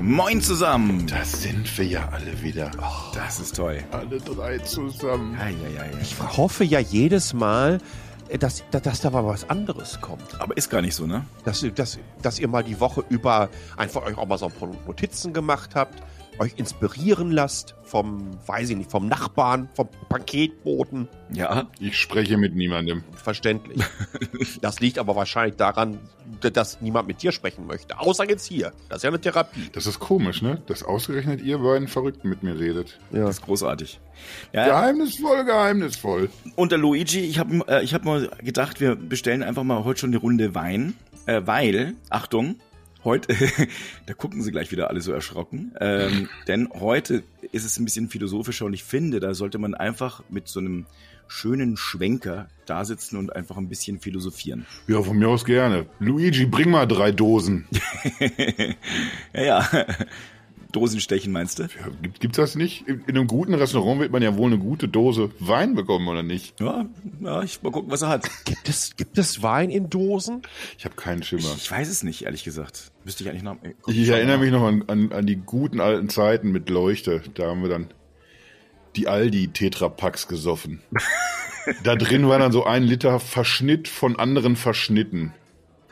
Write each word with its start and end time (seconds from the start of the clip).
Moin 0.00 0.40
zusammen. 0.40 1.06
Das 1.08 1.42
sind 1.42 1.76
wir 1.76 1.84
ja 1.84 2.08
alle 2.10 2.40
wieder. 2.42 2.70
Oh, 2.80 3.12
das 3.14 3.38
ist 3.38 3.56
toll. 3.56 3.84
Alle 3.90 4.18
drei 4.18 4.56
zusammen. 4.58 5.38
Ei, 5.38 5.48
ei, 5.50 5.82
ei. 5.82 5.90
Ich 6.00 6.18
hoffe 6.18 6.64
ja 6.64 6.78
jedes 6.80 7.34
Mal, 7.34 7.80
dass, 8.38 8.64
dass 8.70 9.02
da 9.02 9.10
mal 9.10 9.26
was 9.26 9.50
anderes 9.50 10.00
kommt. 10.00 10.40
Aber 10.40 10.56
ist 10.56 10.70
gar 10.70 10.80
nicht 10.80 10.94
so, 10.94 11.06
ne? 11.06 11.26
Dass, 11.44 11.66
dass, 11.74 11.98
dass 12.22 12.38
ihr 12.38 12.48
mal 12.48 12.64
die 12.64 12.80
Woche 12.80 13.04
über 13.10 13.50
einfach 13.76 14.06
euch 14.06 14.16
auch 14.16 14.26
mal 14.26 14.38
so 14.38 14.46
ein 14.46 14.52
paar 14.52 14.70
Notizen 14.86 15.34
gemacht 15.34 15.74
habt, 15.74 16.02
euch 16.40 16.54
inspirieren 16.56 17.30
lasst 17.30 17.74
vom, 17.82 18.30
weiß 18.46 18.70
ich 18.70 18.76
nicht, 18.76 18.90
vom 18.90 19.08
Nachbarn, 19.08 19.68
vom 19.74 19.88
Paketboten. 20.08 21.06
Ja. 21.34 21.68
Ich 21.78 21.98
spreche 21.98 22.38
mit 22.38 22.56
niemandem. 22.56 23.04
Verständlich. 23.14 23.82
das 24.62 24.80
liegt 24.80 24.98
aber 24.98 25.14
wahrscheinlich 25.16 25.56
daran, 25.56 25.98
dass 26.40 26.80
niemand 26.80 27.08
mit 27.08 27.22
dir 27.22 27.32
sprechen 27.32 27.66
möchte. 27.66 27.98
Außer 27.98 28.28
jetzt 28.28 28.46
hier. 28.46 28.72
Das 28.88 28.98
ist 28.98 29.02
ja 29.02 29.10
eine 29.10 29.20
Therapie. 29.20 29.68
Das 29.72 29.86
ist 29.86 29.98
komisch, 29.98 30.40
ne? 30.40 30.62
Dass 30.66 30.82
ausgerechnet 30.82 31.42
ihr 31.42 31.58
beiden 31.58 31.88
Verrückten 31.88 32.28
mit 32.28 32.42
mir 32.42 32.58
redet. 32.58 32.98
Ja. 33.12 33.26
Das 33.26 33.36
ist 33.36 33.42
großartig. 33.42 34.00
Ja. 34.52 34.66
Geheimnisvoll, 34.66 35.44
geheimnisvoll. 35.44 36.30
Und 36.56 36.72
der 36.72 36.78
Luigi, 36.78 37.20
ich 37.20 37.38
habe 37.38 37.62
äh, 37.68 37.84
ich 37.84 37.92
hab 37.92 38.04
mal 38.04 38.30
gedacht, 38.42 38.80
wir 38.80 38.96
bestellen 38.96 39.42
einfach 39.42 39.64
mal 39.64 39.84
heute 39.84 40.00
schon 40.00 40.10
eine 40.10 40.18
Runde 40.18 40.54
Wein, 40.54 40.94
äh, 41.26 41.42
weil, 41.44 41.94
Achtung, 42.08 42.56
heute, 43.04 43.34
da 44.06 44.14
gucken 44.14 44.42
sie 44.42 44.50
gleich 44.50 44.70
wieder 44.72 44.90
alle 44.90 45.00
so 45.00 45.12
erschrocken, 45.12 45.72
ähm, 45.80 46.28
denn 46.48 46.68
heute 46.72 47.22
ist 47.52 47.64
es 47.64 47.78
ein 47.78 47.84
bisschen 47.84 48.08
philosophischer 48.08 48.66
und 48.66 48.74
ich 48.74 48.84
finde, 48.84 49.20
da 49.20 49.34
sollte 49.34 49.58
man 49.58 49.74
einfach 49.74 50.22
mit 50.28 50.48
so 50.48 50.60
einem 50.60 50.86
schönen 51.28 51.76
Schwenker 51.76 52.48
da 52.66 52.84
sitzen 52.84 53.16
und 53.16 53.34
einfach 53.34 53.56
ein 53.56 53.68
bisschen 53.68 54.00
philosophieren. 54.00 54.66
Ja, 54.88 55.00
von 55.00 55.16
mir 55.16 55.28
aus 55.28 55.44
gerne. 55.44 55.86
Luigi, 56.00 56.44
bring 56.44 56.70
mal 56.70 56.86
drei 56.86 57.12
Dosen. 57.12 57.66
ja, 59.32 59.42
ja. 59.42 59.68
Dosenstechen 60.70 61.32
meinst 61.32 61.58
du? 61.58 61.64
Ja, 61.64 61.68
gibt, 62.02 62.20
gibt's 62.20 62.36
das 62.36 62.54
nicht? 62.54 62.86
In, 62.88 63.04
in, 63.06 63.16
einem 63.16 63.26
guten 63.26 63.54
Restaurant 63.54 64.00
wird 64.00 64.12
man 64.12 64.22
ja 64.22 64.36
wohl 64.36 64.46
eine 64.46 64.58
gute 64.58 64.88
Dose 64.88 65.30
Wein 65.38 65.74
bekommen, 65.74 66.08
oder 66.08 66.22
nicht? 66.22 66.60
Ja, 66.60 66.86
ja 67.20 67.42
ich 67.42 67.62
mal 67.62 67.70
gucken, 67.70 67.90
was 67.90 68.02
er 68.02 68.08
hat. 68.08 68.28
Gibt 68.44 68.68
es, 68.68 68.96
gibt 68.96 69.18
es 69.18 69.42
Wein 69.42 69.70
in 69.70 69.90
Dosen? 69.90 70.42
Ich 70.78 70.84
habe 70.84 70.94
keinen 70.94 71.22
Schimmer. 71.22 71.52
Ich, 71.56 71.64
ich, 71.64 71.70
weiß 71.70 71.88
es 71.88 72.02
nicht, 72.02 72.24
ehrlich 72.24 72.44
gesagt. 72.44 72.90
Müsste 73.04 73.24
ich 73.24 73.30
eigentlich 73.30 73.42
noch. 73.42 73.56
Äh, 73.62 73.74
ich 73.86 74.08
erinnere 74.08 74.38
mich 74.38 74.50
noch 74.50 74.62
an, 74.62 74.84
an, 74.86 75.12
an 75.12 75.26
die 75.26 75.36
guten 75.36 75.80
alten 75.80 76.08
Zeiten 76.08 76.52
mit 76.52 76.68
Leuchte. 76.68 77.22
Da 77.34 77.46
haben 77.48 77.62
wir 77.62 77.68
dann 77.68 77.88
die 78.96 79.08
Aldi 79.08 79.48
Tetrapacks 79.48 80.28
gesoffen. 80.28 80.80
da 81.84 81.96
drin 81.96 82.28
war 82.28 82.38
dann 82.38 82.52
so 82.52 82.64
ein 82.64 82.82
Liter 82.82 83.20
Verschnitt 83.20 83.88
von 83.88 84.16
anderen 84.16 84.56
Verschnitten. 84.56 85.32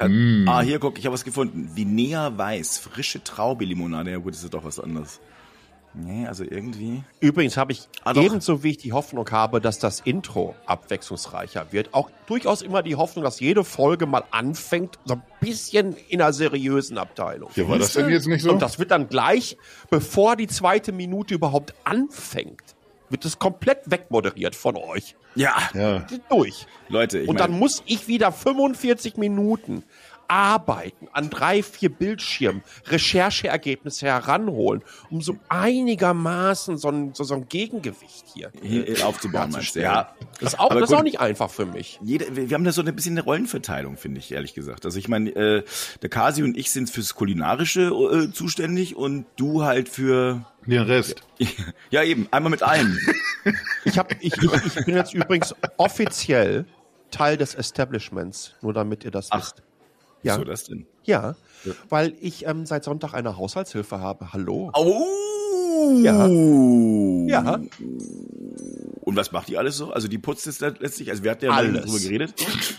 Mm. 0.00 0.48
Ah, 0.48 0.60
hier 0.60 0.78
guck, 0.78 0.98
ich 0.98 1.06
habe 1.06 1.14
was 1.14 1.24
gefunden. 1.24 1.70
Vinea 1.74 2.36
Weiß, 2.36 2.78
frische 2.78 3.22
Traube-Limonade. 3.22 4.10
Ja 4.10 4.18
gut, 4.18 4.34
das 4.34 4.44
ist 4.44 4.54
doch 4.54 4.64
was 4.64 4.78
anderes. 4.78 5.20
Nee, 5.94 6.26
also 6.26 6.44
irgendwie. 6.44 7.02
Übrigens 7.20 7.56
habe 7.56 7.72
ich 7.72 7.88
ah, 8.04 8.12
ebenso 8.14 8.62
wie 8.62 8.70
ich 8.70 8.76
die 8.76 8.92
Hoffnung 8.92 9.28
habe, 9.30 9.60
dass 9.60 9.78
das 9.78 10.00
Intro 10.00 10.54
abwechslungsreicher 10.66 11.72
wird, 11.72 11.94
auch 11.94 12.10
durchaus 12.26 12.62
immer 12.62 12.82
die 12.82 12.94
Hoffnung, 12.94 13.24
dass 13.24 13.40
jede 13.40 13.64
Folge 13.64 14.06
mal 14.06 14.22
anfängt, 14.30 14.98
so 15.06 15.14
ein 15.14 15.22
bisschen 15.40 15.96
in 16.08 16.20
einer 16.20 16.32
seriösen 16.32 16.98
Abteilung. 16.98 17.50
Ja, 17.56 17.68
war 17.68 17.78
das 17.78 17.94
denn 17.94 18.10
jetzt 18.10 18.28
nicht 18.28 18.42
so? 18.42 18.52
Und 18.52 18.62
das 18.62 18.78
wird 18.78 18.90
dann 18.90 19.08
gleich, 19.08 19.56
bevor 19.90 20.36
die 20.36 20.46
zweite 20.46 20.92
Minute 20.92 21.34
überhaupt 21.34 21.74
anfängt, 21.84 22.76
wird 23.10 23.24
es 23.24 23.38
komplett 23.38 23.90
wegmoderiert 23.90 24.54
von 24.54 24.76
euch. 24.76 25.16
Ja. 25.34 25.56
ja. 25.74 26.06
Durch. 26.28 26.66
Leute, 26.88 27.20
ich 27.20 27.28
Und 27.28 27.40
dann 27.40 27.52
muss 27.52 27.82
ich 27.86 28.08
wieder 28.08 28.32
45 28.32 29.16
Minuten 29.16 29.84
arbeiten, 30.28 31.08
an 31.12 31.30
drei, 31.30 31.62
vier 31.62 31.88
Bildschirmen 31.88 32.62
Rechercheergebnisse 32.86 34.06
heranholen, 34.06 34.82
um 35.10 35.20
so 35.22 35.36
einigermaßen 35.48 36.76
so 36.76 36.88
ein, 36.88 37.14
so, 37.14 37.24
so 37.24 37.34
ein 37.34 37.48
Gegengewicht 37.48 38.26
hier, 38.32 38.52
hier 38.62 39.06
aufzubauen. 39.06 39.56
Ja, 39.74 40.14
das 40.40 40.54
ist, 40.54 40.60
auch, 40.60 40.68
das 40.68 40.90
ist 40.90 40.96
auch 40.96 41.02
nicht 41.02 41.20
einfach 41.20 41.50
für 41.50 41.66
mich. 41.66 41.98
Jede, 42.02 42.36
wir 42.36 42.54
haben 42.54 42.64
da 42.64 42.72
so 42.72 42.82
ein 42.82 42.94
bisschen 42.94 43.14
eine 43.14 43.24
Rollenverteilung, 43.24 43.96
finde 43.96 44.20
ich, 44.20 44.30
ehrlich 44.32 44.54
gesagt. 44.54 44.84
Also 44.84 44.98
ich 44.98 45.08
meine, 45.08 45.30
äh, 45.30 45.64
der 46.02 46.08
Kasi 46.10 46.42
und 46.42 46.56
ich 46.56 46.70
sind 46.70 46.90
fürs 46.90 47.14
Kulinarische 47.14 47.82
äh, 47.82 48.32
zuständig 48.32 48.96
und 48.96 49.26
du 49.36 49.64
halt 49.64 49.88
für 49.88 50.44
den 50.66 50.82
Rest. 50.82 51.22
Ja, 51.90 52.02
eben, 52.02 52.28
einmal 52.30 52.50
mit 52.50 52.62
allem. 52.62 52.98
ich, 53.84 53.98
hab, 53.98 54.12
ich, 54.20 54.36
ich, 54.36 54.76
ich 54.76 54.84
bin 54.84 54.96
jetzt 54.96 55.14
übrigens 55.14 55.54
offiziell 55.76 56.66
Teil 57.10 57.36
des 57.36 57.54
Establishments, 57.54 58.54
nur 58.60 58.74
damit 58.74 59.04
ihr 59.04 59.10
das 59.10 59.28
Ach. 59.30 59.38
wisst. 59.38 59.62
Ja. 60.22 60.34
Wieso 60.34 60.44
das 60.44 60.64
denn? 60.64 60.86
Ja, 61.04 61.36
ja. 61.64 61.72
weil 61.88 62.14
ich 62.20 62.46
ähm, 62.46 62.66
seit 62.66 62.84
Sonntag 62.84 63.14
eine 63.14 63.36
Haushaltshilfe 63.36 64.00
habe. 64.00 64.32
Hallo. 64.32 64.70
Oh! 64.74 65.28
Ja. 66.02 66.26
Ja. 67.26 67.60
Und 69.00 69.16
was 69.16 69.32
macht 69.32 69.48
die 69.48 69.56
alles 69.56 69.76
so? 69.78 69.90
Also 69.90 70.06
die 70.06 70.18
putzt 70.18 70.46
es 70.46 70.60
letztlich, 70.60 71.10
also 71.10 71.24
wir 71.24 71.30
hatten 71.30 71.46
ja 71.46 71.52
alles. 71.52 71.86
drüber 71.86 71.98
geredet. 71.98 72.34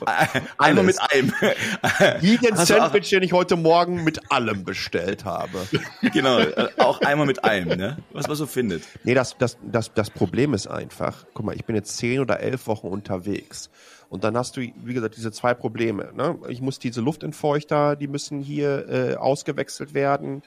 Einmal 0.57 0.83
mit 0.83 0.99
allem. 1.01 1.33
Jeden 2.21 2.55
Sandwich, 2.55 3.09
den 3.09 3.23
ich 3.23 3.33
heute 3.33 3.55
Morgen 3.55 4.03
mit 4.03 4.31
allem 4.31 4.63
bestellt 4.63 5.25
habe. 5.25 5.67
Genau, 6.13 6.39
äh, 6.39 6.69
auch 6.77 7.01
einmal 7.01 7.25
mit 7.25 7.43
allem, 7.43 7.69
ne? 7.69 7.97
Was 8.11 8.27
man 8.27 8.35
so 8.35 8.45
findet. 8.45 8.83
Nee, 9.03 9.13
das, 9.13 9.37
das, 9.37 9.57
das, 9.63 9.93
das 9.93 10.09
Problem 10.09 10.53
ist 10.53 10.67
einfach, 10.67 11.25
guck 11.33 11.45
mal, 11.45 11.55
ich 11.55 11.65
bin 11.65 11.75
jetzt 11.75 11.97
zehn 11.97 12.19
oder 12.19 12.39
elf 12.39 12.67
Wochen 12.67 12.87
unterwegs. 12.87 13.69
Und 14.09 14.23
dann 14.23 14.35
hast 14.35 14.57
du, 14.57 14.61
wie 14.61 14.93
gesagt, 14.93 15.17
diese 15.17 15.31
zwei 15.31 15.53
Probleme. 15.53 16.11
Ne? 16.15 16.37
Ich 16.49 16.61
muss 16.61 16.79
diese 16.79 17.01
Luftentfeuchter, 17.01 17.95
die 17.95 18.07
müssen 18.07 18.41
hier 18.41 18.89
äh, 18.89 19.15
ausgewechselt 19.15 19.93
werden. 19.93 20.41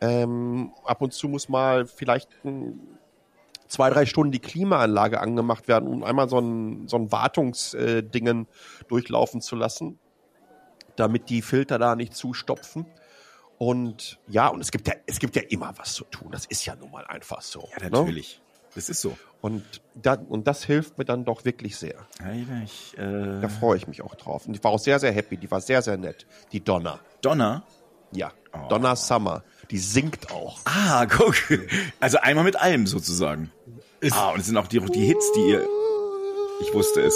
Ähm, 0.00 0.72
ab 0.84 1.00
und 1.02 1.12
zu 1.12 1.28
muss 1.28 1.48
mal 1.48 1.86
vielleicht 1.86 2.28
ein, 2.44 2.80
zwei, 3.68 3.90
drei 3.90 4.06
Stunden 4.06 4.32
die 4.32 4.40
Klimaanlage 4.40 5.20
angemacht 5.20 5.68
werden, 5.68 5.88
um 5.88 6.04
einmal 6.04 6.28
so 6.28 6.38
ein, 6.38 6.88
so 6.88 6.96
ein 6.96 7.12
Wartungsdingen 7.12 8.42
äh, 8.42 8.84
durchlaufen 8.88 9.40
zu 9.40 9.54
lassen, 9.56 9.98
damit 10.96 11.30
die 11.30 11.42
Filter 11.42 11.78
da 11.78 11.94
nicht 11.94 12.14
zustopfen. 12.14 12.86
Und 13.58 14.18
ja, 14.28 14.48
und 14.48 14.60
es 14.60 14.70
gibt 14.70 14.88
ja, 14.88 14.94
es 15.06 15.18
gibt 15.18 15.36
ja 15.36 15.42
immer 15.48 15.72
was 15.76 15.94
zu 15.94 16.04
tun. 16.04 16.30
Das 16.30 16.44
ist 16.44 16.66
ja 16.66 16.76
nun 16.76 16.90
mal 16.90 17.06
einfach 17.06 17.40
so. 17.40 17.68
Ja, 17.78 17.88
natürlich. 17.88 18.38
Ne? 18.38 18.45
Das 18.76 18.90
ist 18.90 19.00
so. 19.00 19.16
Und, 19.40 19.64
da, 19.94 20.14
und 20.14 20.46
das 20.46 20.62
hilft 20.62 20.98
mir 20.98 21.06
dann 21.06 21.24
doch 21.24 21.46
wirklich 21.46 21.76
sehr. 21.76 22.06
Ich, 22.62 22.96
äh 22.98 23.40
da 23.40 23.48
freue 23.48 23.78
ich 23.78 23.88
mich 23.88 24.02
auch 24.02 24.14
drauf. 24.14 24.46
Und 24.46 24.54
ich 24.54 24.62
war 24.62 24.70
auch 24.70 24.78
sehr, 24.78 24.98
sehr 25.00 25.12
happy. 25.12 25.38
Die 25.38 25.50
war 25.50 25.62
sehr, 25.62 25.80
sehr 25.80 25.96
nett. 25.96 26.26
Die 26.52 26.62
Donna. 26.62 27.00
Donna? 27.22 27.62
Ja. 28.12 28.32
Oh. 28.52 28.68
Donna 28.68 28.94
Summer. 28.94 29.42
Die 29.70 29.78
singt 29.78 30.30
auch. 30.30 30.60
Ah, 30.66 31.06
guck. 31.06 31.36
Also 32.00 32.18
einmal 32.18 32.44
mit 32.44 32.56
allem 32.56 32.86
sozusagen. 32.86 33.50
Ist 34.00 34.14
ah, 34.14 34.32
und 34.32 34.40
es 34.40 34.46
sind 34.46 34.58
auch 34.58 34.66
die, 34.66 34.78
die 34.78 35.06
Hits, 35.06 35.32
die 35.32 35.48
ihr. 35.48 35.66
Ich 36.60 36.74
wusste 36.74 37.00
es. 37.00 37.14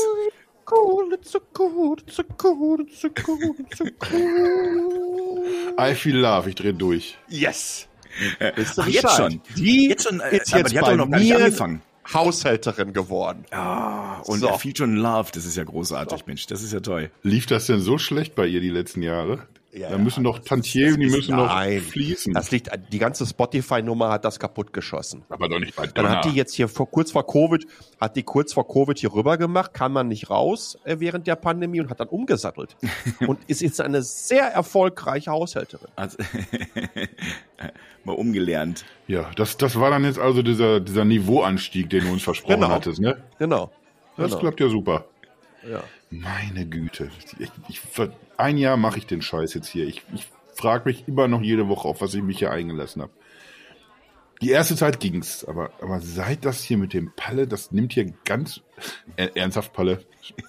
Cool, 0.71 1.13
it's 1.13 1.33
so 1.33 1.41
cool, 1.59 1.97
it's 2.01 2.17
so 2.17 2.23
cool, 2.43 2.81
it's 2.81 3.01
so 3.01 3.09
cool, 3.27 3.55
it's 3.59 3.79
so 3.79 3.85
cool. 4.11 5.45
I 5.77 5.95
feel 5.95 6.17
love, 6.17 6.49
ich 6.49 6.55
drehe 6.55 6.73
durch. 6.73 7.19
Yes. 7.29 7.90
Wisst 8.57 8.79
ihr 8.79 8.85
Ach, 8.85 8.89
jetzt 8.89 9.17
schon. 9.17 9.41
Die 9.57 9.89
jetzt 9.89 10.09
schon, 10.09 10.21
äh, 10.21 10.37
ist 10.37 10.53
jetzt 10.53 10.73
die 10.73 10.79
hat 10.79 10.87
doch 10.87 10.97
noch 10.97 11.11
gar 11.11 11.19
nicht 11.19 11.35
angefangen. 11.35 11.83
Haushälterin 12.13 12.93
geworden. 12.93 13.45
Ah, 13.51 14.21
und 14.23 14.41
so. 14.41 14.59
schon 14.77 14.97
in 14.97 14.97
Love. 14.97 15.31
Das 15.33 15.45
ist 15.45 15.57
ja 15.57 15.65
großartig, 15.65 16.19
so. 16.19 16.25
Mensch. 16.27 16.47
Das 16.47 16.63
ist 16.63 16.73
ja 16.73 16.81
toll. 16.81 17.11
Lief 17.23 17.47
das 17.47 17.67
denn 17.67 17.81
so 17.81 17.99
schlecht 17.99 18.35
bei 18.35 18.47
ihr 18.47 18.61
die 18.61 18.71
letzten 18.71 19.03
Jahre? 19.03 19.47
Ja, 19.73 19.89
da 19.89 19.99
müssen 19.99 20.25
doch 20.25 20.41
Tantiemen, 20.41 20.99
die 20.99 21.07
müssen 21.07 21.37
nein, 21.37 21.77
noch 21.77 21.83
fließen. 21.83 22.35
Das 22.35 22.51
liegt, 22.51 22.71
die 22.93 22.99
ganze 22.99 23.25
Spotify-Nummer 23.25 24.11
hat 24.11 24.25
das 24.25 24.41
kaputt 24.41 24.73
geschossen. 24.73 25.23
Aber 25.29 25.49
doch 25.49 25.61
nicht 25.61 25.77
bei 25.77 25.87
Donner. 25.87 26.09
Dann 26.09 26.17
hat 26.19 26.25
die 26.25 26.31
jetzt 26.31 26.55
hier 26.55 26.67
vor, 26.67 26.91
kurz 26.91 27.13
vor 27.13 27.25
Covid, 27.25 27.65
hat 28.01 28.17
die 28.17 28.25
kurz 28.25 28.53
vor 28.53 28.67
Covid 28.67 28.99
hier 28.99 29.13
rüber 29.13 29.39
gemacht, 29.39 29.73
kam 29.73 29.93
man 29.93 30.09
nicht 30.09 30.29
raus 30.29 30.77
äh, 30.85 30.97
während 30.99 31.29
der 31.29 31.37
Pandemie 31.37 31.81
und 31.81 31.89
hat 31.89 32.01
dann 32.01 32.09
umgesattelt. 32.09 32.77
und 33.29 33.39
ist 33.47 33.61
jetzt 33.61 33.81
eine 33.81 34.03
sehr 34.03 34.47
erfolgreiche 34.47 35.31
Haushälterin. 35.31 35.89
Also, 35.95 36.19
mal 38.05 38.15
umgelernt. 38.15 38.85
Ja, 39.07 39.31
das, 39.37 39.57
das 39.57 39.79
war 39.79 39.91
dann 39.91 40.03
jetzt 40.03 40.19
also 40.19 40.43
dieser, 40.43 40.81
dieser 40.81 41.05
Niveauanstieg, 41.05 41.89
den 41.91 42.07
du 42.07 42.13
uns 42.13 42.25
versprochen 42.25 42.63
genau. 42.63 42.71
hattest, 42.71 43.01
ne? 43.01 43.23
Genau. 43.39 43.71
Das 44.17 44.31
genau. 44.31 44.41
klappt 44.41 44.61
ja 44.61 44.69
super. 44.69 45.05
Ja. 45.69 45.85
Meine 46.11 46.67
Güte. 46.67 47.11
Ich, 47.39 47.51
ich, 47.69 47.81
ein 48.41 48.57
Jahr 48.59 48.77
mache 48.77 48.99
ich 48.99 49.07
den 49.07 49.23
Scheiß 49.23 49.55
jetzt 49.55 49.69
hier. 49.69 49.87
Ich, 49.87 50.03
ich 50.15 50.27
frage 50.55 50.89
mich 50.89 51.05
immer 51.07 51.29
noch 51.29 51.43
jede 51.43 51.69
Woche, 51.69 51.89
auf 51.89 52.01
was 52.01 52.15
ich 52.15 52.23
mich 52.23 52.39
hier 52.39 52.51
eingelassen 52.51 53.03
habe. 53.03 53.13
Die 54.43 54.51
erste 54.51 54.75
Zeit 54.75 55.01
ging's, 55.01 55.45
aber, 55.45 55.71
aber 55.83 56.01
seit 56.01 56.47
das 56.47 56.63
hier 56.63 56.79
mit 56.79 56.95
dem 56.95 57.13
Palle, 57.15 57.47
das 57.47 57.73
nimmt 57.73 57.93
hier 57.93 58.11
ganz 58.25 58.63
äh, 59.17 59.29
ernsthaft 59.35 59.75
Palle. 59.75 60.03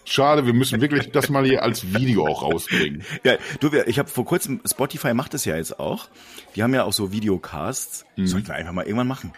Schade, 0.05 0.45
wir 0.45 0.53
müssen 0.53 0.79
wirklich 0.79 1.11
das 1.11 1.29
mal 1.29 1.45
hier 1.45 1.61
als 1.61 1.93
Video 1.93 2.25
auch 2.25 2.41
rausbringen. 2.41 3.03
Ja, 3.25 3.35
du, 3.59 3.69
ich 3.85 3.99
habe 3.99 4.07
vor 4.07 4.23
kurzem, 4.23 4.61
Spotify 4.65 5.13
macht 5.13 5.33
das 5.33 5.43
ja 5.43 5.57
jetzt 5.57 5.77
auch. 5.77 6.07
Die 6.55 6.63
haben 6.63 6.73
ja 6.73 6.85
auch 6.85 6.93
so 6.93 7.11
Videocasts. 7.11 8.05
Mhm. 8.15 8.27
Sollten 8.27 8.47
wir 8.47 8.55
einfach 8.55 8.71
mal 8.71 8.85
irgendwann 8.85 9.07
machen. 9.07 9.33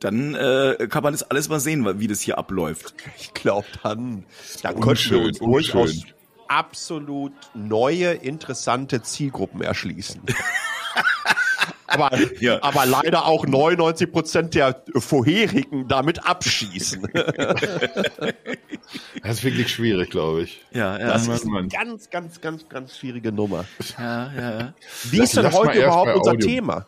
Dann 0.00 0.34
äh, 0.34 0.88
kann 0.88 1.04
man 1.04 1.12
das 1.12 1.22
alles 1.22 1.48
mal 1.48 1.60
sehen, 1.60 2.00
wie 2.00 2.08
das 2.08 2.20
hier 2.22 2.38
abläuft. 2.38 2.94
Ich 3.20 3.34
glaube, 3.34 3.66
dann, 3.84 4.24
dann 4.62 4.80
könnten 4.80 5.10
wir 5.10 5.22
uns 5.22 5.38
durchaus 5.38 6.06
absolut 6.50 7.32
neue, 7.54 8.10
interessante 8.12 9.02
Zielgruppen 9.02 9.62
erschließen. 9.62 10.20
aber, 11.86 12.10
Ja. 12.40 12.62
aber 12.62 12.86
leider 12.86 13.26
auch 13.26 13.46
99 13.46 14.10
Prozent 14.10 14.54
der 14.54 14.82
vorherigen 14.96 15.88
damit 15.88 16.26
abschießen. 16.26 17.06
Das 19.22 19.38
ist 19.38 19.44
wirklich 19.44 19.68
schwierig, 19.72 20.10
glaube 20.10 20.42
ich. 20.42 20.64
Ja, 20.72 20.98
ja. 20.98 21.06
Das 21.08 21.28
ist 21.28 21.46
eine 21.46 21.68
ganz, 21.68 22.10
ganz, 22.10 22.40
ganz, 22.40 22.68
ganz 22.68 22.96
schwierige 22.96 23.30
Nummer. 23.30 23.64
ja, 23.96 24.32
ja, 24.32 24.58
ja. 24.58 24.74
Wie 25.10 25.20
ist 25.20 25.36
denn 25.36 25.52
heute 25.52 25.78
überhaupt 25.78 26.16
unser 26.16 26.32
Audio. 26.32 26.48
Thema? 26.48 26.86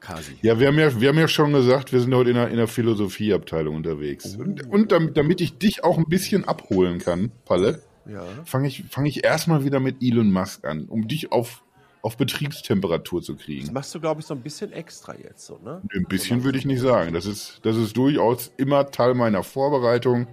Kasi. 0.00 0.36
Ja, 0.40 0.58
wir 0.58 0.68
haben 0.68 0.78
ja, 0.78 0.98
wir 1.00 1.10
haben 1.10 1.18
ja 1.18 1.28
schon 1.28 1.52
gesagt, 1.52 1.92
wir 1.92 2.00
sind 2.00 2.14
heute 2.14 2.30
in 2.30 2.36
der, 2.36 2.48
in 2.48 2.56
der 2.56 2.66
Philosophieabteilung 2.68 3.76
unterwegs. 3.76 4.36
Und, 4.36 4.66
und 4.70 4.90
damit, 4.90 5.16
damit 5.18 5.40
ich 5.42 5.58
dich 5.58 5.84
auch 5.84 5.98
ein 5.98 6.06
bisschen 6.08 6.48
abholen 6.48 6.98
kann, 6.98 7.30
Palle, 7.44 7.82
Ja. 8.06 8.24
fange 8.44 8.68
ich, 8.68 8.84
fang 8.90 9.04
ich 9.06 9.24
erstmal 9.24 9.64
wieder 9.64 9.80
mit 9.80 10.02
Elon 10.02 10.30
Musk 10.32 10.64
an, 10.64 10.86
um 10.86 11.06
dich 11.08 11.32
auf, 11.32 11.62
auf 12.02 12.16
Betriebstemperatur 12.16 13.22
zu 13.22 13.34
Das 13.34 13.42
kriegen. 13.44 13.72
machst 13.72 13.94
du, 13.94 14.00
glaube 14.00 14.20
ich, 14.20 14.26
so 14.26 14.34
ein 14.34 14.42
bisschen 14.42 14.72
extra 14.72 15.14
jetzt, 15.16 15.46
so, 15.46 15.58
ne? 15.58 15.82
Ein 15.94 16.04
bisschen 16.04 16.44
würde 16.44 16.58
ich 16.58 16.64
nicht 16.64 16.80
sagen. 16.80 17.12
Das 17.12 17.26
ist, 17.26 17.60
das 17.62 17.76
ist 17.76 17.96
durchaus 17.96 18.52
immer 18.56 18.90
Teil 18.90 19.14
meiner 19.14 19.42
Vorbereitung. 19.42 20.26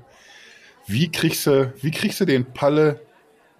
Wie 0.87 1.11
kriegst 1.11 1.45
du, 1.45 1.73
wie 1.81 1.91
kriegst 1.91 2.19
du 2.19 2.25
den 2.25 2.45
Palle 2.45 2.99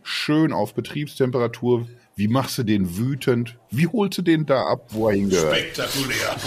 schön 0.01 0.51
auf 0.53 0.73
Betriebstemperatur? 0.73 1.87
Wie 2.19 2.27
machst 2.27 2.57
du 2.57 2.63
den 2.63 2.97
wütend? 2.97 3.57
Wie 3.71 3.87
holst 3.87 4.17
du 4.17 4.21
den 4.21 4.45
da 4.45 4.65
ab, 4.65 4.87
wo 4.89 5.07
er 5.07 5.15
hingehört? 5.15 5.55
Spektakulär. 5.55 6.35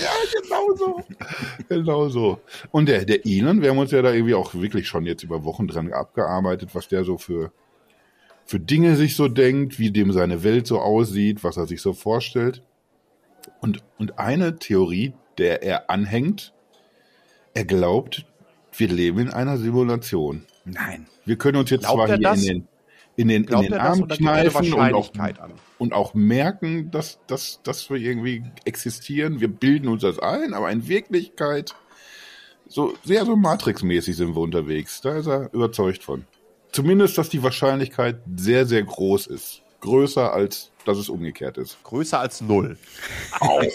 Ja, 0.00 0.08
genau 0.40 0.76
so. 0.76 1.04
genau 1.68 2.08
so. 2.08 2.40
Und 2.70 2.88
der, 2.88 3.04
der 3.04 3.26
Elon, 3.26 3.60
wir 3.60 3.70
haben 3.70 3.78
uns 3.78 3.90
ja 3.90 4.00
da 4.02 4.12
irgendwie 4.12 4.34
auch 4.34 4.54
wirklich 4.54 4.86
schon 4.86 5.04
jetzt 5.04 5.24
über 5.24 5.44
Wochen 5.44 5.66
dran 5.66 5.92
abgearbeitet, 5.92 6.70
was 6.74 6.86
der 6.86 7.04
so 7.04 7.18
für, 7.18 7.52
für 8.46 8.60
Dinge 8.60 8.94
sich 8.94 9.16
so 9.16 9.26
denkt, 9.26 9.80
wie 9.80 9.90
dem 9.90 10.12
seine 10.12 10.44
Welt 10.44 10.68
so 10.68 10.78
aussieht, 10.78 11.42
was 11.42 11.56
er 11.56 11.66
sich 11.66 11.82
so 11.82 11.92
vorstellt. 11.92 12.62
Und, 13.60 13.82
und 13.98 14.18
eine 14.18 14.58
Theorie, 14.60 15.12
der 15.36 15.64
er 15.64 15.90
anhängt, 15.90 16.54
er 17.52 17.64
glaubt, 17.64 18.24
wir 18.72 18.88
leben 18.88 19.18
in 19.18 19.30
einer 19.30 19.58
Simulation. 19.58 20.46
Nein. 20.64 21.08
Wir 21.24 21.36
können 21.36 21.58
uns 21.58 21.68
jetzt 21.68 21.82
Glaubt 21.82 21.96
zwar 21.96 22.08
er 22.08 22.16
hier 22.16 22.22
das? 22.22 22.42
in 22.42 22.48
den, 22.48 22.68
in 23.16 23.28
den, 23.28 23.44
in 23.44 23.62
den 23.62 23.74
Arm 23.74 24.08
kneifen 24.08 24.72
und 24.72 24.94
auch, 24.94 25.10
und 25.78 25.92
auch 25.92 26.14
merken, 26.14 26.90
dass, 26.90 27.18
dass, 27.26 27.60
dass 27.62 27.90
wir 27.90 27.96
irgendwie 27.96 28.44
existieren. 28.64 29.40
Wir 29.40 29.48
bilden 29.48 29.88
uns 29.88 30.02
das 30.02 30.18
ein, 30.18 30.54
aber 30.54 30.70
in 30.70 30.88
Wirklichkeit 30.88 31.74
so 32.68 32.94
sehr 33.04 33.26
so 33.26 33.36
Matrix-mäßig 33.36 34.16
sind 34.16 34.34
wir 34.34 34.40
unterwegs. 34.40 35.00
Da 35.00 35.16
ist 35.16 35.26
er 35.26 35.52
überzeugt 35.52 36.02
von. 36.02 36.24
Zumindest, 36.72 37.18
dass 37.18 37.28
die 37.28 37.42
Wahrscheinlichkeit 37.42 38.20
sehr, 38.36 38.64
sehr 38.64 38.84
groß 38.84 39.26
ist. 39.26 39.62
Größer 39.80 40.32
als 40.32 40.70
dass 40.84 40.98
es 40.98 41.08
umgekehrt 41.08 41.58
ist. 41.58 41.82
Größer 41.82 42.20
als 42.20 42.40
null. 42.40 42.78
Auch. 43.38 43.62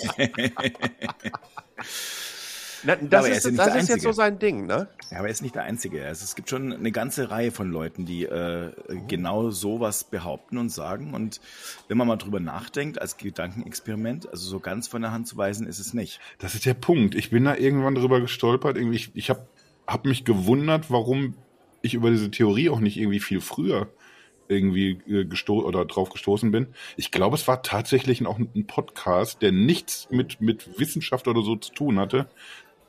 Na, 2.86 2.96
das 2.96 3.20
aber 3.20 3.30
er 3.30 3.38
ist, 3.38 3.46
das 3.46 3.54
der 3.56 3.68
ist 3.76 3.90
jetzt 3.90 4.02
so 4.02 4.10
Einzige. 4.10 4.14
sein 4.14 4.40
Ding, 4.40 4.66
ne? 4.66 4.88
Ja, 5.12 5.18
aber 5.18 5.28
er 5.28 5.32
ist 5.32 5.42
nicht 5.42 5.56
der 5.56 5.64
Einzige. 5.64 6.06
Also 6.06 6.24
es 6.24 6.36
gibt 6.36 6.50
schon 6.50 6.72
eine 6.72 6.92
ganze 6.92 7.32
Reihe 7.32 7.52
von 7.52 7.72
Leuten, 7.72 8.06
die 8.06 8.24
äh, 8.24 8.72
genau 9.08 9.50
sowas 9.50 10.04
behaupten 10.04 10.58
und 10.58 10.70
sagen. 10.70 11.14
Und 11.14 11.42
wenn 11.88 11.98
man 11.98 12.08
mal 12.08 12.18
drüber 12.18 12.40
nachdenkt, 12.40 13.02
als 13.02 13.18
Gedankenexperiment, 13.18 14.30
also 14.30 14.48
so 14.48 14.60
ganz 14.60 14.88
von 14.88 15.02
der 15.02 15.12
Hand 15.12 15.28
zu 15.28 15.38
weisen 15.38 15.68
ist 15.68 15.80
es 15.80 15.94
nicht. 15.94 16.20
Das 16.38 16.56
ist 16.56 16.66
der 16.66 16.76
Punkt. 16.76 17.16
Ich 17.16 17.32
bin 17.32 17.46
da 17.46 17.56
irgendwann 17.56 17.96
drüber 17.96 18.22
gestolpert. 18.22 18.78
Irgendwie, 18.78 18.98
ich 18.98 19.12
ich 19.16 19.30
habe 19.30 19.48
hab 19.88 20.06
mich 20.06 20.26
gewundert, 20.26 20.92
warum 20.92 21.36
ich 21.82 21.94
über 21.94 22.10
diese 22.10 22.32
Theorie 22.32 22.70
auch 22.70 22.80
nicht 22.80 22.98
irgendwie 22.98 23.20
viel 23.20 23.42
früher 23.42 23.90
irgendwie 24.48 25.00
äh, 25.08 25.26
gesto 25.26 25.62
oder 25.62 25.86
drauf 25.86 26.10
gestoßen 26.10 26.52
bin. 26.52 26.68
Ich 26.98 27.12
glaube, 27.12 27.36
es 27.36 27.48
war 27.48 27.64
tatsächlich 27.64 28.26
auch 28.26 28.38
ein 28.38 28.68
Podcast, 28.68 29.42
der 29.42 29.52
nichts 29.52 30.08
mit, 30.12 30.42
mit 30.42 30.80
Wissenschaft 30.80 31.28
oder 31.28 31.42
so 31.42 31.56
zu 31.56 31.74
tun 31.74 32.00
hatte. 32.00 32.28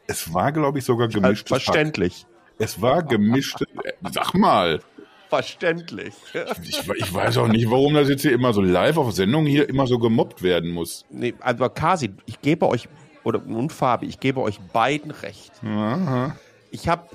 Es 0.06 0.32
war, 0.32 0.52
glaube 0.52 0.78
ich, 0.78 0.84
sogar 0.84 1.08
gemischtes 1.08 1.50
Hack. 1.50 1.62
Verständlich. 1.62 2.26
Es 2.58 2.80
war 2.80 3.02
gemischte. 3.02 3.66
äh, 3.84 3.92
Sag 4.12 4.34
mal. 4.34 4.80
Verständlich. 5.28 6.14
Ich, 6.62 6.88
ich 6.94 7.14
weiß 7.14 7.38
auch 7.38 7.48
nicht, 7.48 7.68
warum 7.68 7.94
das 7.94 8.08
jetzt 8.08 8.22
hier 8.22 8.32
immer 8.32 8.52
so 8.52 8.60
live 8.62 8.96
auf 8.96 9.12
Sendung 9.12 9.44
hier 9.44 9.68
immer 9.68 9.86
so 9.86 9.98
gemobbt 9.98 10.42
werden 10.42 10.70
muss. 10.70 11.04
Nee, 11.10 11.34
also 11.40 11.68
Kasi, 11.68 12.10
ich 12.26 12.40
gebe 12.40 12.68
euch, 12.68 12.88
oder 13.24 13.44
und 13.44 13.72
Fabi, 13.72 14.06
ich 14.06 14.20
gebe 14.20 14.40
euch 14.40 14.60
beiden 14.72 15.10
recht. 15.10 15.52
Aha. 15.64 16.36
Ich 16.70 16.88
habe, 16.88 17.08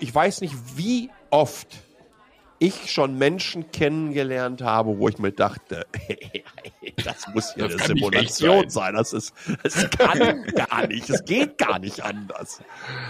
ich 0.00 0.14
weiß 0.14 0.40
nicht, 0.40 0.54
wie 0.76 1.10
oft 1.30 1.68
ich 2.58 2.90
schon 2.90 3.16
Menschen 3.18 3.70
kennengelernt 3.72 4.62
habe, 4.62 4.98
wo 4.98 5.08
ich 5.08 5.18
mir 5.18 5.32
dachte, 5.32 5.86
das 7.04 7.26
muss 7.34 7.54
hier 7.54 7.68
Das 7.68 7.76
eine 7.82 7.86
Simulation 7.86 8.68
sein. 8.70 8.94
Das 8.94 9.12
ist, 9.12 9.32
das 9.62 9.88
kann 9.90 10.44
gar 10.54 10.86
nicht, 10.86 11.08
das 11.08 11.24
geht 11.24 11.58
gar 11.58 11.78
nicht 11.78 12.02
anders. 12.04 12.60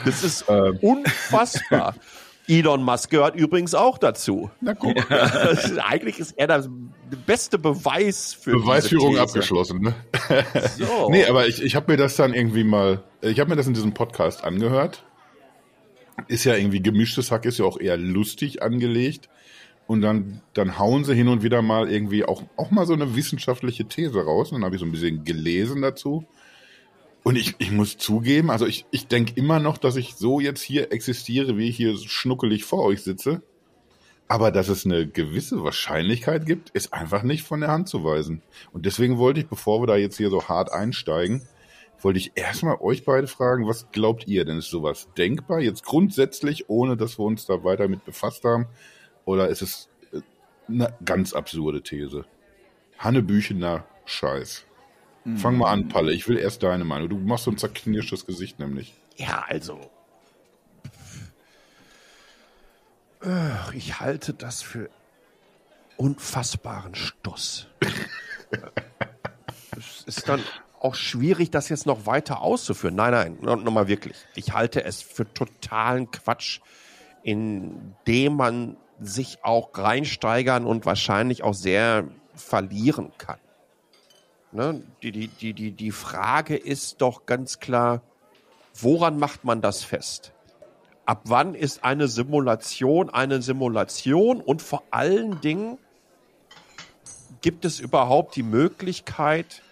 Das 0.04 0.22
ist 0.24 0.44
Ähm. 0.48 0.78
unfassbar. 0.82 1.94
Elon 2.50 2.82
Musk 2.82 3.10
gehört 3.10 3.36
übrigens 3.36 3.74
auch 3.74 3.98
dazu. 3.98 4.50
Na 4.62 4.72
guck, 4.72 4.94
Das 5.10 5.66
ist, 5.66 5.78
eigentlich 5.78 6.18
ist 6.18 6.32
er 6.38 6.46
der 6.46 6.64
beste 7.26 7.58
Beweis 7.58 8.32
für 8.32 8.52
Beweisführung 8.52 9.10
diese 9.10 9.20
These. 9.22 9.32
abgeschlossen. 9.34 9.80
Ne? 9.82 9.94
So. 10.78 11.10
Nee, 11.10 11.26
aber 11.26 11.46
ich, 11.46 11.60
ich 11.62 11.76
habe 11.76 11.92
mir 11.92 11.98
das 11.98 12.16
dann 12.16 12.32
irgendwie 12.32 12.64
mal, 12.64 13.02
ich 13.20 13.38
habe 13.38 13.50
mir 13.50 13.56
das 13.56 13.66
in 13.66 13.74
diesem 13.74 13.92
Podcast 13.92 14.44
angehört. 14.44 15.04
Ist 16.26 16.44
ja 16.44 16.56
irgendwie 16.56 16.82
gemischtes 16.82 17.30
Hack, 17.30 17.44
ist 17.44 17.58
ja 17.58 17.64
auch 17.64 17.78
eher 17.78 17.96
lustig 17.96 18.62
angelegt. 18.62 19.28
Und 19.86 20.02
dann, 20.02 20.42
dann 20.52 20.78
hauen 20.78 21.04
sie 21.04 21.14
hin 21.14 21.28
und 21.28 21.42
wieder 21.42 21.62
mal 21.62 21.90
irgendwie 21.90 22.24
auch, 22.24 22.42
auch 22.56 22.70
mal 22.70 22.86
so 22.86 22.92
eine 22.92 23.16
wissenschaftliche 23.16 23.86
These 23.86 24.22
raus. 24.22 24.50
Und 24.50 24.56
dann 24.56 24.64
habe 24.64 24.76
ich 24.76 24.80
so 24.80 24.86
ein 24.86 24.92
bisschen 24.92 25.24
gelesen 25.24 25.80
dazu. 25.80 26.26
Und 27.22 27.36
ich, 27.36 27.54
ich 27.58 27.70
muss 27.70 27.96
zugeben, 27.96 28.50
also 28.50 28.66
ich, 28.66 28.86
ich 28.90 29.06
denke 29.06 29.32
immer 29.36 29.60
noch, 29.60 29.78
dass 29.78 29.96
ich 29.96 30.14
so 30.14 30.40
jetzt 30.40 30.62
hier 30.62 30.92
existiere, 30.92 31.56
wie 31.56 31.68
ich 31.68 31.76
hier 31.76 31.96
schnuckelig 31.96 32.64
vor 32.64 32.84
euch 32.84 33.02
sitze. 33.02 33.42
Aber 34.28 34.50
dass 34.50 34.68
es 34.68 34.84
eine 34.84 35.06
gewisse 35.08 35.64
Wahrscheinlichkeit 35.64 36.44
gibt, 36.44 36.70
ist 36.70 36.92
einfach 36.92 37.22
nicht 37.22 37.42
von 37.42 37.60
der 37.60 37.70
Hand 37.70 37.88
zu 37.88 38.04
weisen. 38.04 38.42
Und 38.72 38.84
deswegen 38.84 39.16
wollte 39.16 39.40
ich, 39.40 39.46
bevor 39.46 39.80
wir 39.80 39.86
da 39.86 39.96
jetzt 39.96 40.18
hier 40.18 40.28
so 40.28 40.48
hart 40.48 40.70
einsteigen, 40.70 41.42
wollte 42.00 42.18
ich 42.18 42.32
erstmal 42.34 42.76
euch 42.80 43.04
beide 43.04 43.26
fragen, 43.26 43.66
was 43.66 43.90
glaubt 43.90 44.26
ihr 44.26 44.44
denn? 44.44 44.58
Ist 44.58 44.70
sowas 44.70 45.08
denkbar? 45.16 45.60
Jetzt 45.60 45.84
grundsätzlich, 45.84 46.68
ohne 46.68 46.96
dass 46.96 47.18
wir 47.18 47.24
uns 47.24 47.46
da 47.46 47.64
weiter 47.64 47.88
mit 47.88 48.04
befasst 48.04 48.44
haben? 48.44 48.66
Oder 49.24 49.48
ist 49.48 49.62
es 49.62 49.88
äh, 50.12 50.20
eine 50.68 50.94
ganz 51.04 51.32
absurde 51.32 51.82
These? 51.82 52.24
Hannebüchener 52.98 53.84
Scheiß. 54.04 54.64
Fang 55.36 55.58
mal 55.58 55.70
an, 55.70 55.88
Palle. 55.88 56.12
Ich 56.12 56.26
will 56.28 56.38
erst 56.38 56.62
deine 56.62 56.84
Meinung. 56.84 57.08
Du 57.10 57.18
machst 57.18 57.44
so 57.44 57.50
ein 57.50 57.58
zerknirschtes 57.58 58.24
Gesicht 58.24 58.58
nämlich. 58.58 58.94
Ja, 59.16 59.44
also. 59.46 59.90
Ich 63.74 64.00
halte 64.00 64.32
das 64.32 64.62
für 64.62 64.88
unfassbaren 65.96 66.94
Stuss. 66.94 67.66
es 69.76 70.04
ist 70.06 70.28
dann 70.28 70.40
auch 70.80 70.94
schwierig, 70.94 71.50
das 71.50 71.68
jetzt 71.68 71.86
noch 71.86 72.06
weiter 72.06 72.40
auszuführen. 72.40 72.94
Nein, 72.94 73.12
nein, 73.12 73.38
no- 73.40 73.56
nochmal 73.56 73.88
wirklich. 73.88 74.16
Ich 74.34 74.52
halte 74.52 74.84
es 74.84 75.02
für 75.02 75.32
totalen 75.32 76.10
Quatsch, 76.10 76.60
in 77.22 77.94
dem 78.06 78.36
man 78.36 78.76
sich 79.00 79.44
auch 79.44 79.70
reinsteigern 79.74 80.64
und 80.64 80.86
wahrscheinlich 80.86 81.42
auch 81.42 81.54
sehr 81.54 82.04
verlieren 82.34 83.12
kann. 83.18 83.38
Ne? 84.52 84.82
Die, 85.02 85.12
die, 85.12 85.28
die, 85.28 85.52
die, 85.52 85.72
die 85.72 85.90
Frage 85.90 86.56
ist 86.56 87.00
doch 87.00 87.26
ganz 87.26 87.58
klar, 87.60 88.02
woran 88.74 89.18
macht 89.18 89.44
man 89.44 89.60
das 89.60 89.84
fest? 89.84 90.32
Ab 91.04 91.22
wann 91.24 91.54
ist 91.54 91.84
eine 91.84 92.08
Simulation 92.08 93.08
eine 93.10 93.40
Simulation 93.42 94.40
und 94.40 94.62
vor 94.62 94.82
allen 94.90 95.40
Dingen 95.40 95.78
gibt 97.40 97.64
es 97.64 97.80
überhaupt 97.80 98.36
die 98.36 98.42
Möglichkeit, 98.42 99.62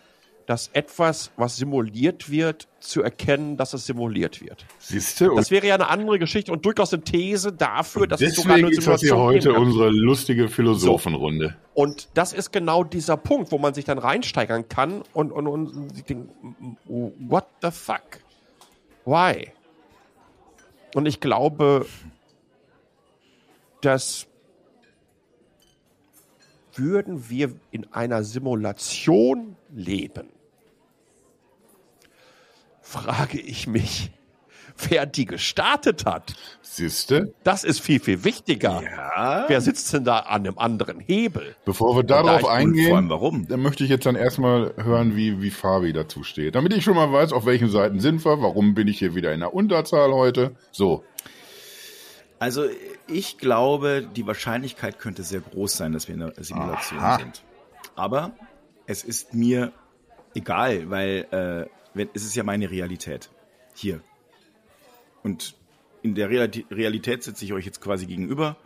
dass 0.47 0.71
etwas, 0.73 1.33
was 1.37 1.57
simuliert 1.57 2.31
wird, 2.31 2.69
zu 2.79 3.03
erkennen, 3.03 3.57
dass 3.57 3.75
es 3.75 3.87
simuliert 3.87 4.41
wird? 4.41 4.65
Siehst 4.79 5.21
du? 5.21 5.35
Das 5.35 5.51
wäre 5.51 5.67
ja 5.67 5.75
eine 5.75 5.89
andere 5.89 6.19
Geschichte 6.19 6.53
und 6.53 6.65
durchaus 6.65 6.93
eine 6.93 7.03
These 7.03 7.53
dafür, 7.53 8.07
dass 8.07 8.21
es 8.21 8.37
sogar 8.37 8.57
eine 8.57 8.71
ist 8.71 8.87
das 8.87 9.01
hier 9.01 9.11
Simulation 9.11 9.53
heute 9.53 9.53
unsere 9.55 9.91
lustige 9.91 10.49
Philosophenrunde. 10.49 11.57
Und 11.75 12.09
das 12.15 12.33
ist 12.33 12.53
genau 12.53 12.85
dieser 12.85 13.17
Punkt, 13.17 13.51
wo 13.51 13.59
man 13.59 13.75
sich 13.75 13.85
dann 13.85 13.99
reinsteigern 13.99 14.69
kann 14.69 15.03
und, 15.13 15.33
und, 15.33 15.47
und 15.49 16.09
denkt, 16.09 16.31
what 16.87 17.47
the 17.61 17.71
fuck? 17.73 18.21
Why? 19.05 19.49
Und 20.95 21.07
ich 21.07 21.21
glaube, 21.21 21.87
dass 23.81 24.27
würden 26.79 27.29
wir 27.29 27.55
in 27.71 27.93
einer 27.93 28.23
Simulation 28.23 29.57
leben, 29.75 30.29
frage 32.87 33.41
ich 33.41 33.67
mich, 33.67 34.11
wer 34.89 35.07
die 35.07 35.25
gestartet 35.25 36.07
hat. 36.07 36.35
Siehste? 36.63 37.35
Das 37.43 37.65
ist 37.65 37.81
viel, 37.81 37.99
viel 38.01 38.23
wichtiger. 38.25 38.83
Ja. 38.83 39.45
Wer 39.49 39.61
sitzt 39.61 39.93
denn 39.93 40.05
da 40.05 40.21
an 40.21 40.47
einem 40.47 40.59
anderen 40.59 41.01
Hebel? 41.01 41.57
Bevor 41.65 41.97
wir 41.97 42.05
da 42.05 42.23
darauf 42.23 42.49
allem 42.49 42.69
eingehen, 42.71 43.09
warum? 43.09 43.49
dann 43.49 43.61
möchte 43.61 43.83
ich 43.85 43.91
jetzt 43.91 44.07
dann 44.07 44.15
erstmal 44.15 44.73
hören, 44.77 45.17
wie, 45.17 45.43
wie 45.43 45.51
Fabi 45.51 45.93
dazu 45.93 46.23
steht. 46.23 46.55
Damit 46.55 46.73
ich 46.75 46.85
schon 46.85 46.95
mal 46.95 47.13
weiß, 47.13 47.33
auf 47.33 47.45
welchen 47.47 47.71
Seiten 47.71 48.01
sind 48.01 48.25
wir, 48.25 48.41
warum 48.41 48.75
bin 48.75 48.87
ich 48.89 48.99
hier 48.99 49.15
wieder 49.15 49.33
in 49.33 49.41
der 49.41 49.53
Unterzahl 49.53 50.13
heute. 50.13 50.55
So, 50.71 51.03
Also 52.39 52.67
ich 53.09 53.39
glaube, 53.39 54.07
die 54.15 54.27
Wahrscheinlichkeit 54.27 54.99
könnte 54.99 55.23
sehr 55.23 55.41
groß 55.41 55.77
sein, 55.77 55.93
dass 55.93 56.07
wir 56.07 56.15
in 56.15 56.21
der 56.21 56.33
Simulation 56.39 57.01
Aha. 57.01 57.19
sind. 57.19 57.43
Aber 57.97 58.33
es 58.87 59.03
ist 59.03 59.35
mir 59.35 59.73
egal, 60.35 60.91
weil 60.91 61.27
äh, 61.31 61.77
wenn, 61.97 62.09
es 62.15 62.25
ist 62.25 62.37
ja 62.37 62.43
meine 62.43 62.71
Realität 62.71 63.31
hier. 63.75 64.01
Und 65.23 65.57
in 66.03 66.15
der 66.15 66.31
Reali- 66.31 66.67
Realität 66.71 67.23
sitze 67.23 67.45
ich 67.45 67.53
euch 67.53 67.65
jetzt 67.65 67.81
quasi 67.81 68.07
gegenüber. 68.07 68.57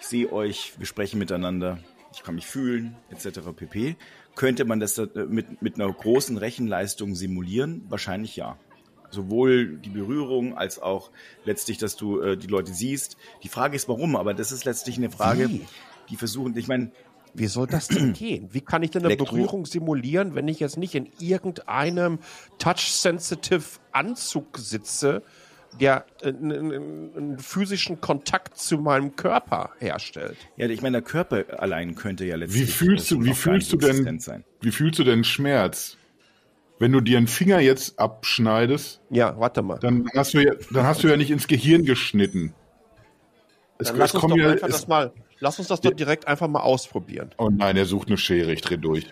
Ich 0.00 0.06
sehe 0.06 0.32
euch, 0.32 0.74
wir 0.78 0.86
sprechen 0.86 1.18
miteinander, 1.18 1.78
ich 2.12 2.22
kann 2.22 2.34
mich 2.34 2.46
fühlen, 2.46 2.96
etc. 3.10 3.40
pp. 3.54 3.96
Könnte 4.34 4.64
man 4.64 4.80
das 4.80 4.98
äh, 4.98 5.08
mit, 5.28 5.62
mit 5.62 5.74
einer 5.74 5.92
großen 5.92 6.38
Rechenleistung 6.38 7.14
simulieren? 7.14 7.84
Wahrscheinlich 7.88 8.36
ja. 8.36 8.56
Sowohl 9.10 9.78
die 9.78 9.90
Berührung 9.90 10.56
als 10.56 10.80
auch 10.80 11.10
letztlich, 11.44 11.78
dass 11.78 11.96
du 11.96 12.20
äh, 12.20 12.36
die 12.36 12.48
Leute 12.48 12.72
siehst. 12.72 13.16
Die 13.42 13.48
Frage 13.48 13.76
ist, 13.76 13.88
warum, 13.88 14.16
aber 14.16 14.34
das 14.34 14.52
ist 14.52 14.64
letztlich 14.64 14.96
eine 14.96 15.10
Frage, 15.10 15.48
Wie? 15.48 15.66
die 16.08 16.16
versuchen, 16.16 16.56
ich 16.56 16.66
meine, 16.68 16.90
Wie 17.34 17.46
soll 17.46 17.66
das 17.66 17.88
denn 17.88 18.12
gehen? 18.14 18.48
Wie 18.52 18.60
kann 18.60 18.82
ich 18.82 18.90
denn 18.90 19.04
eine 19.04 19.14
Elektro- 19.14 19.32
Berührung 19.34 19.66
simulieren, 19.66 20.34
wenn 20.34 20.48
ich 20.48 20.60
jetzt 20.60 20.76
nicht 20.76 20.94
in 20.94 21.08
irgendeinem 21.18 22.18
touch-sensitive 22.58 23.62
Anzug 23.92 24.58
sitze, 24.58 25.22
der 25.80 26.06
äh, 26.22 26.28
einen, 26.28 27.12
einen 27.16 27.38
physischen 27.38 28.00
Kontakt 28.00 28.56
zu 28.56 28.78
meinem 28.78 29.16
Körper 29.16 29.70
herstellt? 29.78 30.36
ja, 30.56 30.68
ich 30.68 30.82
meine, 30.82 30.98
der 30.98 31.02
Körper 31.02 31.44
allein 31.58 31.94
könnte 31.96 32.24
ja 32.24 32.36
letztlich 32.36 32.62
wie 32.62 32.66
fühlst 32.70 33.10
du, 33.10 33.24
wie 33.24 33.34
fühlst 33.34 33.72
du 33.72 33.76
denn, 33.76 34.20
sein. 34.20 34.44
wie 34.60 34.70
fühlst 34.70 34.98
du 35.00 35.04
denn 35.04 35.24
Schmerz? 35.24 35.96
Wenn 36.80 36.90
du 36.90 37.00
dir 37.00 37.18
einen 37.18 37.28
Finger 37.28 37.60
jetzt 37.60 37.98
abschneidest, 38.00 39.00
Ja, 39.10 39.38
warte 39.38 39.62
mal. 39.62 39.78
dann 39.78 40.08
hast 40.14 40.34
du 40.34 40.38
ja, 40.44 40.54
dann 40.72 40.84
hast 40.86 41.02
du 41.04 41.08
ja 41.08 41.16
nicht 41.16 41.30
ins 41.30 41.46
Gehirn 41.46 41.84
geschnitten. 41.84 42.52
Es, 43.78 43.88
Dann 43.88 43.96
es 43.96 44.00
lass 44.00 44.14
uns, 44.14 44.20
kommen 44.20 44.36
doch 44.36 44.44
ja, 44.44 44.50
einfach 44.52 44.68
es, 44.68 44.72
das 44.74 44.88
mal, 44.88 45.12
lass 45.44 45.58
uns 45.58 45.68
das 45.68 45.82
doch 45.82 45.92
direkt 45.92 46.26
einfach 46.26 46.48
mal 46.48 46.62
ausprobieren. 46.62 47.30
oh 47.36 47.50
nein, 47.50 47.76
er 47.76 47.84
sucht 47.84 48.08
eine 48.08 48.16
Schere, 48.16 48.52
ich 48.52 48.62
dreh 48.62 48.78
durch. 48.78 49.06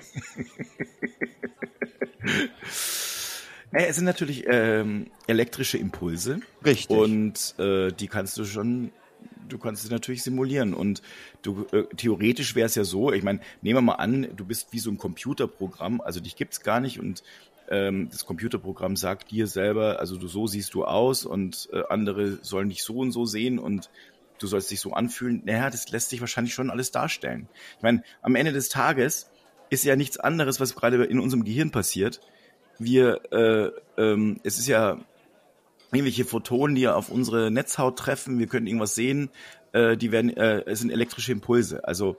Naja, 3.71 3.87
es 3.89 3.97
sind 3.97 4.07
natürlich 4.07 4.45
ähm, 4.49 5.11
elektrische 5.27 5.77
Impulse. 5.77 6.41
Richtig. 6.65 6.97
Und 6.97 7.55
äh, 7.59 7.93
die 7.93 8.09
kannst 8.09 8.39
du 8.39 8.47
schon, 8.47 8.93
du 9.47 9.59
kannst 9.59 9.83
sie 9.83 9.91
natürlich 9.91 10.23
simulieren. 10.23 10.73
Und 10.73 11.03
du 11.43 11.67
äh, 11.71 11.85
theoretisch 11.99 12.55
wäre 12.55 12.67
es 12.67 12.77
ja 12.77 12.85
so, 12.85 13.13
ich 13.13 13.23
meine, 13.23 13.41
nehmen 13.61 13.77
wir 13.77 13.83
mal 13.83 13.97
an, 13.97 14.29
du 14.35 14.47
bist 14.47 14.69
wie 14.73 14.79
so 14.79 14.91
ein 14.91 14.97
Computerprogramm, 14.97 16.01
also 16.01 16.19
dich 16.21 16.35
gibt's 16.35 16.63
gar 16.63 16.81
nicht 16.81 16.99
und 16.99 17.23
ähm, 17.69 18.09
das 18.11 18.25
Computerprogramm 18.27 18.97
sagt 18.97 19.31
dir 19.31 19.47
selber, 19.47 20.01
also 20.01 20.17
du 20.17 20.29
so 20.29 20.47
siehst 20.47 20.75
du 20.75 20.85
aus 20.85 21.25
und 21.25 21.69
äh, 21.73 21.83
andere 21.89 22.39
sollen 22.43 22.69
dich 22.69 22.83
so 22.83 22.97
und 22.99 23.13
so 23.13 23.25
sehen 23.25 23.59
und 23.59 23.89
du 24.43 24.47
sollst 24.47 24.71
dich 24.71 24.81
so 24.81 24.93
anfühlen. 24.93 25.43
Naja, 25.45 25.71
das 25.71 25.91
lässt 25.91 26.11
sich 26.11 26.21
wahrscheinlich 26.21 26.55
schon 26.55 26.71
alles 26.71 26.91
darstellen. 26.91 27.49
Ich 27.77 27.83
meine, 27.83 28.03
am 28.23 28.35
Ende 28.35 28.53
des 28.53 28.69
Tages 28.69 29.31
ist 29.71 29.85
ja 29.85 29.97
nichts 29.97 30.19
anderes, 30.19 30.61
was 30.61 30.75
gerade 30.75 31.05
in 31.05 31.19
unserem 31.19 31.45
Gehirn 31.45 31.71
passiert. 31.71 32.21
Wir, 32.79 33.21
äh, 33.33 33.71
ähm, 34.01 34.41
es 34.43 34.59
ist 34.59 34.69
ja 34.69 34.99
irgendwelche 35.93 36.25
Photonen, 36.25 36.75
die 36.75 36.89
auf 36.89 37.09
unsere 37.09 37.51
Netzhaut 37.51 37.99
treffen. 37.99 38.39
Wir 38.39 38.47
können 38.47 38.67
irgendwas 38.67 38.95
sehen. 38.95 39.31
Äh, 39.73 39.97
die 39.97 40.13
werden, 40.13 40.37
äh, 40.37 40.63
es 40.67 40.81
sind 40.81 40.91
elektrische 40.91 41.33
Impulse. 41.33 41.87
Also, 41.87 42.17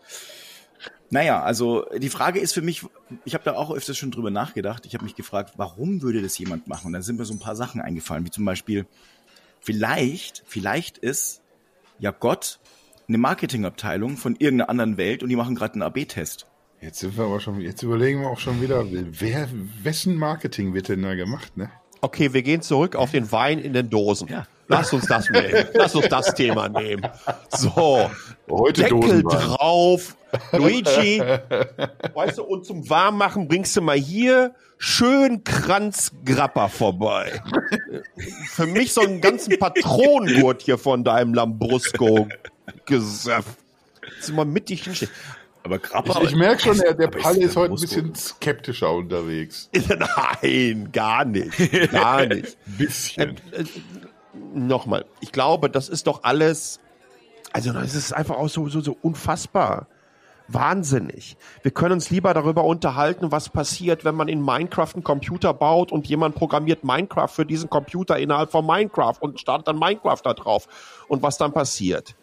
naja, 1.10 1.44
also 1.44 1.86
die 1.96 2.10
Frage 2.10 2.40
ist 2.40 2.54
für 2.54 2.64
mich, 2.64 2.84
ich 3.24 3.36
habe 3.36 3.44
da 3.44 3.54
auch 3.54 3.70
öfters 3.70 3.98
schon 3.98 4.10
drüber 4.10 4.32
nachgedacht. 4.32 4.88
Ich 4.88 4.96
habe 4.96 5.04
mich 5.04 5.16
gefragt, 5.16 5.54
warum 5.58 6.02
würde 6.02 6.24
das 6.24 6.38
jemand 6.40 6.68
machen? 6.68 6.88
Und 6.88 6.94
dann 6.94 7.04
sind 7.04 7.20
mir 7.20 7.26
so 7.26 7.34
ein 7.34 7.40
paar 7.40 7.56
Sachen 7.56 7.82
eingefallen, 7.82 8.26
wie 8.26 8.32
zum 8.32 8.46
Beispiel, 8.46 8.88
vielleicht, 9.60 10.44
vielleicht 10.48 10.98
ist 10.98 11.43
ja 12.04 12.12
Gott 12.12 12.60
eine 13.08 13.18
Marketingabteilung 13.18 14.18
von 14.18 14.36
irgendeiner 14.36 14.70
anderen 14.70 14.98
Welt 14.98 15.24
und 15.24 15.30
die 15.30 15.36
machen 15.36 15.56
gerade 15.56 15.74
einen 15.74 15.84
AB-Test. 15.84 16.46
Jetzt 16.82 17.00
sind 17.00 17.18
wir 17.18 17.24
aber 17.24 17.40
schon, 17.40 17.62
jetzt 17.62 17.82
überlegen 17.82 18.22
wir 18.22 18.28
auch 18.28 18.40
schon 18.40 18.62
wieder, 18.62 18.86
wer, 18.92 19.48
wessen 19.84 20.18
Marketing 20.18 20.74
wird 20.74 20.90
denn 20.90 21.02
da 21.02 21.16
gemacht, 21.16 21.56
ne? 21.56 21.72
Okay, 22.04 22.34
wir 22.34 22.44
gehen 22.44 22.62
zurück 22.62 22.98
auf 22.98 23.12
den 23.12 23.32
Wein 23.32 23.60
in 23.60 23.72
den 23.72 23.90
Dosen. 23.90 24.28
Ja. 24.28 24.46
Lass 24.68 24.92
uns 24.92 25.08
das 25.08 25.30
nehmen. 25.30 25.66
Lass 25.74 25.96
uns 25.96 26.10
das 26.10 26.36
Thema 26.36 26.68
nehmen. 26.68 27.08
So. 27.50 28.12
Heute 28.50 28.84
Deckel 28.84 29.24
drauf. 29.24 30.18
Luigi, 30.52 31.22
weißt 32.14 32.40
du, 32.40 32.44
und 32.44 32.66
zum 32.66 32.90
Warmmachen 32.90 33.48
bringst 33.48 33.78
du 33.78 33.82
mal 33.82 33.96
hier 33.96 34.54
schön 34.78 35.46
Kranzgrappa 35.46 36.68
vorbei. 36.68 37.42
Für 38.48 38.66
mich 38.66 38.92
so 38.92 39.00
einen 39.00 39.22
ganzen 39.22 39.58
Patronengurt 39.58 40.62
hier 40.62 40.78
von 40.78 41.06
deinem 41.06 41.34
Lambrusco 41.34 42.28
Gesöff. 42.86 43.46
Jetzt 44.18 44.34
mal 44.34 44.44
mittig 44.44 44.84
hinstehen. 44.84 45.12
Aber 45.64 45.80
Grappa, 45.80 46.22
Ich, 46.22 46.30
ich 46.32 46.36
merke 46.36 46.62
schon, 46.62 46.78
der, 46.78 46.94
der 46.94 47.08
Palle 47.08 47.40
ist 47.40 47.52
ist 47.52 47.56
heute 47.56 47.74
ein 47.74 47.80
bisschen 47.80 48.16
skeptischer 48.16 48.92
unterwegs. 48.92 49.70
Nein, 50.42 50.90
gar 50.92 51.24
nicht. 51.24 51.92
Gar 51.92 52.26
nicht. 52.28 52.58
Ein 52.68 52.78
bisschen. 52.78 53.36
Nochmal, 54.54 55.06
ich 55.22 55.32
glaube, 55.32 55.70
das 55.70 55.88
ist 55.90 56.08
doch 56.08 56.24
alles, 56.24 56.80
also 57.54 57.72
es 57.80 57.96
ist 57.96 58.14
einfach 58.14 58.36
auch 58.36 58.50
so, 58.50 58.68
so, 58.68 58.82
so 58.82 58.98
unfassbar. 59.02 59.88
Wahnsinnig. 60.50 61.38
Wir 61.62 61.72
können 61.72 61.94
uns 61.94 62.10
lieber 62.10 62.34
darüber 62.34 62.66
unterhalten, 62.66 63.32
was 63.32 63.48
passiert, 63.48 64.04
wenn 64.04 64.16
man 64.16 64.28
in 64.28 64.44
Minecraft 64.44 64.90
einen 64.96 65.04
Computer 65.04 65.54
baut 65.54 65.94
und 65.94 66.08
jemand 66.08 66.36
programmiert 66.36 66.84
Minecraft 66.84 67.30
für 67.30 67.46
diesen 67.46 67.70
Computer 67.70 68.20
innerhalb 68.20 68.52
von 68.52 68.66
Minecraft 68.66 69.16
und 69.22 69.40
startet 69.40 69.70
dann 69.70 69.80
Minecraft 69.80 70.20
da 70.22 70.34
drauf 70.34 70.68
und 71.08 71.24
was 71.24 71.38
dann 71.38 71.54
passiert. 71.54 72.16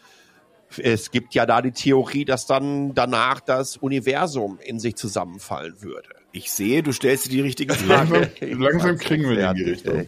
Es 0.78 1.10
gibt 1.10 1.34
ja 1.34 1.46
da 1.46 1.62
die 1.62 1.72
Theorie, 1.72 2.24
dass 2.24 2.46
dann 2.46 2.94
danach 2.94 3.40
das 3.40 3.76
Universum 3.76 4.58
in 4.62 4.78
sich 4.78 4.96
zusammenfallen 4.96 5.82
würde. 5.82 6.08
ich 6.32 6.52
sehe, 6.52 6.82
du 6.82 6.92
stellst 6.92 7.26
dir 7.26 7.30
die 7.30 7.40
richtige 7.40 7.74
Frage. 7.74 8.30
Langsam, 8.40 8.60
langsam 8.60 8.98
kriegen 8.98 9.28
wir 9.28 9.50
in 9.50 9.54
die 9.56 9.62
Richtung. 9.64 10.06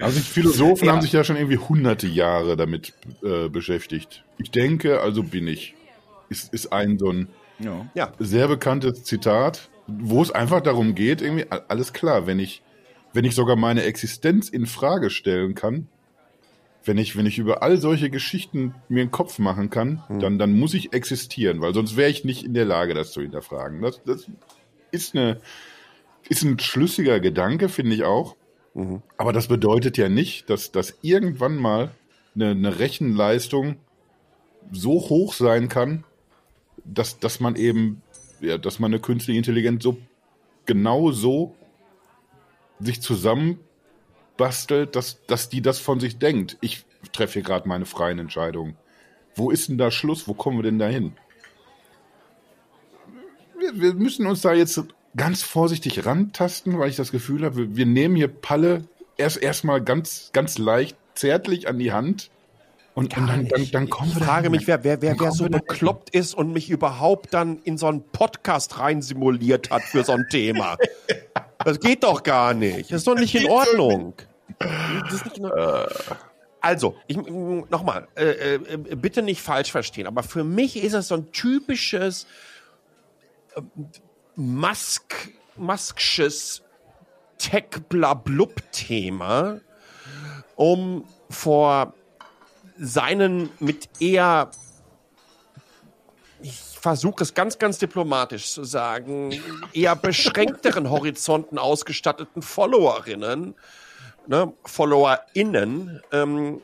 Also 0.00 0.18
die 0.18 0.24
Philosophen 0.24 0.86
Ja. 0.86 0.92
haben 0.92 1.02
sich 1.02 1.12
ja 1.12 1.22
schon 1.22 1.36
irgendwie 1.36 1.58
hunderte 1.58 2.06
Jahre 2.08 2.56
damit 2.56 2.94
äh, 3.22 3.48
beschäftigt. 3.48 4.24
Ich 4.38 4.50
denke, 4.50 5.00
also 5.00 5.22
bin 5.22 5.46
ich. 5.46 5.74
Ist, 6.28 6.52
ist 6.52 6.72
ein 6.72 6.98
so 6.98 7.10
ein 7.12 7.28
Ja. 7.60 8.12
Sehr 8.18 8.48
bekanntes 8.48 9.04
Zitat, 9.04 9.68
wo 9.86 10.20
es 10.22 10.30
einfach 10.32 10.62
darum 10.62 10.94
geht, 10.96 11.20
irgendwie, 11.22 11.46
alles 11.68 11.92
klar, 11.92 12.26
wenn 12.26 12.38
ich, 12.40 12.62
wenn 13.12 13.24
ich 13.24 13.34
sogar 13.34 13.54
meine 13.56 13.82
Existenz 13.82 14.48
in 14.48 14.66
Frage 14.66 15.10
stellen 15.10 15.54
kann, 15.54 15.86
wenn 16.84 16.98
ich, 16.98 17.16
wenn 17.16 17.26
ich 17.26 17.38
über 17.38 17.62
all 17.62 17.76
solche 17.78 18.10
Geschichten 18.10 18.74
mir 18.88 19.02
einen 19.02 19.10
Kopf 19.10 19.38
machen 19.38 19.70
kann, 19.70 20.02
dann, 20.20 20.38
dann 20.38 20.58
muss 20.58 20.74
ich 20.74 20.92
existieren, 20.92 21.60
weil 21.60 21.74
sonst 21.74 21.96
wäre 21.96 22.10
ich 22.10 22.24
nicht 22.24 22.44
in 22.44 22.54
der 22.54 22.64
Lage, 22.64 22.94
das 22.94 23.12
zu 23.12 23.20
hinterfragen. 23.20 23.82
Das, 23.82 24.02
das 24.04 24.26
ist 24.90 25.14
eine, 25.14 25.40
ist 26.28 26.42
ein 26.42 26.58
schlüssiger 26.58 27.20
Gedanke, 27.20 27.68
finde 27.68 27.94
ich 27.94 28.04
auch. 28.04 28.36
Aber 29.16 29.32
das 29.32 29.48
bedeutet 29.48 29.98
ja 29.98 30.08
nicht, 30.08 30.48
dass, 30.48 30.72
dass 30.72 30.98
irgendwann 31.02 31.56
mal 31.56 31.90
eine, 32.34 32.50
eine 32.50 32.78
Rechenleistung 32.78 33.76
so 34.70 34.92
hoch 34.92 35.34
sein 35.34 35.68
kann, 35.68 36.04
dass, 36.84 37.18
dass 37.18 37.40
man 37.40 37.56
eben, 37.56 38.02
ja, 38.40 38.58
dass 38.58 38.78
man 38.78 38.90
eine 38.90 39.00
künstliche 39.00 39.38
Intelligenz 39.38 39.82
so 39.82 39.98
genau 40.64 41.12
so 41.12 41.54
sich 42.80 43.00
zusammenbastelt, 44.36 44.96
dass, 44.96 45.24
dass 45.26 45.48
die 45.48 45.62
das 45.62 45.78
von 45.78 46.00
sich 46.00 46.18
denkt. 46.18 46.56
Ich 46.60 46.84
treffe 47.12 47.34
hier 47.34 47.42
gerade 47.42 47.68
meine 47.68 47.86
freien 47.86 48.18
Entscheidungen. 48.18 48.76
Wo 49.34 49.50
ist 49.50 49.68
denn 49.68 49.78
da 49.78 49.90
Schluss? 49.90 50.28
Wo 50.28 50.34
kommen 50.34 50.58
wir 50.58 50.62
denn 50.62 50.78
da 50.78 50.86
hin? 50.86 51.14
Wir, 53.58 53.80
wir 53.80 53.94
müssen 53.94 54.26
uns 54.26 54.42
da 54.42 54.52
jetzt 54.52 54.82
ganz 55.16 55.42
vorsichtig 55.42 56.04
rantasten, 56.04 56.78
weil 56.78 56.90
ich 56.90 56.96
das 56.96 57.12
Gefühl 57.12 57.44
habe, 57.44 57.56
wir, 57.56 57.76
wir 57.76 57.86
nehmen 57.86 58.16
hier 58.16 58.28
Palle 58.28 58.84
erst 59.16 59.42
erstmal 59.42 59.82
ganz, 59.82 60.30
ganz 60.32 60.58
leicht, 60.58 60.96
zärtlich 61.14 61.68
an 61.68 61.78
die 61.78 61.92
Hand. 61.92 62.30
Und, 62.94 63.16
und 63.16 63.26
dann, 63.26 63.48
dann, 63.48 63.70
dann 63.70 63.88
kommen 63.88 64.10
ich 64.10 64.16
wir 64.16 64.24
frage 64.26 64.48
dahin. 64.48 64.52
mich, 64.52 64.66
wer, 64.66 64.84
wer, 64.84 65.00
wer, 65.00 65.18
wer 65.18 65.32
so 65.32 65.46
bekloppt 65.46 66.10
ist 66.10 66.34
und 66.34 66.52
mich 66.52 66.68
überhaupt 66.68 67.32
dann 67.32 67.58
in 67.64 67.78
so 67.78 67.86
einen 67.86 68.02
Podcast 68.02 68.78
rein 68.78 69.00
simuliert 69.00 69.70
hat 69.70 69.82
für 69.82 70.04
so 70.04 70.12
ein 70.12 70.26
Thema. 70.28 70.76
Das 71.64 71.80
geht 71.80 72.04
doch 72.04 72.22
gar 72.22 72.52
nicht. 72.54 72.90
Das 72.90 72.98
ist 72.98 73.06
doch 73.06 73.14
nicht 73.14 73.34
in 73.34 73.50
Ordnung. 73.50 74.14
Nicht 75.10 75.38
in 75.38 75.46
Ordnung. 75.46 75.86
Also, 76.60 76.96
ich, 77.08 77.16
nochmal, 77.16 78.06
äh, 78.14 78.54
äh, 78.54 78.94
bitte 78.94 79.22
nicht 79.22 79.42
falsch 79.42 79.72
verstehen, 79.72 80.06
aber 80.06 80.22
für 80.22 80.44
mich 80.44 80.76
ist 80.76 80.92
es 80.92 81.08
so 81.08 81.16
ein 81.16 81.32
typisches 81.32 82.26
äh, 83.56 83.62
Musk, 84.36 85.32
Musksches 85.56 86.62
Tech-Blablub-Thema. 87.38 89.60
um 90.54 91.04
vor 91.28 91.94
seinen 92.78 93.50
mit 93.58 93.88
eher 94.00 94.50
versuche 96.82 97.22
es 97.22 97.32
ganz, 97.32 97.58
ganz 97.58 97.78
diplomatisch 97.78 98.50
zu 98.50 98.64
sagen, 98.64 99.40
eher 99.72 99.94
beschränkteren 99.94 100.90
Horizonten 100.90 101.56
ausgestatteten 101.56 102.42
Followerinnen, 102.42 103.54
ne, 104.26 104.52
FollowerInnen, 104.64 106.00
ähm, 106.10 106.60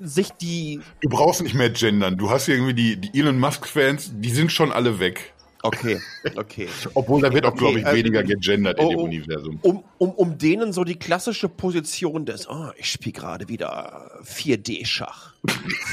sich 0.00 0.30
die. 0.32 0.80
Du 1.00 1.08
brauchst 1.08 1.40
nicht 1.40 1.54
mehr 1.54 1.70
gendern. 1.70 2.16
Du 2.16 2.30
hast 2.30 2.48
irgendwie 2.48 2.74
die, 2.74 2.96
die 2.96 3.18
Elon 3.18 3.38
Musk-Fans, 3.38 4.10
die 4.14 4.30
sind 4.30 4.50
schon 4.50 4.72
alle 4.72 4.98
weg. 4.98 5.32
Okay, 5.66 6.00
okay. 6.36 6.68
Obwohl 6.94 7.22
da 7.22 7.32
wird 7.32 7.44
auch, 7.44 7.54
glaube 7.54 7.80
ich, 7.80 7.86
also, 7.86 7.96
weniger 7.96 8.22
gegendert 8.22 8.78
oh, 8.78 8.82
in 8.82 8.88
dem 8.90 8.98
oh, 8.98 9.04
Universum. 9.04 9.58
Um, 9.62 9.84
um, 9.98 10.10
um 10.12 10.38
denen 10.38 10.72
so 10.72 10.84
die 10.84 10.96
klassische 10.96 11.48
Position 11.48 12.26
des, 12.26 12.48
oh, 12.48 12.70
ich 12.76 12.90
spiele 12.90 13.12
gerade 13.12 13.48
wieder 13.48 14.20
4D-Schach 14.24 15.34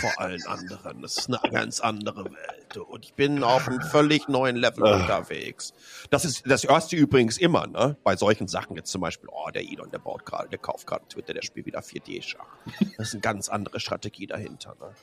vor 0.01 0.11
allen 0.17 0.43
anderen. 0.45 1.01
Das 1.01 1.17
ist 1.17 1.27
eine 1.29 1.39
ganz 1.51 1.79
andere 1.79 2.25
Welt. 2.25 2.77
Und 2.77 3.05
ich 3.05 3.13
bin 3.13 3.43
auf 3.43 3.67
einem 3.67 3.81
völlig 3.81 4.27
neuen 4.27 4.55
Level 4.55 4.83
Ah. 4.85 5.01
unterwegs. 5.01 5.73
Das 6.09 6.25
ist, 6.25 6.43
das 6.45 6.61
du 6.63 6.95
übrigens 6.95 7.37
immer, 7.37 7.67
ne? 7.67 7.95
Bei 8.03 8.15
solchen 8.15 8.47
Sachen 8.47 8.75
jetzt 8.75 8.91
zum 8.91 9.01
Beispiel, 9.01 9.29
oh, 9.31 9.49
der 9.51 9.63
Elon, 9.63 9.89
der 9.91 9.99
baut 9.99 10.25
gerade, 10.25 10.49
der 10.49 10.59
kauft 10.59 10.87
gerade 10.87 11.07
Twitter, 11.07 11.33
der 11.33 11.43
spielt 11.43 11.65
wieder 11.65 11.79
4D-Schach. 11.79 12.45
Das 12.97 13.09
ist 13.09 13.13
eine 13.13 13.21
ganz 13.21 13.49
andere 13.49 13.79
Strategie 13.79 14.27
dahinter, 14.27 14.75
ne? 14.79 14.93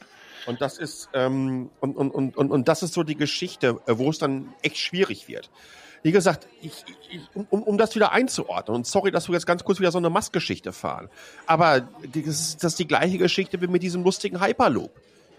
Und 0.47 0.61
das 0.61 0.79
ist 0.79 1.09
ähm, 1.13 1.71
und, 1.81 1.97
und, 1.97 2.11
und, 2.11 2.37
und, 2.37 2.51
und 2.51 2.69
das 2.69 2.83
ist 2.83 2.95
so 2.95 3.03
die 3.03 3.17
Geschichte, 3.17 3.81
äh, 3.87 3.99
wo 3.99 4.11
es 4.11 4.19
dann 4.19 4.53
echt 4.63 4.79
schwierig 4.79 5.29
wird. 5.29 5.51
Wie 6.03 6.13
gesagt, 6.13 6.49
ich, 6.63 6.73
ich, 7.11 7.21
um, 7.35 7.63
um 7.63 7.77
das 7.77 7.95
wieder 7.95 8.13
einzuordnen, 8.13 8.75
und 8.75 8.87
sorry, 8.87 9.11
dass 9.11 9.29
wir 9.29 9.35
jetzt 9.35 9.47
ganz 9.47 9.65
kurz 9.65 9.81
wieder 9.81 9.93
so 9.93 9.99
eine 9.99 10.09
Mastgeschichte 10.09 10.73
fahren, 10.73 11.11
aber 11.47 11.81
das 11.81 12.25
ist, 12.27 12.65
das 12.65 12.73
ist 12.73 12.79
die 12.79 12.87
gleiche 12.87 13.19
Geschichte 13.19 13.61
wie 13.61 13.67
mit 13.67 13.83
diesem 13.83 14.03
lustigen 14.03 14.41
Hyperloop. 14.41 14.91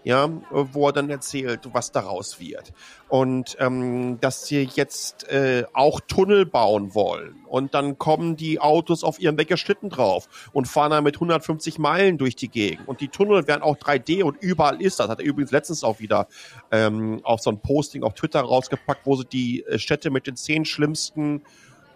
Ja, 0.04 0.28
wo 0.50 0.88
er 0.88 0.92
dann 0.92 1.10
erzählt, 1.10 1.60
was 1.72 1.92
daraus 1.92 2.40
wird. 2.40 2.72
Und 3.08 3.56
ähm, 3.60 4.18
dass 4.20 4.46
sie 4.46 4.68
jetzt 4.74 5.28
äh, 5.28 5.64
auch 5.72 6.00
Tunnel 6.00 6.44
bauen 6.44 6.94
wollen. 6.94 7.36
Und 7.46 7.74
dann 7.74 7.98
kommen 7.98 8.34
die 8.36 8.58
Autos 8.58 9.04
auf 9.04 9.20
ihren 9.20 9.38
Weggeschnitten 9.38 9.90
drauf 9.90 10.50
und 10.52 10.66
fahren 10.66 10.90
dann 10.90 11.04
mit 11.04 11.16
150 11.16 11.78
Meilen 11.78 12.18
durch 12.18 12.34
die 12.34 12.48
Gegend. 12.48 12.88
Und 12.88 13.00
die 13.00 13.08
Tunnel 13.08 13.46
werden 13.46 13.62
auch 13.62 13.76
3D 13.76 14.24
und 14.24 14.42
überall 14.42 14.82
ist 14.82 14.98
das. 14.98 15.08
Hat 15.08 15.20
er 15.20 15.24
übrigens 15.24 15.52
letztens 15.52 15.84
auch 15.84 16.00
wieder 16.00 16.26
ähm, 16.72 17.20
auf 17.22 17.40
so 17.40 17.50
ein 17.50 17.60
Posting 17.60 18.02
auf 18.02 18.14
Twitter 18.14 18.40
rausgepackt, 18.40 19.06
wo 19.06 19.14
sie 19.14 19.26
die 19.26 19.64
äh, 19.66 19.78
Städte 19.78 20.10
mit 20.10 20.26
den 20.26 20.34
zehn 20.34 20.64
schlimmsten 20.64 21.42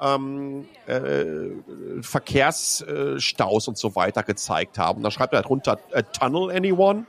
ähm, 0.00 0.68
äh, 0.86 2.02
Verkehrsstaus 2.02 3.68
und 3.68 3.78
so 3.78 3.96
weiter 3.96 4.22
gezeigt 4.22 4.78
haben. 4.78 5.02
Da 5.02 5.10
schreibt 5.10 5.32
er 5.32 5.42
drunter, 5.42 5.78
äh, 5.90 6.02
Tunnel 6.02 6.54
anyone? 6.54 7.06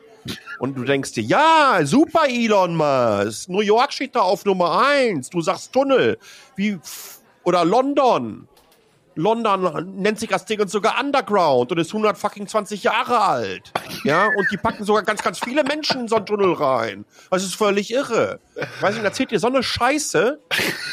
Und 0.60 0.77
du 0.77 0.84
denkst 0.84 1.13
dir, 1.13 1.24
ja, 1.24 1.79
super 1.84 2.27
Elon 2.27 2.75
Musk. 2.75 3.50
New 3.50 3.62
York 3.62 3.93
steht 3.93 4.15
da 4.15 4.22
auf 4.22 4.46
Nummer 4.46 4.86
eins. 4.88 5.29
Du 5.29 5.41
sagst 5.41 5.72
Tunnel. 5.74 6.17
Wie, 6.55 6.79
oder 7.43 7.63
London. 7.65 8.48
London 9.18 9.96
nennt 9.96 10.20
sich 10.20 10.30
das 10.30 10.46
Ding 10.46 10.66
sogar 10.68 11.00
Underground 11.00 11.72
und 11.72 11.78
ist 11.80 11.90
100 11.90 12.18
fucking 12.18 12.48
20 12.48 12.84
Jahre 12.84 13.20
alt. 13.20 13.74
Ja, 14.04 14.28
und 14.28 14.48
die 14.52 14.58
packen 14.58 14.86
sogar 14.86 15.04
ganz, 15.04 15.24
ganz 15.24 15.40
viele 15.40 15.64
Menschen 15.64 16.02
in 16.02 16.08
so 16.08 16.16
einen 16.16 16.26
Tunnel 16.26 16.54
rein. 16.54 17.06
Das 17.30 17.44
ist 17.44 17.56
völlig 17.56 17.92
irre. 17.92 18.40
Weiß 18.80 18.96
ich, 18.96 19.04
erzählt 19.04 19.32
dir 19.32 19.40
so 19.40 19.48
eine 19.48 19.64
Scheiße 19.64 20.40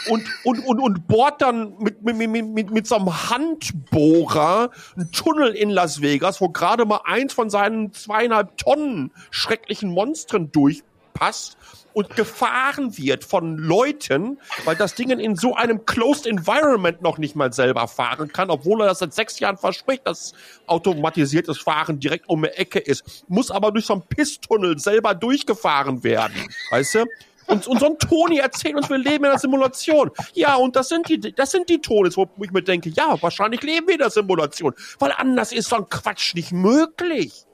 und, 0.09 0.25
und, 0.45 0.67
und, 0.67 0.81
und 0.81 1.07
bohrt 1.07 1.43
dann 1.43 1.77
mit, 1.79 2.03
mit, 2.03 2.17
mit, 2.17 2.47
mit, 2.47 2.71
mit 2.71 2.87
so 2.87 2.97
einem 2.97 3.31
Handbohrer 3.31 4.71
einen 4.97 5.13
Tunnel 5.13 5.55
in 5.55 5.71
Las 5.71 6.01
Vegas, 6.01 6.41
wo 6.41 6.49
gerade 6.49 6.87
mal 6.87 7.01
eins 7.05 7.33
von 7.33 7.51
seinen 7.51 7.93
zweieinhalb 7.93 8.57
Tonnen 8.57 9.13
schrecklichen 9.31 9.91
Monstern 9.91 10.51
durchpasst 10.51 11.57
und 11.95 12.15
gefahren 12.17 12.99
wird 12.99 13.25
von 13.25 13.57
Leuten, 13.57 14.39
weil 14.65 14.77
das 14.77 14.95
Ding 14.95 15.11
in 15.11 15.37
so 15.37 15.55
einem 15.55 15.87
closed 15.87 16.27
environment 16.27 17.01
noch 17.01 17.19
nicht 17.19 17.37
mal 17.37 17.53
selber 17.53 17.89
fahren 17.89 18.31
kann, 18.33 18.51
obwohl 18.51 18.83
er 18.83 18.89
das 18.89 18.99
seit 18.99 19.15
sechs 19.15 19.39
Jahren 19.39 19.57
verspricht, 19.57 20.07
dass 20.07 20.35
automatisiertes 20.67 21.59
Fahren 21.59 21.99
direkt 22.01 22.29
um 22.29 22.43
die 22.43 22.49
Ecke 22.49 22.81
ist, 22.81 23.25
muss 23.29 23.51
aber 23.51 23.71
durch 23.71 23.87
so 23.87 23.95
einen 23.95 24.03
Pisstunnel 24.03 24.79
selber 24.79 25.15
durchgefahren 25.15 26.03
werden, 26.05 26.49
weißt 26.71 26.97
du? 26.97 27.07
Und, 27.47 27.67
und 27.67 27.79
so 27.79 27.87
ein 27.87 27.99
Toni 27.99 28.39
erzählt 28.39 28.75
uns, 28.75 28.89
wir 28.89 28.99
leben 28.99 29.25
in 29.25 29.31
einer 29.31 29.39
Simulation. 29.39 30.11
Ja, 30.33 30.55
und 30.57 30.77
das 30.77 30.89
sind 30.89 31.09
die, 31.09 31.21
das 31.35 31.51
sind 31.51 31.69
die 31.69 31.79
Tonis, 31.79 32.17
wo 32.17 32.27
ich 32.41 32.51
mir 32.51 32.63
denke, 32.63 32.89
ja, 32.89 33.21
wahrscheinlich 33.21 33.63
leben 33.63 33.87
wir 33.87 33.95
in 33.95 34.01
der 34.01 34.11
Simulation, 34.11 34.75
weil 34.99 35.13
anders 35.17 35.53
ist 35.53 35.69
so 35.69 35.77
ein 35.77 35.89
Quatsch 35.89 36.35
nicht 36.35 36.53
möglich 36.53 37.45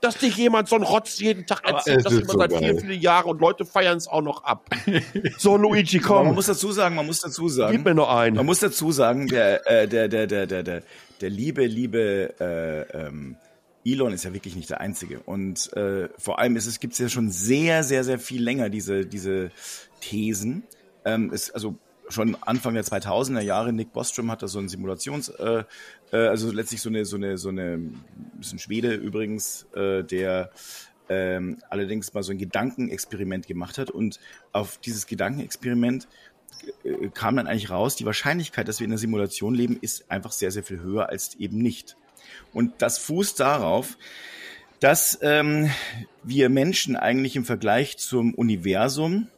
dass 0.00 0.18
dich 0.18 0.36
jemand 0.36 0.68
so 0.68 0.76
einen 0.76 0.84
Rotz 0.84 1.18
jeden 1.18 1.46
Tag 1.46 1.66
erzählt, 1.66 2.04
das 2.04 2.12
ist 2.12 2.22
immer 2.22 2.32
so 2.32 2.38
seit 2.38 2.52
vielen, 2.52 2.78
vielen 2.78 3.00
Jahren 3.00 3.30
und 3.30 3.40
Leute 3.40 3.64
feiern 3.64 3.96
es 3.96 4.08
auch 4.08 4.22
noch 4.22 4.44
ab. 4.44 4.68
So, 5.38 5.56
Luigi, 5.56 5.98
Aber 5.98 6.16
man 6.16 6.26
komm, 6.26 6.34
muss 6.36 6.46
dazu 6.46 6.72
sagen, 6.72 6.94
man 6.94 7.06
muss 7.06 7.20
dazu 7.20 7.44
gib 7.44 7.52
sagen, 7.52 7.82
mir 7.82 7.94
noch 7.94 8.08
einen. 8.08 8.36
man 8.36 8.46
muss 8.46 8.60
dazu 8.60 8.92
sagen, 8.92 9.26
der, 9.28 9.66
äh, 9.70 9.88
der, 9.88 10.08
der, 10.08 10.26
der, 10.26 10.46
der, 10.46 10.62
der, 10.62 10.82
der 11.20 11.30
liebe, 11.30 11.66
liebe 11.66 12.34
äh, 12.40 13.06
ähm, 13.06 13.36
Elon 13.84 14.12
ist 14.12 14.24
ja 14.24 14.32
wirklich 14.34 14.56
nicht 14.56 14.70
der 14.70 14.80
Einzige. 14.80 15.20
Und 15.20 15.72
äh, 15.74 16.08
vor 16.18 16.38
allem 16.38 16.56
ist 16.56 16.66
es, 16.66 16.80
gibt 16.80 16.94
es 16.94 16.98
ja 16.98 17.08
schon 17.08 17.30
sehr, 17.30 17.84
sehr, 17.84 18.04
sehr 18.04 18.18
viel 18.18 18.42
länger 18.42 18.68
diese, 18.68 19.06
diese 19.06 19.50
Thesen. 20.00 20.64
Ähm, 21.04 21.32
ist, 21.32 21.50
also 21.52 21.76
schon 22.08 22.36
Anfang 22.42 22.74
der 22.74 22.84
2000er 22.84 23.40
Jahre, 23.40 23.72
Nick 23.72 23.92
Bostrom 23.92 24.30
hat 24.30 24.42
da 24.42 24.48
so 24.48 24.58
ein 24.58 24.68
Simulations, 24.68 25.28
äh, 25.28 25.64
äh, 26.12 26.16
also 26.16 26.50
letztlich 26.52 26.80
so 26.80 26.88
eine, 26.88 27.04
so 27.04 27.16
eine, 27.16 27.38
so 27.38 27.48
eine, 27.48 27.90
ist 28.40 28.52
ein 28.52 28.58
Schwede 28.58 28.94
übrigens, 28.94 29.66
äh, 29.74 30.02
der 30.04 30.50
ähm, 31.08 31.58
allerdings 31.70 32.14
mal 32.14 32.22
so 32.22 32.32
ein 32.32 32.38
Gedankenexperiment 32.38 33.46
gemacht 33.46 33.78
hat 33.78 33.90
und 33.90 34.18
auf 34.52 34.78
dieses 34.78 35.06
Gedankenexperiment 35.06 36.08
äh, 36.84 37.08
kam 37.14 37.36
dann 37.36 37.46
eigentlich 37.46 37.70
raus, 37.70 37.96
die 37.96 38.06
Wahrscheinlichkeit, 38.06 38.68
dass 38.68 38.80
wir 38.80 38.86
in 38.86 38.92
einer 38.92 38.98
Simulation 38.98 39.54
leben, 39.54 39.78
ist 39.80 40.10
einfach 40.10 40.32
sehr, 40.32 40.50
sehr 40.50 40.64
viel 40.64 40.80
höher 40.80 41.08
als 41.08 41.34
eben 41.36 41.58
nicht. 41.58 41.96
Und 42.52 42.74
das 42.78 42.98
fußt 42.98 43.38
darauf, 43.38 43.96
dass 44.80 45.18
ähm, 45.22 45.70
wir 46.22 46.48
Menschen 46.48 46.96
eigentlich 46.96 47.36
im 47.36 47.44
Vergleich 47.44 47.96
zum 47.98 48.34
Universum 48.34 49.28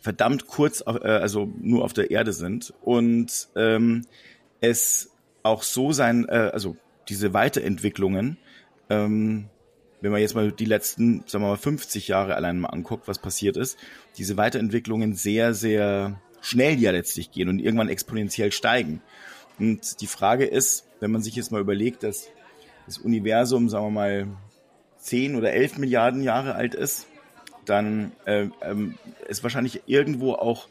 verdammt 0.00 0.46
kurz, 0.46 0.82
äh, 0.86 0.90
also 0.90 1.52
nur 1.60 1.84
auf 1.84 1.92
der 1.92 2.10
Erde 2.10 2.32
sind 2.32 2.72
und 2.82 3.48
ähm, 3.56 4.06
es 4.60 5.10
auch 5.42 5.62
so 5.62 5.92
sein, 5.92 6.26
äh, 6.28 6.50
also 6.52 6.76
diese 7.08 7.32
Weiterentwicklungen, 7.32 8.38
ähm, 8.90 9.48
wenn 10.00 10.12
man 10.12 10.20
jetzt 10.20 10.34
mal 10.34 10.52
die 10.52 10.64
letzten, 10.64 11.24
sagen 11.26 11.44
wir 11.44 11.50
mal, 11.50 11.56
50 11.56 12.08
Jahre 12.08 12.36
allein 12.36 12.60
mal 12.60 12.68
anguckt, 12.68 13.08
was 13.08 13.18
passiert 13.18 13.56
ist, 13.56 13.78
diese 14.16 14.36
Weiterentwicklungen 14.36 15.14
sehr, 15.14 15.54
sehr 15.54 16.20
schnell 16.40 16.78
ja 16.78 16.92
letztlich 16.92 17.32
gehen 17.32 17.48
und 17.48 17.58
irgendwann 17.58 17.88
exponentiell 17.88 18.52
steigen. 18.52 19.02
Und 19.58 20.00
die 20.00 20.06
Frage 20.06 20.44
ist, 20.44 20.86
wenn 21.00 21.10
man 21.10 21.22
sich 21.22 21.34
jetzt 21.34 21.50
mal 21.50 21.60
überlegt, 21.60 22.04
dass 22.04 22.28
das 22.86 22.98
Universum, 22.98 23.68
sagen 23.68 23.86
wir 23.86 23.90
mal, 23.90 24.26
10 24.98 25.34
oder 25.34 25.52
11 25.52 25.78
Milliarden 25.78 26.22
Jahre 26.22 26.54
alt 26.54 26.74
ist, 26.74 27.07
dann 27.68 28.12
äh, 28.24 28.48
ähm, 28.62 28.94
es 29.28 29.42
wahrscheinlich 29.42 29.82
irgendwo 29.86 30.32
auch 30.32 30.68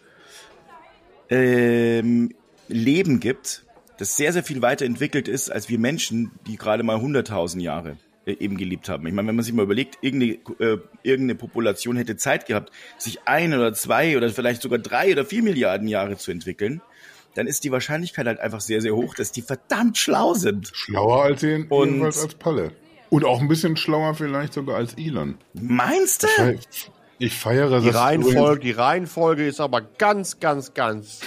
ähm, 1.29 2.33
Leben 2.67 3.19
gibt, 3.19 3.63
das 3.97 4.15
sehr, 4.17 4.33
sehr 4.33 4.43
viel 4.43 4.61
weiterentwickelt 4.61 5.27
ist, 5.27 5.51
als 5.51 5.69
wir 5.69 5.79
Menschen, 5.79 6.31
die 6.47 6.57
gerade 6.57 6.83
mal 6.83 6.97
100.000 6.97 7.59
Jahre 7.61 7.97
äh, 8.25 8.33
eben 8.33 8.57
gelebt 8.57 8.89
haben. 8.89 9.05
Ich 9.07 9.13
meine, 9.13 9.27
wenn 9.27 9.35
man 9.35 9.43
sich 9.45 9.53
mal 9.53 9.63
überlegt, 9.63 9.97
irgendeine, 10.01 10.33
äh, 10.59 10.77
irgendeine 11.03 11.35
Population 11.35 11.97
hätte 11.97 12.15
Zeit 12.17 12.45
gehabt, 12.45 12.71
sich 12.97 13.19
ein 13.25 13.53
oder 13.53 13.73
zwei 13.73 14.15
oder 14.17 14.29
vielleicht 14.29 14.61
sogar 14.61 14.79
drei 14.79 15.11
oder 15.11 15.25
vier 15.25 15.43
Milliarden 15.43 15.87
Jahre 15.87 16.17
zu 16.17 16.31
entwickeln, 16.31 16.81
dann 17.35 17.47
ist 17.47 17.63
die 17.63 17.71
Wahrscheinlichkeit 17.71 18.25
halt 18.25 18.39
einfach 18.39 18.61
sehr, 18.61 18.81
sehr 18.81 18.95
hoch, 18.95 19.13
dass 19.13 19.31
die 19.31 19.41
verdammt 19.41 19.97
schlau 19.97 20.33
sind. 20.33 20.71
Schlauer 20.73 21.23
als 21.23 21.43
ihn, 21.43 21.67
Und- 21.69 22.03
als 22.03 22.25
Palle. 22.35 22.71
Und 23.09 23.23
auch 23.25 23.39
ein 23.39 23.47
bisschen 23.47 23.77
schlauer 23.77 24.13
vielleicht 24.15 24.53
sogar 24.53 24.75
als 24.77 24.93
Elon. 24.95 25.35
Meinst 25.53 26.23
du? 26.23 26.27
Ich 27.19 27.33
feiere 27.35 27.79
Die 27.79 27.87
das 27.87 27.95
Reihenfolge, 27.95 28.61
die 28.61 28.71
Reihenfolge 28.71 29.47
ist 29.47 29.59
aber 29.59 29.81
ganz, 29.81 30.39
ganz, 30.39 30.73
ganz 30.73 31.21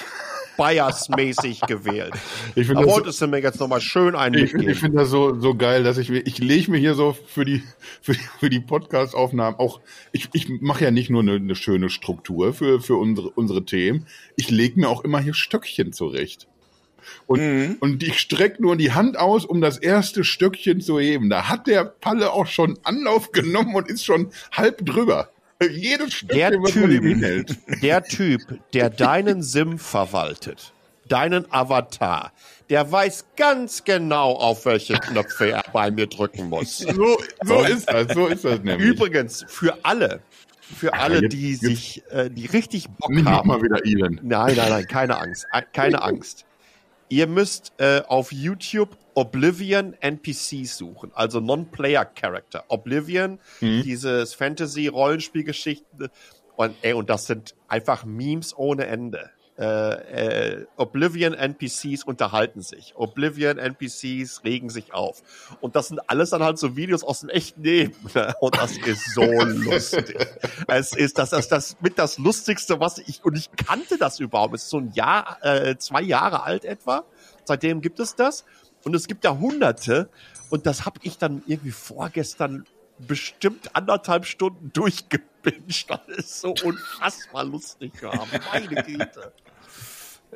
biasmäßig 0.57 1.61
gewählt. 1.67 2.13
Ich 2.55 2.67
finde 2.67 2.83
Da 2.83 2.87
das, 2.87 2.95
wolltest 2.95 3.21
du 3.23 3.27
mir 3.27 3.41
jetzt 3.41 3.59
nochmal 3.61 3.81
schön 3.81 4.15
einen 4.15 4.45
ich, 4.45 4.55
ich 4.55 4.79
finde 4.79 4.99
das 4.99 5.09
so, 5.11 5.41
so 5.41 5.55
geil, 5.55 5.83
dass 5.83 5.99
ich 5.99 6.11
ich 6.11 6.39
lege 6.39 6.71
mir 6.71 6.79
hier 6.79 6.95
so 6.95 7.13
für 7.27 7.45
die, 7.45 7.63
für, 8.03 8.13
die- 8.13 8.21
für 8.39 8.51
die 8.51 8.61
Podcast-Aufnahmen 8.61 9.57
auch, 9.59 9.81
ich, 10.13 10.29
ich 10.33 10.49
mache 10.61 10.85
ja 10.85 10.91
nicht 10.91 11.11
nur 11.11 11.23
eine, 11.23 11.37
eine 11.37 11.55
schöne 11.57 11.89
Struktur 11.91 12.53
für, 12.53 12.81
für 12.81 12.97
unsere, 12.97 13.31
unsere 13.31 13.65
Themen, 13.65 14.07
ich 14.37 14.51
lege 14.51 14.79
mir 14.79 14.89
auch 14.89 15.03
immer 15.03 15.19
hier 15.21 15.35
Stöckchen 15.35 15.93
zurecht. 15.93 16.47
Und, 17.27 17.41
Mhm. 17.41 17.77
und 17.81 18.03
ich 18.03 18.19
strecke 18.19 18.61
nur 18.63 18.77
die 18.77 18.93
Hand 18.93 19.19
aus, 19.19 19.45
um 19.45 19.61
das 19.61 19.79
erste 19.79 20.25
Stöckchen 20.25 20.81
zu 20.81 20.99
heben. 21.01 21.31
Da 21.31 21.49
hat 21.49 21.67
der 21.67 21.85
Palle 21.85 22.33
auch 22.33 22.47
schon 22.47 22.79
Anlauf 22.83 23.33
genommen 23.33 23.75
und 23.75 23.89
ist 23.89 24.05
schon 24.05 24.31
halb 24.53 24.85
drüber. 24.85 25.31
Jedes 25.63 26.21
Der 26.23 26.49
Stöckchen, 26.51 26.63
was 26.63 26.75
man 26.75 26.91
ihm 26.91 27.01
Typ, 27.03 27.05
hinhält. 27.05 27.59
der 27.83 28.03
Typ, 28.05 28.41
der 28.73 28.89
deinen 28.91 29.43
Sim 29.43 29.79
verwaltet, 29.79 30.73
deinen 31.09 31.45
Avatar. 31.53 32.33
Der 32.71 32.91
weiß 32.91 33.25
ganz 33.37 33.85
genau, 33.85 34.33
auf 34.33 34.65
welche 34.65 34.95
Knöpfe 34.95 35.51
er 35.51 35.65
bei 35.73 35.91
mir 35.91 36.07
drücken 36.07 36.49
muss. 36.49 36.79
So, 36.79 37.19
so 37.43 37.63
ist 37.65 37.91
das, 37.91 38.15
so 38.15 38.27
ist 38.29 38.45
das 38.45 38.61
nämlich. 38.63 38.89
Übrigens, 38.89 39.45
für 39.49 39.77
alle, 39.85 40.21
für 40.79 40.95
alle, 40.95 41.21
jetzt- 41.21 41.33
die 41.33 41.55
sich, 41.57 42.03
äh, 42.11 42.31
die 42.31 42.47
richtig 42.47 42.89
Bock 42.89 43.11
Nicht 43.11 43.27
haben. 43.27 43.49
mal 43.49 43.61
wieder 43.61 43.85
Elon. 43.85 44.21
Nein, 44.23 44.55
nein, 44.57 44.69
nein, 44.71 44.87
keine 44.87 45.19
Angst, 45.19 45.47
äh, 45.53 45.63
keine 45.73 46.01
Angst. 46.03 46.47
Ihr 47.11 47.27
müsst 47.27 47.73
äh, 47.79 48.03
auf 48.07 48.33
YouTube 48.33 48.97
Oblivion 49.15 49.95
NPCs 50.01 50.79
suchen, 50.79 51.11
also 51.13 51.41
Non-Player 51.41 52.05
Character. 52.05 52.65
Oblivion, 52.69 53.41
dieses 53.61 54.33
Fantasy-Rollenspielgeschichten 54.35 56.09
und 56.57 56.77
ey, 56.83 56.93
und 56.93 57.11
das 57.11 57.27
sind 57.27 57.57
einfach 57.67 58.05
Memes 58.05 58.57
ohne 58.57 58.87
Ende. 58.87 59.31
Äh, 59.61 59.67
äh, 59.67 60.67
Oblivion 60.77 61.35
NPCs 61.35 62.05
unterhalten 62.05 62.63
sich. 62.63 62.95
Oblivion 62.97 63.59
NPCs 63.59 64.43
regen 64.43 64.71
sich 64.71 64.95
auf. 64.95 65.23
Und 65.61 65.77
das 65.77 65.89
sind 65.89 66.01
alles 66.09 66.31
dann 66.31 66.43
halt 66.43 66.59
so 66.59 66.77
Videos 66.77 67.05
aus 67.05 67.21
dem 67.21 67.29
echten 67.29 67.63
Leben. 67.63 67.95
Ne? 68.15 68.35
Und 68.41 68.57
das 68.57 68.77
ist 68.79 69.15
so 69.15 69.23
lustig. 69.23 70.17
Es 70.67 70.97
ist 70.97 71.19
das, 71.19 71.31
das, 71.31 71.49
das 71.49 71.77
mit 71.81 71.99
das 71.99 72.17
Lustigste, 72.17 72.81
was 72.81 72.99
ich, 72.99 73.23
und 73.23 73.37
ich 73.37 73.51
kannte 73.53 73.99
das 73.99 74.19
überhaupt. 74.19 74.55
Es 74.55 74.63
ist 74.63 74.71
so 74.71 74.79
ein 74.79 74.93
Jahr, 74.95 75.37
äh, 75.43 75.77
zwei 75.77 76.01
Jahre 76.01 76.43
alt 76.43 76.65
etwa. 76.65 77.05
Seitdem 77.45 77.83
gibt 77.83 78.01
es 78.01 78.17
das. 78.17 78.47
Und 78.85 78.95
es 78.97 79.07
gibt 79.07 79.25
ja 79.25 79.39
hunderte. 79.39 80.09
Und 80.49 80.65
das 80.65 80.87
habe 80.87 80.99
ich 81.03 81.19
dann 81.19 81.43
irgendwie 81.47 81.71
vorgestern 81.71 82.65
bestimmt 82.99 83.77
anderthalb 83.77 84.25
Stunden 84.25 84.73
durchgebinged. 84.73 85.91
Das 85.91 86.17
ist 86.17 86.41
so 86.41 86.55
unfassbar 86.65 87.45
lustig. 87.45 87.93
Ja, 88.01 88.13
meine 88.53 88.67
Güte. 88.85 89.33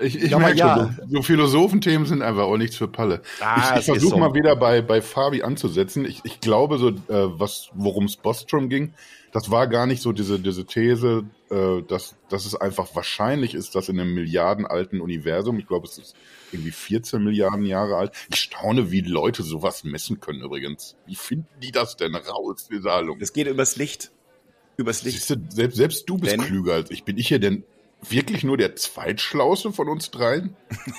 Ich, 0.01 0.17
ich 0.21 0.31
Ja, 0.33 0.39
merke 0.39 0.59
ja. 0.59 0.75
schon, 0.77 1.09
so 1.09 1.17
so 1.17 1.23
Philosophenthemen 1.23 2.07
sind 2.07 2.21
einfach 2.23 2.43
auch 2.45 2.57
nichts 2.57 2.77
für 2.77 2.89
Palle. 2.89 3.23
Ah, 3.41 3.57
ich 3.57 3.63
es 3.65 3.71
ich 3.71 3.77
ist 3.79 3.85
versuche 3.87 4.11
so. 4.11 4.17
mal 4.19 4.35
wieder 4.35 4.57
bei, 4.57 4.83
bei 4.83 5.01
Fabi 5.01 5.43
anzusetzen. 5.43 6.05
Ich, 6.05 6.21
ich 6.25 6.41
glaube, 6.41 6.79
so, 6.79 6.89
äh, 6.89 6.95
was, 7.09 7.69
worum 7.75 8.07
es 8.07 8.17
Bostrom 8.17 8.69
ging, 8.69 8.93
das 9.33 9.51
war 9.51 9.67
gar 9.69 9.87
nicht 9.87 10.03
so 10.03 10.13
diese, 10.13 10.41
diese 10.41 10.65
These, 10.65 11.25
äh, 11.51 11.83
dass, 11.87 12.17
dass 12.29 12.45
es 12.45 12.55
einfach 12.57 12.89
wahrscheinlich 12.95 13.55
ist, 13.55 13.75
dass 13.77 13.89
in 13.89 14.01
einem 14.01 14.15
milliardenalten 14.15 15.01
Universum, 15.01 15.59
ich 15.59 15.67
glaube, 15.67 15.87
es 15.87 15.99
ist 15.99 16.17
irgendwie 16.53 16.71
14 16.73 17.23
Milliarden 17.23 17.65
Jahre 17.67 17.97
alt, 17.97 18.13
ich 18.31 18.37
staune, 18.41 18.91
wie 18.91 19.01
Leute 19.01 19.43
sowas 19.45 19.85
messen 19.85 20.19
können 20.21 20.41
übrigens. 20.41 20.97
Wie 21.07 21.17
finden 21.17 21.47
die 21.63 21.73
das 21.73 21.97
denn 21.97 22.15
raus, 22.17 22.69
die 22.71 22.81
Salung? 22.81 23.19
Das 23.21 23.33
geht 23.33 23.47
übers 23.49 23.77
Licht. 23.77 24.11
Übers 24.77 25.03
Licht. 25.05 25.19
Siehst 25.19 25.31
du, 25.31 25.37
selbst, 25.51 25.77
selbst 25.77 26.09
du 26.09 26.19
bist 26.19 26.33
Denn- 26.33 26.41
klüger 26.41 26.75
als 26.75 26.91
ich. 26.91 27.05
Bin 27.05 27.17
ich 27.17 27.29
hier 27.29 27.39
denn 27.39 27.63
wirklich 28.11 28.45
nur 28.45 28.57
der 28.57 28.77
Zweitschlauste 28.77 29.73
von 29.73 29.89
uns 29.89 30.11
dreien? 30.11 30.57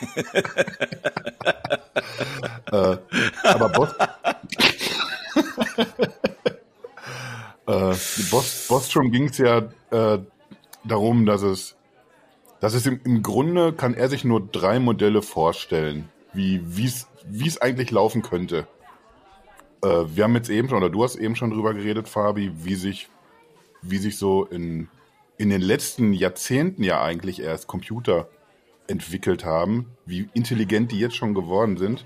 äh, 2.71 2.97
aber 3.43 3.69
Boss, 3.69 3.89
äh, 7.67 7.95
Boss, 8.31 8.65
Bostrom 8.67 9.11
ging 9.11 9.29
es 9.29 9.37
ja 9.37 9.69
äh, 9.91 10.19
darum, 10.83 11.25
dass 11.25 11.41
es, 11.41 11.75
dass 12.59 12.73
es 12.73 12.85
im, 12.85 12.99
im 13.03 13.23
Grunde 13.23 13.73
kann 13.73 13.93
er 13.93 14.09
sich 14.09 14.23
nur 14.23 14.45
drei 14.45 14.79
Modelle 14.79 15.21
vorstellen, 15.21 16.09
wie 16.33 16.61
es 16.85 17.61
eigentlich 17.61 17.91
laufen 17.91 18.21
könnte. 18.21 18.67
Äh, 19.81 19.87
wir 20.07 20.23
haben 20.23 20.35
jetzt 20.35 20.49
eben 20.49 20.69
schon, 20.69 20.77
oder 20.79 20.89
du 20.89 21.03
hast 21.03 21.15
eben 21.15 21.35
schon 21.35 21.51
drüber 21.51 21.73
geredet, 21.73 22.07
Fabi, 22.09 22.51
wie 22.63 22.75
sich 22.75 23.09
wie 23.87 23.97
sich 23.97 24.17
so 24.17 24.45
in, 24.45 24.87
in 25.37 25.49
den 25.49 25.61
letzten 25.61 26.13
Jahrzehnten 26.13 26.83
ja 26.83 27.01
eigentlich 27.01 27.41
erst 27.41 27.67
Computer 27.67 28.29
entwickelt 28.87 29.43
haben, 29.43 29.91
wie 30.05 30.29
intelligent 30.33 30.91
die 30.91 30.99
jetzt 30.99 31.15
schon 31.15 31.33
geworden 31.33 31.77
sind. 31.77 32.05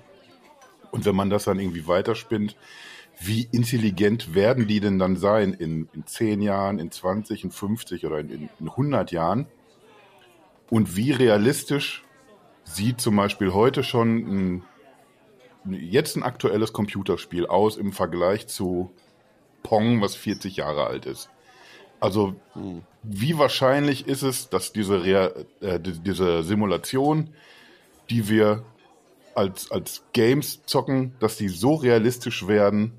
Und 0.90 1.04
wenn 1.04 1.14
man 1.14 1.30
das 1.30 1.44
dann 1.44 1.60
irgendwie 1.60 1.86
weiterspinnt, 1.86 2.56
wie 3.20 3.48
intelligent 3.52 4.34
werden 4.34 4.66
die 4.66 4.80
denn 4.80 4.98
dann 4.98 5.16
sein 5.16 5.52
in, 5.52 5.88
in 5.92 6.06
10 6.06 6.40
Jahren, 6.40 6.78
in 6.78 6.90
20, 6.90 7.44
in 7.44 7.50
50 7.50 8.06
oder 8.06 8.18
in, 8.18 8.30
in, 8.30 8.48
in 8.58 8.68
100 8.68 9.12
Jahren? 9.12 9.46
Und 10.70 10.96
wie 10.96 11.12
realistisch 11.12 12.04
sieht 12.64 13.00
zum 13.00 13.16
Beispiel 13.16 13.52
heute 13.52 13.84
schon 13.84 14.16
ein, 14.16 14.64
jetzt 15.68 16.16
ein 16.16 16.22
aktuelles 16.22 16.72
Computerspiel 16.72 17.46
aus 17.46 17.76
im 17.76 17.92
Vergleich 17.92 18.46
zu 18.46 18.90
Pong, 19.62 20.00
was 20.00 20.14
40 20.14 20.56
Jahre 20.56 20.86
alt 20.86 21.04
ist? 21.06 21.28
Also, 22.00 22.34
wie 23.02 23.38
wahrscheinlich 23.38 24.06
ist 24.06 24.22
es, 24.22 24.48
dass 24.48 24.72
diese, 24.72 25.04
Rea 25.04 25.30
äh, 25.60 25.78
die- 25.80 25.98
diese 25.98 26.42
Simulation, 26.42 27.30
die 28.08 28.28
wir 28.28 28.62
als, 29.34 29.70
als 29.70 30.02
Games 30.12 30.62
zocken, 30.66 31.14
dass 31.20 31.36
die 31.36 31.48
so 31.48 31.74
realistisch 31.74 32.46
werden, 32.48 32.92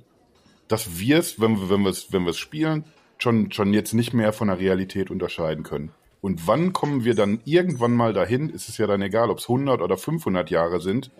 dass 0.68 0.98
wir 1.00 1.18
es, 1.18 1.40
wenn 1.42 1.60
wir 1.60 1.70
wenn 1.70 1.86
es 1.86 2.14
wenn 2.14 2.24
wir 2.24 2.30
es 2.32 2.38
spielen, 2.38 2.86
schon, 3.18 3.52
schon 3.52 3.74
jetzt 3.74 3.94
nicht 3.94 4.14
mehr 4.14 4.34
von 4.34 4.48
der 4.48 4.60
Realität 4.60 5.12
unterscheiden 5.12 5.64
können. 5.64 5.92
Und 6.22 6.48
wann 6.48 6.72
kommen 6.72 7.04
wir 7.04 7.16
dann 7.16 7.42
irgendwann 7.46 7.94
mal 7.94 8.14
dahin, 8.14 8.50
ist 8.50 8.70
es 8.70 8.78
ja 8.78 8.88
dann 8.88 9.02
egal, 9.02 9.30
ob 9.30 9.40
es 9.40 9.46
100 9.50 9.82
oder 9.82 9.98
500 9.98 10.50
Jahre 10.52 10.80
sind, 10.80 11.12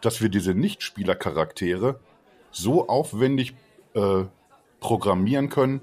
dass 0.00 0.20
wir 0.20 0.28
diese 0.30 0.54
Nichtspielercharaktere 0.54 2.00
so 2.50 2.88
aufwendig 2.88 3.54
äh, 3.94 4.24
programmieren 4.80 5.48
können, 5.48 5.80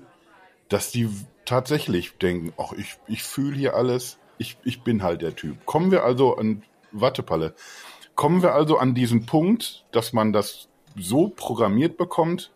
dass 0.70 0.92
die 0.92 1.08
tatsächlich 1.46 2.18
denken, 2.18 2.54
ach, 2.58 2.74
ich, 2.74 2.98
ich 3.08 3.24
fühle 3.24 3.56
hier 3.56 3.76
alles, 3.76 4.20
ich, 4.38 4.58
ich 4.64 4.84
bin 4.84 5.04
halt 5.04 5.22
der 5.22 5.36
Typ. 5.36 5.66
Kommen 5.66 5.92
wir 5.92 6.04
also 6.04 6.38
an, 6.38 6.64
Wattepalle, 6.92 7.54
kommen 8.16 8.42
wir 8.42 8.54
also 8.54 8.78
an 8.78 8.94
diesen 8.94 9.26
Punkt, 9.26 9.86
dass 9.92 10.14
man 10.14 10.34
das 10.34 10.68
so 10.96 11.30
programmiert 11.30 11.98
bekommt, 11.98 12.52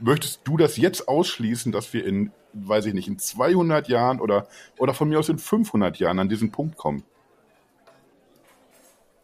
möchtest 0.00 0.40
du 0.44 0.56
das 0.56 0.76
jetzt 0.76 1.08
ausschließen, 1.08 1.72
dass 1.72 1.92
wir 1.92 2.04
in, 2.04 2.32
weiß 2.54 2.86
ich 2.86 2.94
nicht, 2.94 3.08
in 3.08 3.18
200 3.18 3.88
Jahren 3.88 4.20
oder, 4.20 4.48
oder 4.78 4.94
von 4.94 5.08
mir 5.08 5.18
aus 5.18 5.28
in 5.28 5.38
500 5.38 5.98
Jahren 5.98 6.18
an 6.18 6.28
diesen 6.28 6.50
Punkt 6.50 6.76
kommen? 6.76 7.04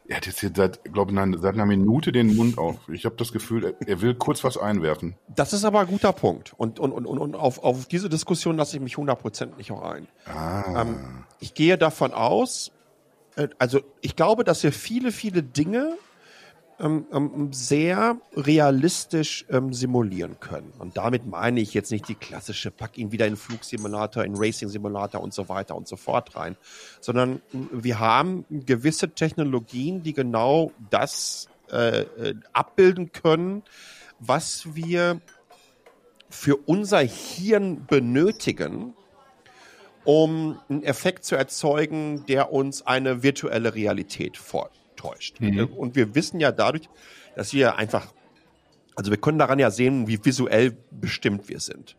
Er 0.08 0.16
hat 0.16 0.26
jetzt 0.26 0.40
hier 0.40 0.50
seit, 0.54 0.82
glaube 0.84 1.12
ich, 1.12 1.40
seit 1.40 1.52
einer 1.54 1.66
Minute 1.66 2.12
den 2.12 2.34
Mund 2.34 2.56
auf. 2.56 2.76
Ich 2.88 3.04
habe 3.04 3.14
das 3.16 3.30
Gefühl, 3.30 3.76
er, 3.86 4.00
will 4.00 4.14
kurz 4.14 4.42
was 4.42 4.56
einwerfen. 4.56 5.16
Das 5.28 5.52
ist 5.52 5.66
aber 5.66 5.80
ein 5.80 5.86
guter 5.86 6.14
Punkt. 6.14 6.54
Und, 6.56 6.80
und, 6.80 6.92
und, 6.92 7.06
und, 7.06 7.34
auf, 7.34 7.62
auf 7.62 7.84
diese 7.84 8.08
Diskussion 8.08 8.56
lasse 8.56 8.76
ich 8.78 8.82
mich 8.82 8.96
hundertprozentig 8.96 9.70
auch 9.70 9.82
ein. 9.82 10.08
Ähm, 10.74 11.24
ich 11.40 11.52
gehe 11.52 11.76
davon 11.76 12.14
aus, 12.14 12.72
äh, 13.36 13.48
also 13.58 13.80
ich 14.00 14.16
glaube, 14.16 14.44
dass 14.44 14.62
wir 14.62 14.72
viele, 14.72 15.12
viele 15.12 15.42
Dinge 15.42 15.98
ähm, 16.80 17.06
ähm, 17.12 17.52
sehr 17.52 18.20
realistisch 18.36 19.44
ähm, 19.50 19.72
simulieren 19.72 20.38
können. 20.38 20.72
Und 20.78 20.96
damit 20.96 21.26
meine 21.26 21.60
ich 21.60 21.74
jetzt 21.74 21.90
nicht 21.90 22.08
die 22.08 22.14
klassische, 22.14 22.70
pack 22.70 22.96
ihn 22.98 23.10
wieder 23.10 23.26
in 23.26 23.36
Flugsimulator, 23.36 24.24
in 24.24 24.36
Racing-Simulator 24.36 25.20
und 25.20 25.34
so 25.34 25.48
weiter 25.48 25.74
und 25.74 25.88
so 25.88 25.96
fort 25.96 26.36
rein, 26.36 26.56
sondern 27.00 27.42
m, 27.52 27.68
wir 27.72 27.98
haben 27.98 28.44
gewisse 28.48 29.10
Technologien, 29.10 30.02
die 30.02 30.12
genau 30.12 30.70
das 30.90 31.48
äh, 31.72 32.00
äh, 32.02 32.34
abbilden 32.52 33.12
können, 33.12 33.62
was 34.20 34.74
wir 34.74 35.20
für 36.30 36.56
unser 36.56 37.00
Hirn 37.00 37.86
benötigen, 37.86 38.94
um 40.04 40.58
einen 40.68 40.82
Effekt 40.84 41.24
zu 41.24 41.36
erzeugen, 41.36 42.24
der 42.26 42.52
uns 42.52 42.86
eine 42.86 43.22
virtuelle 43.22 43.74
Realität 43.74 44.36
vortäuscht. 44.98 45.40
Und 45.76 45.96
wir 45.96 46.14
wissen 46.14 46.40
ja 46.40 46.52
dadurch, 46.52 46.88
dass 47.36 47.52
wir 47.52 47.76
einfach, 47.76 48.12
also 48.96 49.10
wir 49.10 49.18
können 49.18 49.38
daran 49.38 49.58
ja 49.58 49.70
sehen, 49.70 50.08
wie 50.08 50.24
visuell 50.24 50.76
bestimmt 50.90 51.48
wir 51.48 51.60
sind. 51.60 51.96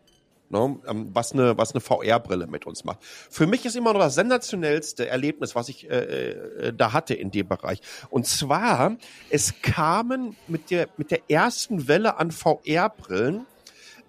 Ne? 0.50 0.78
Ähm, 0.88 1.10
Was 1.12 1.32
eine, 1.32 1.56
was 1.56 1.72
eine 1.72 1.80
VR-Brille 1.80 2.48
mit 2.48 2.66
uns 2.66 2.84
macht. 2.84 2.98
Für 3.02 3.46
mich 3.46 3.64
ist 3.64 3.76
immer 3.76 3.92
noch 3.92 4.00
das 4.00 4.16
sensationellste 4.16 5.06
Erlebnis, 5.06 5.54
was 5.54 5.68
ich 5.68 5.88
äh, 5.88 6.30
äh, 6.30 6.72
da 6.76 6.92
hatte 6.92 7.14
in 7.14 7.30
dem 7.30 7.46
Bereich. 7.46 7.80
Und 8.10 8.26
zwar, 8.26 8.96
es 9.30 9.62
kamen 9.62 10.36
mit 10.48 10.70
der, 10.70 10.88
mit 10.96 11.12
der 11.12 11.20
ersten 11.28 11.86
Welle 11.86 12.18
an 12.18 12.32
VR-Brillen 12.32 13.46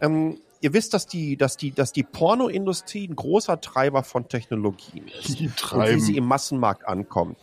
ähm, 0.02 0.42
ihr 0.62 0.74
wisst, 0.74 0.94
dass 0.94 1.08
die, 1.08 1.36
dass 1.38 1.58
die, 1.58 1.72
dass 1.72 1.92
die 1.92 2.04
Pornoindustrie 2.04 3.08
ein 3.08 3.16
großer 3.16 3.60
Treiber 3.60 4.04
von 4.04 4.28
Technologien 4.28 5.08
ist. 5.08 5.40
Die 5.40 5.48
Und 5.48 5.90
wie 5.90 6.00
sie 6.00 6.18
im 6.18 6.26
Massenmarkt 6.26 6.88
ankommt. 6.88 7.38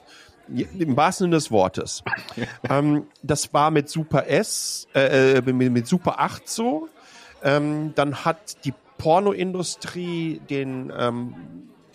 Im 0.55 0.97
wahrsten 0.97 1.25
Sinne 1.25 1.37
des 1.37 1.51
Wortes. 1.51 2.03
ähm, 2.71 3.07
das 3.23 3.53
war 3.53 3.71
mit 3.71 3.89
Super 3.89 4.27
S, 4.27 4.87
äh, 4.95 5.39
äh, 5.39 5.43
mit, 5.53 5.73
mit 5.73 5.87
Super 5.87 6.21
8 6.21 6.49
so. 6.49 6.89
Ähm, 7.43 7.93
dann 7.95 8.25
hat 8.25 8.65
die 8.65 8.75
Pornoindustrie 8.97 10.41
den 10.51 10.93
ähm, 10.97 11.35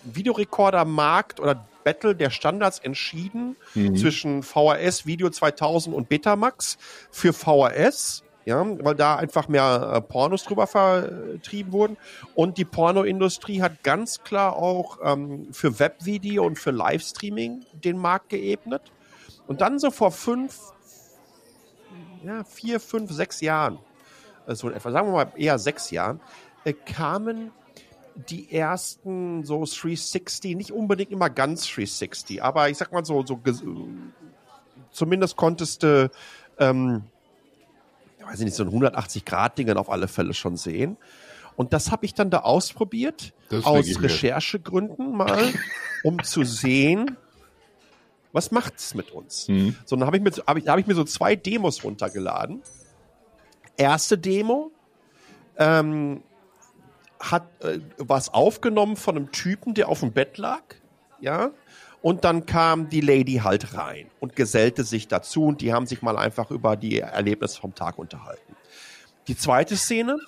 Videorekordermarkt 0.04 1.40
oder 1.40 1.66
Battle 1.84 2.14
der 2.14 2.30
Standards 2.30 2.78
entschieden 2.78 3.56
zwischen 3.74 4.42
VHS, 4.42 5.04
Video 5.04 5.28
2000 5.28 5.94
und 5.94 6.08
Betamax 6.08 6.78
für 7.10 7.34
VHS. 7.34 8.24
Ja, 8.46 8.62
weil 8.84 8.94
da 8.94 9.16
einfach 9.16 9.48
mehr 9.48 9.92
äh, 9.94 10.00
Pornos 10.02 10.44
drüber 10.44 10.66
vertrieben 10.66 11.72
wurden. 11.72 11.96
Und 12.34 12.58
die 12.58 12.66
Pornoindustrie 12.66 13.62
hat 13.62 13.82
ganz 13.82 14.22
klar 14.22 14.56
auch 14.56 14.98
ähm, 15.02 15.48
für 15.50 15.78
Webvideo 15.78 16.44
und 16.44 16.58
für 16.58 16.70
Livestreaming 16.70 17.64
den 17.72 17.96
Markt 17.96 18.28
geebnet. 18.28 18.92
Und 19.46 19.62
dann 19.62 19.78
so 19.78 19.90
vor 19.90 20.10
fünf, 20.10 20.58
ja, 22.22 22.44
vier, 22.44 22.80
fünf, 22.80 23.10
sechs 23.12 23.40
Jahren, 23.40 23.78
äh, 24.46 24.54
so 24.54 24.68
etwa, 24.68 24.90
sagen 24.90 25.08
wir 25.08 25.12
mal 25.12 25.32
eher 25.36 25.58
sechs 25.58 25.90
Jahren, 25.90 26.20
äh, 26.64 26.74
kamen 26.74 27.50
die 28.14 28.52
ersten 28.52 29.44
so 29.44 29.64
360, 29.64 30.56
nicht 30.56 30.70
unbedingt 30.70 31.10
immer 31.10 31.30
ganz 31.30 31.66
360, 31.66 32.42
aber 32.42 32.68
ich 32.68 32.78
sag 32.78 32.92
mal 32.92 33.04
so, 33.04 33.24
so 33.26 33.40
zumindest 34.90 35.36
konntest 35.36 35.82
du, 35.82 36.10
ähm, 36.58 37.02
weiß 38.26 38.40
ich 38.40 38.44
nicht, 38.46 38.56
so 38.56 38.64
ein 38.64 38.70
180-Grad-Ding 38.70 39.70
auf 39.76 39.90
alle 39.90 40.08
Fälle 40.08 40.34
schon 40.34 40.56
sehen. 40.56 40.96
Und 41.56 41.72
das 41.72 41.90
habe 41.90 42.04
ich 42.04 42.14
dann 42.14 42.30
da 42.30 42.40
ausprobiert, 42.40 43.32
aus 43.62 44.02
Recherchegründen 44.02 45.16
mal, 45.16 45.52
um 46.02 46.22
zu 46.22 46.44
sehen, 46.44 47.16
was 48.32 48.50
macht's 48.50 48.94
mit 48.94 49.12
uns? 49.12 49.46
Mhm. 49.48 49.76
So, 49.84 49.94
dann 49.94 50.06
habe 50.06 50.16
ich, 50.16 50.22
mir, 50.22 50.30
hab 50.44 50.56
ich, 50.56 50.66
hab 50.66 50.78
ich 50.78 50.86
mir 50.86 50.94
so 50.96 51.04
zwei 51.04 51.36
Demos 51.36 51.84
runtergeladen. 51.84 52.62
Erste 53.76 54.18
Demo 54.18 54.72
ähm, 55.56 56.22
hat 57.20 57.44
äh, 57.62 57.78
was 57.98 58.34
aufgenommen 58.34 58.96
von 58.96 59.16
einem 59.16 59.30
Typen, 59.30 59.74
der 59.74 59.88
auf 59.88 60.00
dem 60.00 60.12
Bett 60.12 60.36
lag, 60.36 60.62
ja. 61.20 61.52
Und 62.04 62.24
dann 62.24 62.44
kam 62.44 62.90
die 62.90 63.00
Lady 63.00 63.40
halt 63.42 63.78
rein 63.78 64.10
und 64.20 64.36
gesellte 64.36 64.84
sich 64.84 65.08
dazu 65.08 65.46
und 65.46 65.62
die 65.62 65.72
haben 65.72 65.86
sich 65.86 66.02
mal 66.02 66.18
einfach 66.18 66.50
über 66.50 66.76
die 66.76 67.00
Erlebnisse 67.00 67.58
vom 67.58 67.74
Tag 67.74 67.98
unterhalten. 67.98 68.54
Die 69.26 69.34
zweite 69.34 69.74
Szene 69.74 70.18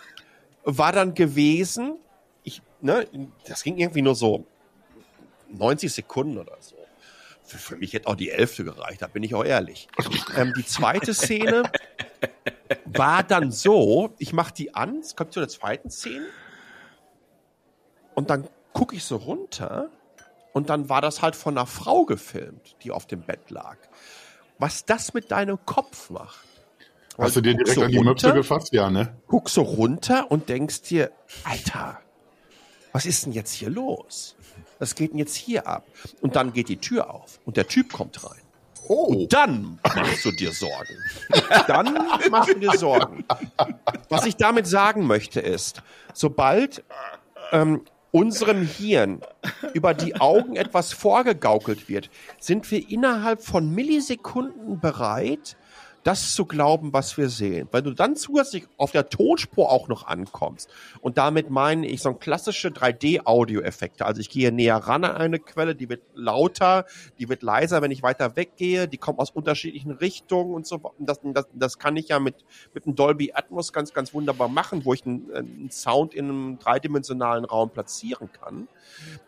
war 0.64 0.92
dann 0.92 1.12
gewesen, 1.12 1.98
ich, 2.44 2.62
ne, 2.80 3.06
das 3.46 3.62
ging 3.62 3.76
irgendwie 3.76 4.00
nur 4.00 4.14
so 4.14 4.46
90 5.50 5.92
Sekunden 5.92 6.38
oder 6.38 6.56
so. 6.60 6.76
Für, 7.44 7.58
für 7.58 7.76
mich 7.76 7.92
hätte 7.92 8.08
auch 8.08 8.16
die 8.16 8.30
Elfte 8.30 8.64
gereicht, 8.64 9.02
da 9.02 9.06
bin 9.08 9.22
ich 9.22 9.34
auch 9.34 9.44
ehrlich. 9.44 9.86
Ähm, 10.34 10.54
die 10.56 10.64
zweite 10.64 11.12
Szene 11.12 11.64
war 12.86 13.22
dann 13.22 13.52
so, 13.52 14.14
ich 14.16 14.32
mach 14.32 14.50
die 14.50 14.74
an, 14.74 15.00
es 15.00 15.14
kommt 15.14 15.34
zu 15.34 15.40
der 15.40 15.50
zweiten 15.50 15.90
Szene 15.90 16.24
und 18.14 18.30
dann 18.30 18.48
gucke 18.72 18.96
ich 18.96 19.04
so 19.04 19.16
runter 19.16 19.90
und 20.56 20.70
dann 20.70 20.88
war 20.88 21.02
das 21.02 21.20
halt 21.20 21.36
von 21.36 21.58
einer 21.58 21.66
Frau 21.66 22.06
gefilmt, 22.06 22.76
die 22.82 22.90
auf 22.90 23.04
dem 23.04 23.20
Bett 23.20 23.50
lag. 23.50 23.76
Was 24.58 24.86
das 24.86 25.12
mit 25.12 25.30
deinem 25.30 25.58
Kopf 25.66 26.08
macht. 26.08 26.46
Hast 27.18 27.36
du 27.36 27.42
dir 27.42 27.52
direkt 27.52 27.74
so 27.74 27.82
an 27.82 27.90
die 27.90 27.98
Möpse 27.98 28.32
gefasst? 28.32 28.72
Ja, 28.72 28.88
ne? 28.88 29.14
Guckst 29.26 29.54
so 29.54 29.60
runter 29.60 30.30
und 30.30 30.48
denkst 30.48 30.80
dir, 30.80 31.12
Alter, 31.44 32.00
was 32.92 33.04
ist 33.04 33.26
denn 33.26 33.34
jetzt 33.34 33.52
hier 33.52 33.68
los? 33.68 34.34
Was 34.78 34.94
geht 34.94 35.10
denn 35.10 35.18
jetzt 35.18 35.36
hier 35.36 35.66
ab? 35.66 35.84
Und 36.22 36.36
dann 36.36 36.54
geht 36.54 36.70
die 36.70 36.78
Tür 36.78 37.10
auf 37.12 37.38
und 37.44 37.58
der 37.58 37.68
Typ 37.68 37.92
kommt 37.92 38.24
rein. 38.24 38.40
Oh. 38.88 39.08
Und 39.08 39.34
dann 39.34 39.78
machst 39.82 40.24
du 40.24 40.30
dir 40.30 40.52
Sorgen. 40.52 40.96
Dann 41.66 41.98
machst 42.30 42.54
du 42.54 42.58
dir 42.58 42.72
Sorgen. 42.78 43.26
Was 44.08 44.24
ich 44.24 44.36
damit 44.36 44.66
sagen 44.66 45.06
möchte 45.06 45.40
ist, 45.40 45.82
sobald 46.14 46.82
ähm, 47.52 47.82
unserem 48.10 48.62
Hirn 48.62 49.20
über 49.74 49.94
die 49.94 50.16
Augen 50.16 50.56
etwas 50.56 50.92
vorgegaukelt 50.92 51.88
wird, 51.88 52.10
sind 52.40 52.70
wir 52.70 52.90
innerhalb 52.90 53.42
von 53.42 53.70
Millisekunden 53.74 54.80
bereit, 54.80 55.56
das 56.06 56.34
zu 56.34 56.46
glauben, 56.46 56.92
was 56.92 57.18
wir 57.18 57.28
sehen. 57.28 57.68
Weil 57.72 57.82
du 57.82 57.90
dann 57.90 58.14
zusätzlich 58.14 58.68
auf 58.76 58.92
der 58.92 59.08
Tonspur 59.08 59.70
auch 59.70 59.88
noch 59.88 60.06
ankommst. 60.06 60.70
Und 61.00 61.18
damit 61.18 61.50
meine 61.50 61.86
ich 61.88 62.00
so 62.00 62.10
ein 62.10 62.20
klassische 62.20 62.68
3D-Audio-Effekte. 62.68 64.06
Also 64.06 64.20
ich 64.20 64.30
gehe 64.30 64.52
näher 64.52 64.76
ran 64.76 65.02
an 65.02 65.16
eine 65.16 65.40
Quelle, 65.40 65.74
die 65.74 65.88
wird 65.88 66.02
lauter, 66.14 66.84
die 67.18 67.28
wird 67.28 67.42
leiser, 67.42 67.82
wenn 67.82 67.90
ich 67.90 68.04
weiter 68.04 68.36
weggehe, 68.36 68.86
die 68.86 68.98
kommt 68.98 69.18
aus 69.18 69.30
unterschiedlichen 69.30 69.90
Richtungen 69.90 70.54
und 70.54 70.64
so. 70.64 70.80
Das, 70.98 71.18
das, 71.22 71.46
das 71.52 71.78
kann 71.78 71.96
ich 71.96 72.08
ja 72.08 72.20
mit, 72.20 72.36
mit 72.72 72.86
einem 72.86 72.94
Dolby 72.94 73.32
Atmos 73.34 73.72
ganz, 73.72 73.92
ganz 73.92 74.14
wunderbar 74.14 74.48
machen, 74.48 74.84
wo 74.84 74.94
ich 74.94 75.04
einen, 75.04 75.32
einen 75.34 75.70
Sound 75.72 76.14
in 76.14 76.26
einem 76.26 76.58
dreidimensionalen 76.60 77.44
Raum 77.44 77.70
platzieren 77.70 78.30
kann. 78.30 78.68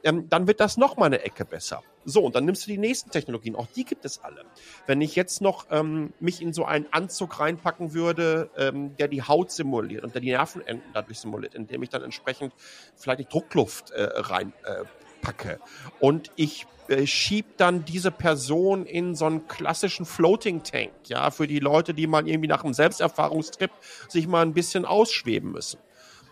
Ähm, 0.04 0.28
dann 0.28 0.46
wird 0.46 0.60
das 0.60 0.76
noch 0.76 0.96
mal 0.96 1.06
eine 1.06 1.22
Ecke 1.22 1.44
besser. 1.44 1.82
So, 2.08 2.22
und 2.24 2.34
dann 2.34 2.46
nimmst 2.46 2.66
du 2.66 2.70
die 2.70 2.78
nächsten 2.78 3.10
Technologien, 3.10 3.54
auch 3.54 3.66
die 3.66 3.84
gibt 3.84 4.06
es 4.06 4.24
alle. 4.24 4.44
Wenn 4.86 5.02
ich 5.02 5.14
jetzt 5.14 5.42
noch 5.42 5.66
ähm, 5.70 6.14
mich 6.20 6.40
in 6.40 6.54
so 6.54 6.64
einen 6.64 6.86
Anzug 6.90 7.38
reinpacken 7.38 7.92
würde, 7.92 8.50
ähm, 8.56 8.96
der 8.96 9.08
die 9.08 9.22
Haut 9.22 9.50
simuliert 9.50 10.04
und 10.04 10.14
der 10.14 10.22
die 10.22 10.30
Nervenenden 10.30 10.82
dadurch 10.94 11.18
simuliert, 11.18 11.54
indem 11.54 11.82
ich 11.82 11.90
dann 11.90 12.02
entsprechend 12.02 12.54
vielleicht 12.96 13.20
die 13.20 13.26
Druckluft 13.26 13.90
äh, 13.90 14.04
reinpacke 14.04 15.52
äh, 15.52 15.58
und 16.00 16.30
ich 16.36 16.66
äh, 16.88 17.06
schieb 17.06 17.58
dann 17.58 17.84
diese 17.84 18.10
Person 18.10 18.86
in 18.86 19.14
so 19.14 19.26
einen 19.26 19.46
klassischen 19.46 20.06
Floating 20.06 20.62
Tank, 20.62 20.92
ja, 21.08 21.30
für 21.30 21.46
die 21.46 21.58
Leute, 21.58 21.92
die 21.92 22.06
mal 22.06 22.26
irgendwie 22.26 22.48
nach 22.48 22.64
einem 22.64 22.72
Selbsterfahrungstrip 22.72 23.70
sich 24.08 24.26
mal 24.26 24.40
ein 24.40 24.54
bisschen 24.54 24.86
ausschweben 24.86 25.52
müssen. 25.52 25.78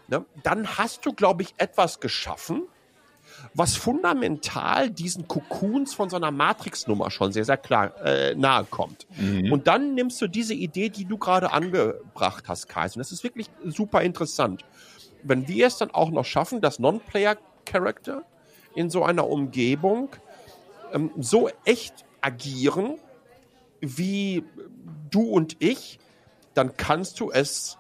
Ne? 0.08 0.24
Dann 0.42 0.78
hast 0.78 1.04
du, 1.04 1.12
glaube 1.12 1.42
ich, 1.42 1.54
etwas 1.58 2.00
geschaffen, 2.00 2.62
was 3.54 3.76
fundamental 3.76 4.90
diesen 4.90 5.28
Cocoons 5.28 5.94
von 5.94 6.10
so 6.10 6.16
einer 6.16 6.30
Matrix-Nummer 6.30 7.10
schon 7.10 7.32
sehr, 7.32 7.44
sehr 7.44 7.56
klar 7.56 8.00
äh, 8.04 8.34
nahe 8.34 8.64
kommt. 8.64 9.06
Mhm. 9.18 9.52
Und 9.52 9.66
dann 9.66 9.94
nimmst 9.94 10.20
du 10.20 10.26
diese 10.26 10.54
Idee, 10.54 10.88
die 10.88 11.04
du 11.04 11.16
gerade 11.18 11.52
angebracht 11.52 12.44
hast, 12.48 12.68
Kaiser. 12.68 12.96
Und 12.96 13.00
das 13.00 13.12
ist 13.12 13.24
wirklich 13.24 13.48
super 13.64 14.02
interessant. 14.02 14.64
Wenn 15.22 15.48
wir 15.48 15.66
es 15.66 15.78
dann 15.78 15.90
auch 15.90 16.10
noch 16.10 16.24
schaffen, 16.24 16.60
das 16.60 16.78
Non-Player-Character 16.78 18.22
in 18.74 18.90
so 18.90 19.04
einer 19.04 19.26
Umgebung 19.28 20.10
ähm, 20.92 21.10
so 21.18 21.48
echt 21.64 22.04
agieren, 22.20 22.98
wie 23.80 24.44
du 25.10 25.22
und 25.22 25.56
ich, 25.60 25.98
dann 26.54 26.76
kannst 26.76 27.20
du 27.20 27.30
es, 27.30 27.78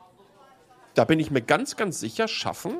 da 0.94 1.04
bin 1.04 1.20
ich 1.20 1.30
mir 1.30 1.42
ganz, 1.42 1.76
ganz 1.76 2.00
sicher, 2.00 2.28
schaffen, 2.28 2.78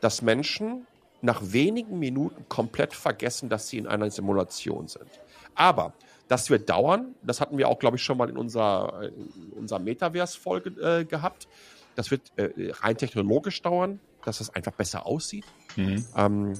dass 0.00 0.22
Menschen 0.22 0.86
nach 1.22 1.40
wenigen 1.42 1.98
Minuten 1.98 2.46
komplett 2.48 2.94
vergessen, 2.94 3.48
dass 3.48 3.68
sie 3.68 3.78
in 3.78 3.86
einer 3.86 4.10
Simulation 4.10 4.88
sind. 4.88 5.06
Aber 5.54 5.92
das 6.28 6.48
wird 6.48 6.70
dauern. 6.70 7.14
Das 7.22 7.40
hatten 7.40 7.58
wir 7.58 7.68
auch, 7.68 7.78
glaube 7.78 7.96
ich, 7.96 8.02
schon 8.02 8.16
mal 8.16 8.30
in 8.30 8.36
unserer, 8.36 9.02
in 9.02 9.52
unserer 9.52 9.80
Metaverse-Folge 9.80 10.70
äh, 10.80 11.04
gehabt. 11.04 11.48
Das 11.96 12.10
wird 12.10 12.32
äh, 12.36 12.72
rein 12.80 12.96
technologisch 12.96 13.60
dauern, 13.62 14.00
dass 14.24 14.38
das 14.38 14.54
einfach 14.54 14.72
besser 14.72 15.06
aussieht. 15.06 15.44
Mhm. 15.76 16.04
Ähm, 16.16 16.54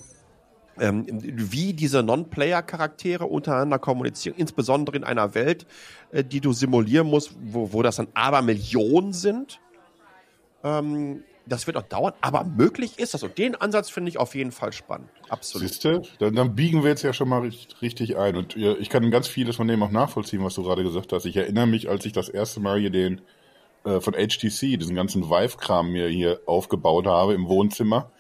ähm, 0.79 1.07
wie 1.11 1.73
diese 1.73 2.03
Non-Player-Charaktere 2.03 3.27
untereinander 3.27 3.79
kommunizieren, 3.79 4.35
insbesondere 4.37 4.97
in 4.97 5.05
einer 5.05 5.35
Welt, 5.35 5.67
äh, 6.11 6.25
die 6.25 6.41
du 6.41 6.53
simulieren 6.53 7.07
musst, 7.07 7.37
wo, 7.41 7.73
wo 7.73 7.83
das 7.83 7.97
dann 7.97 8.09
aber 8.15 8.43
Millionen 8.43 9.13
sind. 9.13 9.61
Ähm, 10.65 11.23
das 11.51 11.67
wird 11.67 11.77
auch 11.77 11.83
dauern, 11.83 12.13
aber 12.21 12.45
möglich 12.45 12.99
ist 12.99 13.15
das. 13.15 13.23
Und 13.23 13.37
den 13.37 13.55
Ansatz 13.57 13.91
finde 13.91 14.09
ich 14.09 14.19
auf 14.19 14.35
jeden 14.35 14.53
Fall 14.53 14.73
spannend. 14.73 15.09
Absolut. 15.29 15.69
Siehste, 15.69 16.03
dann, 16.19 16.35
dann 16.35 16.55
biegen 16.55 16.83
wir 16.83 16.91
jetzt 16.91 17.03
ja 17.03 17.13
schon 17.13 17.29
mal 17.29 17.51
richtig, 17.83 18.17
ein. 18.17 18.37
Und 18.37 18.57
ich 18.57 18.89
kann 18.89 19.11
ganz 19.11 19.29
vieles 19.29 19.57
von 19.57 19.69
dem 19.69 19.83
auch 19.83 19.91
nachvollziehen, 19.91 20.45
was 20.45 20.55
du 20.55 20.63
gerade 20.63 20.83
gesagt 20.83 21.13
hast. 21.13 21.25
Ich 21.25 21.37
erinnere 21.37 21.67
mich, 21.67 21.89
als 21.89 22.07
ich 22.07 22.13
das 22.13 22.29
erste 22.29 22.61
Mal 22.61 22.79
hier 22.79 22.91
den 22.91 23.21
äh, 23.85 24.01
von 24.01 24.15
HTC, 24.15 24.79
diesen 24.79 24.95
ganzen 24.95 25.29
Vive-Kram 25.29 25.91
mir 25.91 26.09
hier 26.09 26.41
aufgebaut 26.47 27.07
habe 27.07 27.35
im 27.35 27.49
Wohnzimmer 27.49 28.11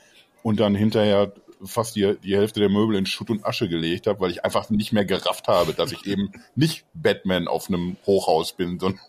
und 0.42 0.58
dann 0.58 0.74
hinterher 0.74 1.32
fast 1.62 1.96
die, 1.96 2.16
die 2.22 2.36
Hälfte 2.36 2.60
der 2.60 2.70
Möbel 2.70 2.96
in 2.96 3.06
Schutt 3.06 3.30
und 3.30 3.44
Asche 3.44 3.68
gelegt 3.68 4.06
habe, 4.06 4.20
weil 4.20 4.30
ich 4.30 4.44
einfach 4.44 4.70
nicht 4.70 4.92
mehr 4.92 5.04
gerafft 5.04 5.48
habe, 5.48 5.74
dass 5.74 5.92
ich 5.92 6.06
eben 6.06 6.32
nicht 6.54 6.84
Batman 6.94 7.48
auf 7.48 7.68
einem 7.68 7.96
Hochhaus 8.06 8.52
bin, 8.52 8.78
sondern, 8.78 9.00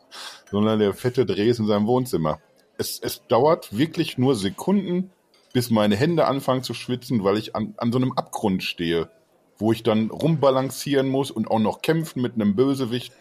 sondern 0.52 0.80
der 0.80 0.94
fette 0.94 1.26
Dreh 1.26 1.48
ist 1.48 1.60
in 1.60 1.68
seinem 1.68 1.88
Wohnzimmer 1.88 2.40
es, 2.82 3.00
es 3.00 3.26
dauert 3.28 3.78
wirklich 3.78 4.18
nur 4.18 4.36
Sekunden, 4.36 5.12
bis 5.54 5.70
meine 5.70 5.96
Hände 5.96 6.26
anfangen 6.26 6.64
zu 6.64 6.74
schwitzen, 6.74 7.24
weil 7.24 7.38
ich 7.38 7.56
an, 7.56 7.76
an 7.78 7.92
so 7.92 8.00
einem 8.00 8.14
Abgrund 8.14 8.64
stehe, 8.64 9.10
wo 9.58 9.72
ich 9.72 9.84
dann 9.84 10.10
rumbalancieren 10.10 11.08
muss 11.08 11.30
und 11.30 11.50
auch 11.50 11.60
noch 11.60 11.82
kämpfen 11.82 12.22
mit 12.22 12.34
einem 12.34 12.56
Bösewicht. 12.56 13.14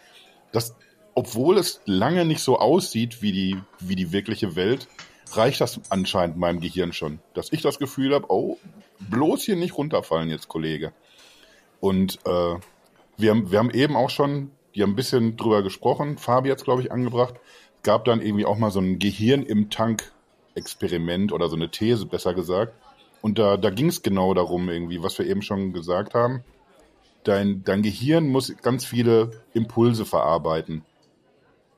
Das, 0.51 0.75
obwohl 1.13 1.57
es 1.57 1.81
lange 1.85 2.25
nicht 2.25 2.41
so 2.41 2.57
aussieht 2.57 3.21
wie 3.21 3.31
die, 3.31 3.57
wie 3.79 3.95
die 3.95 4.11
wirkliche 4.11 4.55
Welt, 4.55 4.87
reicht 5.33 5.61
das 5.61 5.79
anscheinend 5.89 6.37
meinem 6.37 6.59
Gehirn 6.59 6.91
schon, 6.91 7.19
dass 7.33 7.53
ich 7.53 7.61
das 7.61 7.77
Gefühl 7.79 8.13
habe, 8.13 8.25
oh, 8.29 8.57
bloß 8.99 9.43
hier 9.43 9.55
nicht 9.55 9.77
runterfallen 9.77 10.29
jetzt, 10.29 10.47
Kollege. 10.47 10.91
Und 11.79 12.19
äh, 12.25 12.55
wir, 13.17 13.29
haben, 13.29 13.51
wir 13.51 13.59
haben 13.59 13.71
eben 13.71 13.95
auch 13.95 14.09
schon, 14.09 14.51
die 14.73 14.81
haben 14.81 14.91
ein 14.91 14.95
bisschen 14.95 15.37
drüber 15.37 15.61
gesprochen, 15.61 16.17
Fabi 16.17 16.49
hat 16.49 16.57
es, 16.57 16.63
glaube 16.63 16.81
ich, 16.81 16.91
angebracht, 16.91 17.35
gab 17.83 18.05
dann 18.05 18.21
irgendwie 18.21 18.45
auch 18.45 18.57
mal 18.57 18.71
so 18.71 18.79
ein 18.79 18.99
Gehirn 18.99 19.43
im 19.43 19.69
Tank 19.69 20.11
Experiment 20.55 21.31
oder 21.31 21.49
so 21.49 21.55
eine 21.55 21.71
These, 21.71 22.05
besser 22.05 22.33
gesagt. 22.33 22.73
Und 23.21 23.37
da, 23.37 23.57
da 23.57 23.69
ging 23.69 23.87
es 23.87 24.01
genau 24.01 24.33
darum, 24.33 24.69
irgendwie, 24.69 25.01
was 25.03 25.17
wir 25.17 25.27
eben 25.27 25.41
schon 25.41 25.73
gesagt 25.73 26.13
haben. 26.13 26.43
Dein, 27.23 27.63
dein 27.63 27.83
Gehirn 27.83 28.27
muss 28.27 28.55
ganz 28.61 28.83
viele 28.83 29.43
Impulse 29.53 30.05
verarbeiten. 30.05 30.83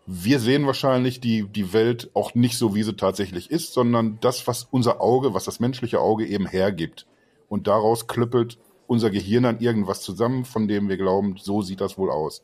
Wir 0.05 0.39
sehen 0.39 0.65
wahrscheinlich 0.65 1.19
die, 1.19 1.43
die 1.43 1.73
Welt 1.73 2.09
auch 2.13 2.33
nicht 2.33 2.57
so, 2.57 2.75
wie 2.75 2.83
sie 2.83 2.95
tatsächlich 2.95 3.51
ist, 3.51 3.73
sondern 3.73 4.17
das, 4.21 4.47
was 4.47 4.67
unser 4.69 5.01
Auge, 5.01 5.33
was 5.33 5.45
das 5.45 5.59
menschliche 5.59 5.99
Auge 5.99 6.25
eben 6.25 6.45
hergibt. 6.45 7.05
Und 7.49 7.67
daraus 7.67 8.07
klüppelt 8.07 8.57
unser 8.87 9.09
Gehirn 9.09 9.43
dann 9.43 9.59
irgendwas 9.59 10.01
zusammen, 10.01 10.45
von 10.45 10.67
dem 10.67 10.89
wir 10.89 10.97
glauben, 10.97 11.35
so 11.37 11.61
sieht 11.61 11.81
das 11.81 11.97
wohl 11.97 12.09
aus. 12.09 12.43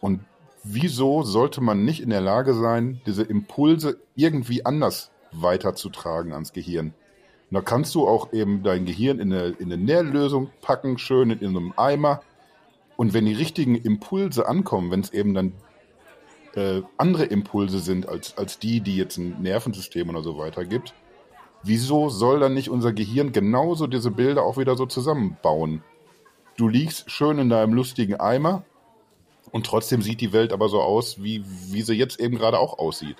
Und 0.00 0.20
wieso 0.68 1.22
sollte 1.22 1.60
man 1.60 1.84
nicht 1.84 2.00
in 2.00 2.10
der 2.10 2.20
Lage 2.20 2.54
sein, 2.54 3.00
diese 3.06 3.22
Impulse 3.22 3.98
irgendwie 4.14 4.64
anders 4.64 5.10
weiterzutragen 5.32 6.32
ans 6.32 6.52
Gehirn? 6.52 6.94
Und 7.50 7.54
da 7.54 7.60
kannst 7.60 7.94
du 7.94 8.08
auch 8.08 8.32
eben 8.32 8.62
dein 8.62 8.84
Gehirn 8.86 9.20
in 9.20 9.32
eine, 9.32 9.48
in 9.58 9.72
eine 9.72 9.82
Nährlösung 9.82 10.50
packen, 10.62 10.98
schön 10.98 11.30
in, 11.30 11.38
in 11.38 11.56
einem 11.56 11.72
Eimer. 11.76 12.22
Und 12.96 13.14
wenn 13.14 13.26
die 13.26 13.34
richtigen 13.34 13.76
Impulse 13.76 14.48
ankommen, 14.48 14.90
wenn 14.90 15.00
es 15.00 15.12
eben 15.12 15.34
dann 15.34 15.52
äh, 16.54 16.82
andere 16.96 17.24
Impulse 17.24 17.78
sind 17.78 18.08
als, 18.08 18.36
als 18.36 18.58
die, 18.58 18.80
die 18.80 18.96
jetzt 18.96 19.18
ein 19.18 19.40
Nervensystem 19.42 20.08
oder 20.08 20.22
so 20.22 20.38
weiter 20.38 20.64
gibt, 20.64 20.94
wieso 21.62 22.08
soll 22.08 22.40
dann 22.40 22.54
nicht 22.54 22.70
unser 22.70 22.92
Gehirn 22.92 23.32
genauso 23.32 23.86
diese 23.86 24.10
Bilder 24.10 24.42
auch 24.42 24.56
wieder 24.56 24.76
so 24.76 24.86
zusammenbauen? 24.86 25.84
Du 26.56 26.68
liegst 26.68 27.10
schön 27.10 27.38
in 27.38 27.50
deinem 27.50 27.74
lustigen 27.74 28.14
Eimer 28.16 28.64
und 29.50 29.66
trotzdem 29.66 30.02
sieht 30.02 30.20
die 30.20 30.32
Welt 30.32 30.52
aber 30.52 30.68
so 30.68 30.80
aus, 30.80 31.22
wie, 31.22 31.44
wie 31.70 31.82
sie 31.82 31.94
jetzt 31.94 32.20
eben 32.20 32.36
gerade 32.36 32.58
auch 32.58 32.78
aussieht. 32.78 33.16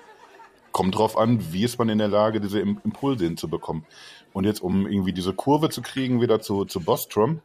Kommt 0.71 0.95
drauf 0.97 1.17
an, 1.17 1.53
wie 1.53 1.63
ist 1.63 1.79
man 1.79 1.89
in 1.89 1.97
der 1.97 2.07
Lage, 2.07 2.41
diese 2.41 2.59
Impulse 2.59 3.25
hinzubekommen. 3.25 3.85
Und 4.33 4.43
jetzt, 4.43 4.61
um 4.61 4.87
irgendwie 4.87 5.13
diese 5.13 5.33
Kurve 5.33 5.69
zu 5.69 5.81
kriegen, 5.81 6.21
wieder 6.21 6.39
zu, 6.39 6.65
zu 6.65 6.81
Bostrom, 6.81 7.41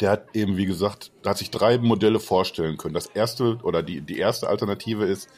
der 0.00 0.10
hat 0.10 0.34
eben, 0.34 0.56
wie 0.56 0.66
gesagt, 0.66 1.12
da 1.22 1.30
hat 1.30 1.38
sich 1.38 1.50
drei 1.50 1.78
Modelle 1.78 2.20
vorstellen 2.20 2.76
können. 2.76 2.94
Das 2.94 3.06
erste 3.06 3.58
oder 3.62 3.82
die, 3.82 4.00
die 4.00 4.18
erste 4.18 4.48
Alternative 4.48 5.04
ist, 5.04 5.28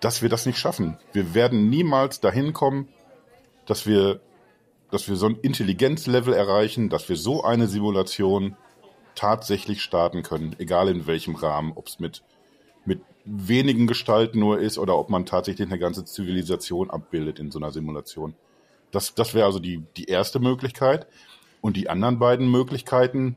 dass 0.00 0.22
wir 0.22 0.28
das 0.28 0.46
nicht 0.46 0.58
schaffen. 0.58 0.98
Wir 1.12 1.34
werden 1.34 1.70
niemals 1.70 2.20
dahin 2.20 2.52
kommen, 2.52 2.88
dass 3.66 3.86
wir, 3.86 4.20
dass 4.90 5.08
wir 5.08 5.16
so 5.16 5.26
ein 5.26 5.38
Intelligenzlevel 5.40 6.34
erreichen, 6.34 6.90
dass 6.90 7.08
wir 7.08 7.16
so 7.16 7.42
eine 7.42 7.68
Simulation 7.68 8.56
tatsächlich 9.14 9.82
starten 9.82 10.22
können, 10.22 10.56
egal 10.58 10.88
in 10.88 11.06
welchem 11.06 11.34
Rahmen, 11.34 11.72
ob 11.74 11.86
es 11.86 12.00
mit, 12.00 12.22
mit 12.84 13.00
wenigen 13.24 13.86
Gestalten 13.86 14.38
nur 14.38 14.58
ist 14.58 14.78
oder 14.78 14.96
ob 14.98 15.10
man 15.10 15.26
tatsächlich 15.26 15.68
eine 15.68 15.78
ganze 15.78 16.04
Zivilisation 16.04 16.90
abbildet 16.90 17.38
in 17.38 17.50
so 17.50 17.58
einer 17.58 17.72
Simulation. 17.72 18.34
Das, 18.90 19.14
das 19.14 19.34
wäre 19.34 19.46
also 19.46 19.58
die, 19.58 19.82
die 19.96 20.04
erste 20.04 20.38
Möglichkeit. 20.38 21.06
Und 21.60 21.76
die 21.76 21.88
anderen 21.88 22.18
beiden 22.18 22.50
Möglichkeiten 22.50 23.36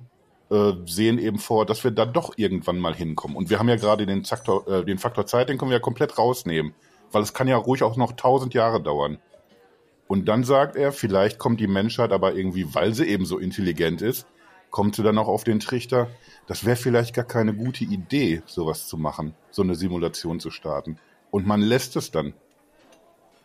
äh, 0.51 0.73
sehen 0.85 1.17
eben 1.17 1.39
vor, 1.39 1.65
dass 1.65 1.83
wir 1.83 1.91
da 1.91 2.05
doch 2.05 2.33
irgendwann 2.35 2.79
mal 2.79 2.93
hinkommen. 2.93 3.37
Und 3.37 3.49
wir 3.49 3.57
haben 3.57 3.69
ja 3.69 3.77
gerade 3.77 4.05
den, 4.05 4.25
Faktor, 4.25 4.67
äh, 4.67 4.85
den 4.85 4.97
Faktor 4.97 5.25
Zeit, 5.25 5.49
den 5.49 5.57
können 5.57 5.71
wir 5.71 5.77
ja 5.77 5.81
komplett 5.81 6.17
rausnehmen. 6.17 6.73
Weil 7.11 7.23
es 7.23 7.33
kann 7.33 7.47
ja 7.47 7.55
ruhig 7.55 7.83
auch 7.83 7.95
noch 7.95 8.11
tausend 8.13 8.53
Jahre 8.53 8.81
dauern. 8.81 9.17
Und 10.07 10.25
dann 10.27 10.43
sagt 10.43 10.75
er, 10.75 10.91
vielleicht 10.91 11.39
kommt 11.39 11.59
die 11.59 11.67
Menschheit 11.67 12.11
aber 12.11 12.33
irgendwie, 12.33 12.73
weil 12.73 12.93
sie 12.93 13.05
eben 13.05 13.25
so 13.25 13.37
intelligent 13.37 14.01
ist, 14.01 14.27
kommt 14.69 14.95
sie 14.95 15.03
dann 15.03 15.17
auch 15.17 15.27
auf 15.27 15.43
den 15.43 15.59
Trichter, 15.59 16.09
das 16.47 16.65
wäre 16.65 16.75
vielleicht 16.75 17.15
gar 17.15 17.25
keine 17.25 17.53
gute 17.53 17.83
Idee, 17.83 18.41
sowas 18.45 18.87
zu 18.87 18.97
machen, 18.97 19.33
so 19.51 19.61
eine 19.61 19.75
Simulation 19.75 20.39
zu 20.39 20.51
starten. 20.51 20.99
Und 21.31 21.45
man 21.45 21.61
lässt 21.61 21.95
es 21.95 22.11
dann. 22.11 22.33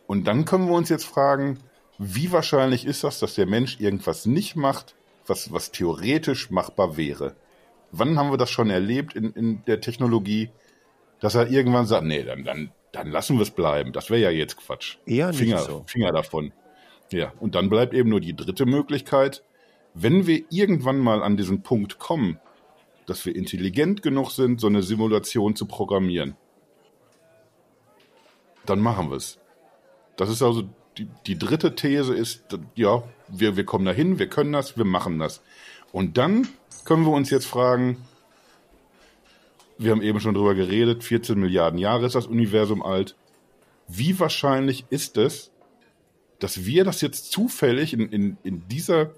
Und 0.06 0.26
dann 0.26 0.44
können 0.44 0.68
wir 0.68 0.74
uns 0.74 0.88
jetzt 0.88 1.04
fragen, 1.04 1.58
wie 1.98 2.32
wahrscheinlich 2.32 2.84
ist 2.86 3.04
das, 3.04 3.18
dass 3.18 3.34
der 3.34 3.46
Mensch 3.46 3.80
irgendwas 3.80 4.26
nicht 4.26 4.56
macht, 4.56 4.94
was, 5.26 5.52
was 5.52 5.70
theoretisch 5.70 6.50
machbar 6.50 6.96
wäre? 6.96 7.36
Wann 7.92 8.18
haben 8.18 8.30
wir 8.30 8.38
das 8.38 8.50
schon 8.50 8.70
erlebt 8.70 9.14
in, 9.14 9.32
in 9.32 9.64
der 9.66 9.80
Technologie, 9.80 10.50
dass 11.20 11.34
er 11.34 11.48
irgendwann 11.48 11.86
sagt, 11.86 12.04
nee, 12.04 12.24
dann, 12.24 12.44
dann, 12.44 12.72
dann 12.90 13.10
lassen 13.10 13.36
wir 13.36 13.42
es 13.42 13.50
bleiben. 13.50 13.92
Das 13.92 14.10
wäre 14.10 14.20
ja 14.20 14.30
jetzt 14.30 14.56
Quatsch. 14.56 14.96
Eher 15.06 15.28
nicht 15.28 15.38
Finger, 15.38 15.58
so. 15.58 15.84
Finger 15.86 16.12
davon. 16.12 16.52
Ja, 17.10 17.32
und 17.38 17.54
dann 17.54 17.68
bleibt 17.68 17.94
eben 17.94 18.08
nur 18.08 18.20
die 18.20 18.34
dritte 18.34 18.66
Möglichkeit, 18.66 19.44
wenn 19.94 20.26
wir 20.26 20.44
irgendwann 20.50 20.98
mal 20.98 21.22
an 21.22 21.36
diesen 21.36 21.62
Punkt 21.62 21.98
kommen, 21.98 22.38
dass 23.06 23.26
wir 23.26 23.34
intelligent 23.34 24.02
genug 24.02 24.30
sind, 24.30 24.60
so 24.60 24.66
eine 24.66 24.82
Simulation 24.82 25.56
zu 25.56 25.66
programmieren, 25.66 26.36
dann 28.64 28.80
machen 28.80 29.10
wir 29.10 29.16
es. 29.16 29.38
Das 30.16 30.30
ist 30.30 30.42
also 30.42 30.68
die, 30.98 31.08
die 31.26 31.38
dritte 31.38 31.74
These 31.74 32.14
ist, 32.14 32.44
ja, 32.74 33.02
wir, 33.28 33.56
wir 33.56 33.64
kommen 33.64 33.84
dahin, 33.84 34.18
wir 34.18 34.28
können 34.28 34.52
das, 34.52 34.76
wir 34.76 34.84
machen 34.84 35.18
das. 35.18 35.42
Und 35.90 36.16
dann 36.18 36.48
können 36.84 37.04
wir 37.04 37.12
uns 37.12 37.30
jetzt 37.30 37.46
fragen, 37.46 37.96
wir 39.78 39.90
haben 39.90 40.02
eben 40.02 40.20
schon 40.20 40.34
drüber 40.34 40.54
geredet, 40.54 41.02
14 41.02 41.38
Milliarden 41.38 41.78
Jahre 41.78 42.06
ist 42.06 42.14
das 42.14 42.26
Universum 42.26 42.82
alt. 42.82 43.16
Wie 43.88 44.18
wahrscheinlich 44.18 44.84
ist 44.90 45.16
es, 45.16 45.50
dass 46.38 46.64
wir 46.64 46.84
das 46.84 47.00
jetzt 47.00 47.32
zufällig 47.32 47.92
in, 47.92 48.08
in, 48.10 48.36
in 48.42 48.68
dieser 48.68 49.10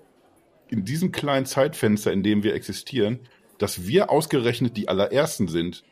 in 0.74 0.84
diesem 0.84 1.12
kleinen 1.12 1.46
Zeitfenster, 1.46 2.12
in 2.12 2.24
dem 2.24 2.42
wir 2.42 2.52
existieren, 2.52 3.20
dass 3.58 3.86
wir 3.86 4.10
ausgerechnet 4.10 4.76
die 4.76 4.88
allerersten 4.88 5.46
sind, 5.46 5.84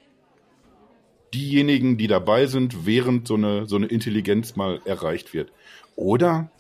diejenigen, 1.33 1.99
die 1.99 2.09
dabei 2.09 2.47
sind, 2.47 2.85
während 2.85 3.29
so 3.29 3.37
eine, 3.37 3.67
so 3.67 3.77
eine 3.77 3.87
Intelligenz 3.87 4.57
mal 4.57 4.81
erreicht 4.85 5.35
wird. 5.35 5.53
Oder 5.95 6.51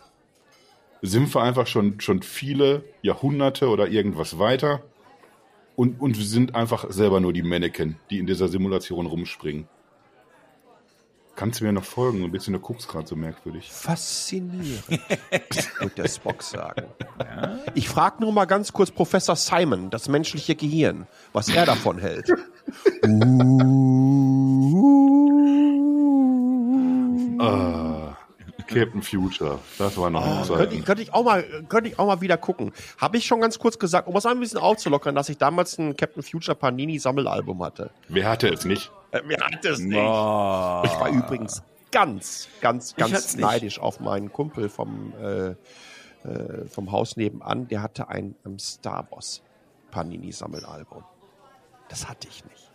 sind 1.03 1.35
wir 1.35 1.43
einfach 1.43 1.67
schon, 1.67 2.01
schon 2.01 2.23
viele 2.23 2.85
Jahrhunderte 3.03 3.69
oder 3.69 3.89
irgendwas 3.89 4.39
weiter 4.39 4.85
und, 5.75 6.01
und 6.01 6.15
sind 6.15 6.55
einfach 6.55 6.93
selber 6.93 7.19
nur 7.19 7.33
die 7.33 7.43
Mannequin, 7.43 7.97
die 8.09 8.21
in 8.21 8.27
dieser 8.27 8.47
Simulation 8.47 9.07
rumspringen. 9.07 9.67
Kannst 11.35 11.61
du 11.61 11.64
mir 11.64 11.73
noch 11.73 11.85
folgen? 11.85 12.23
Ein 12.25 12.31
bisschen, 12.31 12.53
du 12.53 12.61
guckst 12.61 12.88
gerade 12.88 13.07
so 13.07 13.16
merkwürdig. 13.16 13.71
Faszinierend, 13.71 14.83
wird 14.88 15.99
der 15.99 16.09
Spock 16.09 16.42
sagen. 16.42 16.85
Ich 17.75 17.88
frage 17.88 18.16
nur 18.21 18.33
mal 18.33 18.45
ganz 18.45 18.73
kurz 18.73 18.90
Professor 18.90 19.35
Simon, 19.35 19.88
das 19.90 20.09
menschliche 20.09 20.55
Gehirn, 20.55 21.07
was 21.33 21.49
er 21.49 21.64
davon 21.66 21.99
hält. 21.99 22.29
Ah, 27.38 28.16
Captain 28.68 29.03
Future, 29.03 29.59
das 29.79 29.97
war 29.97 30.11
noch 30.11 30.25
eine 30.25 30.45
Oh, 30.49 30.55
könnte, 30.55 30.77
ich, 30.77 30.85
könnte, 30.85 31.03
ich 31.03 31.12
auch 31.12 31.25
mal, 31.25 31.42
könnte 31.68 31.90
ich 31.90 31.99
auch 31.99 32.07
mal 32.07 32.21
wieder 32.21 32.37
gucken. 32.37 32.73
Habe 32.99 33.16
ich 33.16 33.27
schon 33.27 33.40
ganz 33.40 33.59
kurz 33.59 33.79
gesagt, 33.79 34.07
um 34.07 34.14
es 34.16 34.27
ein 34.27 34.38
bisschen 34.38 34.59
aufzulockern, 34.59 35.14
dass 35.14 35.29
ich 35.29 35.38
damals 35.38 35.77
ein 35.79 35.97
Captain 35.97 36.23
Future 36.23 36.55
Panini 36.55 36.99
Sammelalbum 36.99 37.62
hatte. 37.64 37.90
Wer 38.09 38.29
hatte 38.29 38.49
es 38.49 38.64
nicht? 38.64 38.92
Mir 39.25 39.38
hat 39.38 39.64
es 39.64 39.79
nicht. 39.81 39.98
Oh. 39.98 40.83
Ich 40.85 40.92
war 40.92 41.11
übrigens 41.11 41.62
ganz, 41.90 42.48
ganz, 42.61 42.96
ganz 42.96 43.37
neidisch 43.37 43.79
auf 43.79 44.01
meinen 44.01 44.33
Kumpel 44.33 44.68
vom, 44.68 45.12
äh, 45.20 45.51
äh, 46.29 46.66
vom 46.68 46.90
Haus 46.90 47.16
nebenan. 47.16 47.68
Der 47.68 47.83
hatte 47.83 48.09
ein 48.09 48.35
ähm, 48.46 48.59
Star 48.59 49.07
Wars 49.11 49.42
Panini-Sammelalbum. 49.90 51.05
Das 51.88 52.09
hatte 52.09 52.27
ich 52.29 52.44
nicht. 52.46 52.70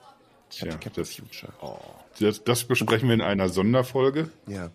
Ich 0.52 0.62
hatte 0.62 0.70
Tja, 0.70 0.80
Captain 0.80 1.04
das, 1.04 1.16
Future. 1.16 1.52
das, 2.20 2.44
das 2.44 2.64
besprechen 2.64 3.10
wir 3.10 3.16
in 3.16 3.22
einer 3.22 3.50
Sonderfolge. 3.50 4.30
Ja. 4.46 4.70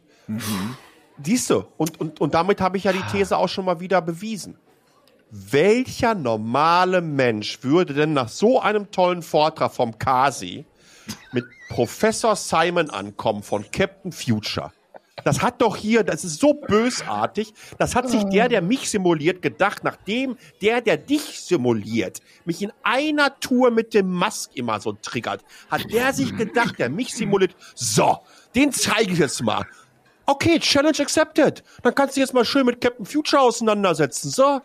Siehst 1.22 1.48
du, 1.50 1.64
und, 1.76 2.00
und, 2.00 2.20
und 2.20 2.34
damit 2.34 2.60
habe 2.60 2.76
ich 2.76 2.84
ja 2.84 2.92
die 2.92 3.02
These 3.10 3.36
auch 3.36 3.48
schon 3.48 3.64
mal 3.64 3.80
wieder 3.80 4.02
bewiesen. 4.02 4.58
Welcher 5.30 6.14
normale 6.14 7.00
Mensch 7.00 7.62
würde 7.62 7.94
denn 7.94 8.12
nach 8.12 8.28
so 8.28 8.60
einem 8.60 8.90
tollen 8.90 9.22
Vortrag 9.22 9.72
vom 9.72 9.98
Kasi 9.98 10.66
mit 11.32 11.44
Professor 11.68 12.36
Simon 12.36 12.90
ankommen 12.90 13.42
von 13.42 13.64
Captain 13.70 14.12
Future? 14.12 14.72
Das 15.24 15.42
hat 15.42 15.60
doch 15.60 15.76
hier, 15.76 16.02
das 16.02 16.24
ist 16.24 16.40
so 16.40 16.54
bösartig, 16.54 17.52
das 17.78 17.94
hat 17.94 18.08
sich 18.08 18.24
der, 18.24 18.48
der 18.48 18.62
mich 18.62 18.90
simuliert, 18.90 19.42
gedacht, 19.42 19.84
nachdem 19.84 20.36
der, 20.62 20.80
der 20.80 20.96
dich 20.96 21.40
simuliert, 21.40 22.20
mich 22.44 22.62
in 22.62 22.72
einer 22.82 23.38
Tour 23.38 23.70
mit 23.70 23.94
dem 23.94 24.10
Mask 24.10 24.50
immer 24.54 24.80
so 24.80 24.92
triggert, 24.92 25.44
hat 25.70 25.92
der 25.92 26.12
sich 26.12 26.36
gedacht, 26.36 26.78
der 26.78 26.88
mich 26.88 27.14
simuliert, 27.14 27.54
so, 27.74 28.18
den 28.54 28.72
zeige 28.72 29.12
ich 29.12 29.18
jetzt 29.18 29.42
mal. 29.42 29.64
Okay, 30.26 30.58
Challenge 30.58 30.98
accepted. 31.00 31.62
Dann 31.82 31.94
kannst 31.94 32.16
du 32.16 32.20
dich 32.20 32.28
jetzt 32.28 32.34
mal 32.34 32.44
schön 32.44 32.64
mit 32.64 32.80
Captain 32.80 33.04
Future 33.04 33.42
auseinandersetzen. 33.42 34.30
So. 34.30 34.60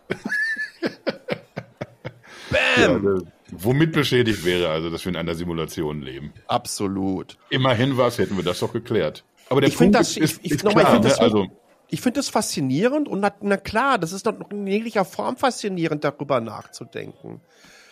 Bam. 2.50 3.06
Also, 3.06 3.26
womit 3.52 3.92
beschädigt 3.92 4.44
wäre 4.44 4.68
also, 4.70 4.90
dass 4.90 5.04
wir 5.04 5.10
in 5.10 5.16
einer 5.16 5.34
Simulation 5.34 6.02
leben. 6.02 6.32
Absolut. 6.46 7.36
Immerhin 7.50 7.96
was, 7.96 8.18
hätten 8.18 8.36
wir 8.36 8.44
das 8.44 8.60
doch 8.60 8.72
geklärt. 8.72 9.24
Aber 9.48 9.60
der 9.60 9.68
Ich 9.68 9.76
find 9.76 9.92
Punkt 9.94 10.00
das- 10.08 10.16
ist, 10.16 10.32
ist, 10.32 10.40
ich- 10.44 10.52
ist 10.52 10.64
nochmal, 10.64 10.82
ich 10.82 10.88
klar. 10.88 10.92
find 10.94 11.04
Ne? 11.04 11.10
das- 11.10 11.20
Also, 11.20 11.46
Ich 11.90 12.02
finde 12.02 12.18
das 12.20 12.28
faszinierend 12.28 13.08
und 13.08 13.20
na, 13.20 13.32
na 13.40 13.56
klar, 13.56 13.96
das 13.96 14.12
ist 14.12 14.26
doch 14.26 14.38
noch 14.38 14.50
in 14.50 14.66
jeglicher 14.66 15.06
Form 15.06 15.38
faszinierend, 15.38 16.04
darüber 16.04 16.38
nachzudenken. 16.40 17.40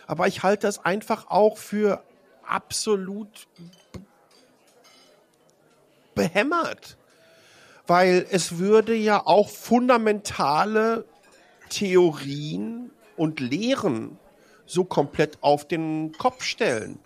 Aber 0.06 0.26
ich 0.28 0.42
halte 0.42 0.66
es 0.68 0.78
einfach 0.78 1.30
auch 1.30 1.56
für 1.56 2.02
absolut 2.44 3.48
be- 3.92 4.00
behämmert. 6.14 6.96
Weil 7.86 8.26
es 8.30 8.58
würde 8.58 8.94
ja 8.94 9.24
auch 9.24 9.48
fundamentale 9.48 11.04
Theorien 11.70 12.90
und 13.16 13.40
Lehren 13.40 14.18
so 14.66 14.84
komplett 14.84 15.38
auf 15.40 15.66
den 15.66 16.12
Kopf 16.12 16.42
stellen. 16.42 16.98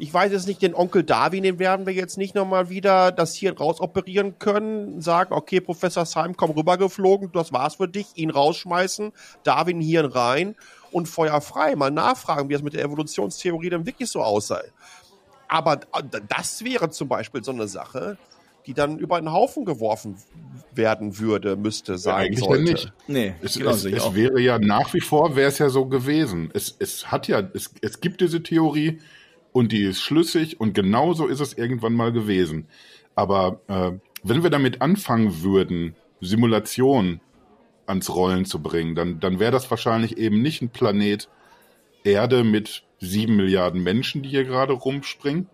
Ich 0.00 0.14
weiß 0.14 0.30
jetzt 0.30 0.46
nicht, 0.46 0.62
den 0.62 0.76
Onkel 0.76 1.02
Darwin, 1.02 1.42
den 1.42 1.58
werden 1.58 1.84
wir 1.84 1.92
jetzt 1.92 2.18
nicht 2.18 2.36
nochmal 2.36 2.68
wieder 2.68 3.10
das 3.10 3.34
hier 3.34 3.56
rausoperieren 3.56 4.38
können, 4.38 5.00
sagen, 5.00 5.34
okay, 5.34 5.60
Professor 5.60 6.06
Syme, 6.06 6.34
komm 6.34 6.52
rübergeflogen, 6.52 7.32
das 7.32 7.52
war's 7.52 7.74
für 7.76 7.88
dich, 7.88 8.06
ihn 8.14 8.30
rausschmeißen, 8.30 9.12
Darwin 9.42 9.80
Hirn 9.80 10.06
rein 10.06 10.54
und 10.92 11.08
Feuer 11.08 11.40
frei. 11.40 11.74
Mal 11.74 11.90
nachfragen, 11.90 12.48
wie 12.48 12.54
es 12.54 12.62
mit 12.62 12.74
der 12.74 12.84
Evolutionstheorie 12.84 13.70
dann 13.70 13.86
wirklich 13.86 14.08
so 14.08 14.22
aussah. 14.22 14.62
aber 15.48 15.80
das 16.28 16.62
wäre 16.62 16.90
zum 16.90 17.08
Beispiel 17.08 17.42
so 17.42 17.50
eine 17.50 17.66
Sache, 17.66 18.18
die 18.68 18.74
dann 18.74 18.98
über 18.98 19.16
einen 19.16 19.32
Haufen 19.32 19.64
geworfen 19.64 20.16
werden 20.74 21.18
würde, 21.18 21.56
müsste 21.56 21.96
sein 21.96 22.12
ja, 22.12 22.16
eigentlich 22.18 22.44
sollte. 22.44 22.62
nicht. 22.64 22.92
Nee, 23.06 23.34
Es, 23.40 23.56
genau, 23.56 23.70
es, 23.70 23.86
es 23.86 24.14
wäre 24.14 24.38
ja 24.40 24.58
nach 24.58 24.92
wie 24.92 25.00
vor, 25.00 25.36
wäre 25.36 25.48
es 25.48 25.58
ja 25.58 25.70
so 25.70 25.86
gewesen. 25.86 26.50
Es, 26.52 26.76
es 26.78 27.10
hat 27.10 27.28
ja, 27.28 27.40
es, 27.54 27.72
es 27.80 28.02
gibt 28.02 28.20
diese 28.20 28.42
Theorie 28.42 28.98
und 29.52 29.72
die 29.72 29.84
ist 29.84 30.02
schlüssig 30.02 30.60
und 30.60 30.74
genauso 30.74 31.28
ist 31.28 31.40
es 31.40 31.54
irgendwann 31.54 31.94
mal 31.94 32.12
gewesen. 32.12 32.68
Aber 33.14 33.62
äh, 33.68 33.92
wenn 34.22 34.42
wir 34.42 34.50
damit 34.50 34.82
anfangen 34.82 35.42
würden, 35.42 35.96
Simulation 36.20 37.22
ans 37.86 38.10
Rollen 38.14 38.44
zu 38.44 38.62
bringen, 38.62 38.94
dann, 38.94 39.18
dann 39.18 39.40
wäre 39.40 39.50
das 39.52 39.70
wahrscheinlich 39.70 40.18
eben 40.18 40.42
nicht 40.42 40.60
ein 40.60 40.68
Planet 40.68 41.30
Erde 42.04 42.44
mit 42.44 42.82
sieben 43.00 43.36
Milliarden 43.36 43.82
Menschen, 43.82 44.22
die 44.22 44.28
hier 44.28 44.44
gerade 44.44 44.74
rumspringen, 44.74 45.46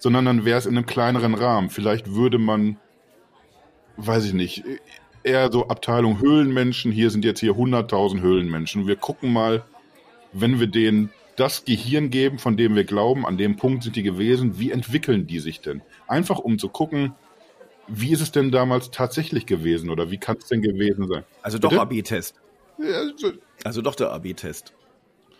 sondern 0.00 0.24
dann 0.24 0.44
wäre 0.44 0.58
es 0.58 0.66
in 0.66 0.76
einem 0.76 0.86
kleineren 0.86 1.34
Rahmen. 1.34 1.70
Vielleicht 1.70 2.12
würde 2.14 2.38
man, 2.38 2.76
weiß 3.96 4.24
ich 4.24 4.32
nicht, 4.32 4.64
eher 5.22 5.52
so 5.52 5.68
Abteilung 5.68 6.20
Höhlenmenschen. 6.20 6.90
Hier 6.90 7.10
sind 7.10 7.24
jetzt 7.24 7.40
hier 7.40 7.52
100.000 7.52 8.20
Höhlenmenschen. 8.20 8.86
Wir 8.88 8.96
gucken 8.96 9.32
mal, 9.32 9.62
wenn 10.32 10.58
wir 10.58 10.66
denen 10.66 11.10
das 11.36 11.64
Gehirn 11.64 12.10
geben, 12.10 12.38
von 12.38 12.56
dem 12.56 12.74
wir 12.74 12.84
glauben, 12.84 13.24
an 13.26 13.38
dem 13.38 13.56
Punkt 13.56 13.82
sind 13.84 13.96
die 13.96 14.02
gewesen, 14.02 14.58
wie 14.58 14.70
entwickeln 14.72 15.26
die 15.26 15.38
sich 15.38 15.60
denn? 15.60 15.82
Einfach 16.08 16.38
um 16.38 16.58
zu 16.58 16.68
gucken, 16.68 17.14
wie 17.88 18.12
ist 18.12 18.20
es 18.20 18.30
denn 18.32 18.50
damals 18.50 18.90
tatsächlich 18.90 19.46
gewesen 19.46 19.90
oder 19.90 20.10
wie 20.10 20.18
kann 20.18 20.36
es 20.38 20.46
denn 20.48 20.62
gewesen 20.62 21.08
sein? 21.08 21.24
Also 21.42 21.58
doch 21.58 21.70
Bitte? 21.70 21.82
AB-Test. 21.82 22.34
Ja, 22.78 23.02
so- 23.16 23.32
Also 23.64 23.82
doch 23.82 23.94
der 23.94 24.10
AB-Test. 24.12 24.72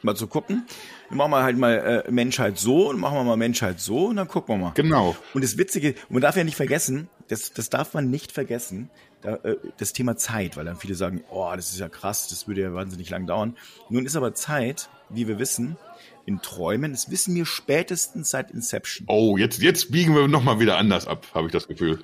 Mal 0.03 0.17
zu 0.17 0.27
gucken. 0.27 0.67
Dann 1.09 1.19
machen 1.19 1.31
wir 1.31 1.43
halt 1.43 1.59
mal 1.59 2.05
äh, 2.07 2.11
Menschheit 2.11 2.59
so 2.59 2.89
und 2.89 2.99
machen 2.99 3.17
wir 3.17 3.25
mal 3.25 3.37
Menschheit 3.37 3.81
so 3.81 4.07
und 4.07 4.17
dann 4.17 4.29
gucken 4.29 4.55
wir 4.55 4.67
mal. 4.67 4.73
Genau. 4.75 5.17
Und 5.35 5.45
das 5.45 5.59
Witzige, 5.59 5.91
und 6.09 6.13
man 6.13 6.23
darf 6.23 6.37
ja 6.37 6.45
nicht 6.45 6.57
vergessen, 6.57 7.09
das, 7.29 7.53
das 7.53 7.69
darf 7.69 7.95
man 7.95 8.11
nicht 8.11 8.33
vergessen, 8.33 8.91
da, 9.23 9.35
äh, 9.37 9.57
das 9.77 9.93
Thema 9.93 10.17
Zeit, 10.17 10.57
weil 10.57 10.65
dann 10.65 10.77
viele 10.77 10.95
sagen, 10.95 11.23
oh, 11.31 11.53
das 11.55 11.71
ist 11.71 11.79
ja 11.79 11.89
krass, 11.89 12.29
das 12.29 12.49
würde 12.49 12.63
ja 12.63 12.75
wahnsinnig 12.75 13.11
lang 13.11 13.27
dauern. 13.27 13.57
Nun 13.89 14.07
ist 14.07 14.17
aber 14.17 14.35
Zeit, 14.35 14.89
wie 15.11 15.29
wir 15.29 15.39
wissen, 15.39 15.77
in 16.27 16.41
Träumen, 16.43 16.93
das 16.93 17.11
wissen 17.11 17.35
wir 17.35 17.47
spätestens 17.47 18.31
seit 18.31 18.51
Inception. 18.51 19.07
Oh, 19.09 19.37
jetzt, 19.37 19.61
jetzt 19.61 19.91
biegen 19.91 20.15
wir 20.15 20.29
nochmal 20.29 20.61
wieder 20.61 20.79
anders 20.79 21.07
ab, 21.07 21.27
habe 21.35 21.47
ich 21.47 21.53
das 21.53 21.69
Gefühl. 21.69 22.03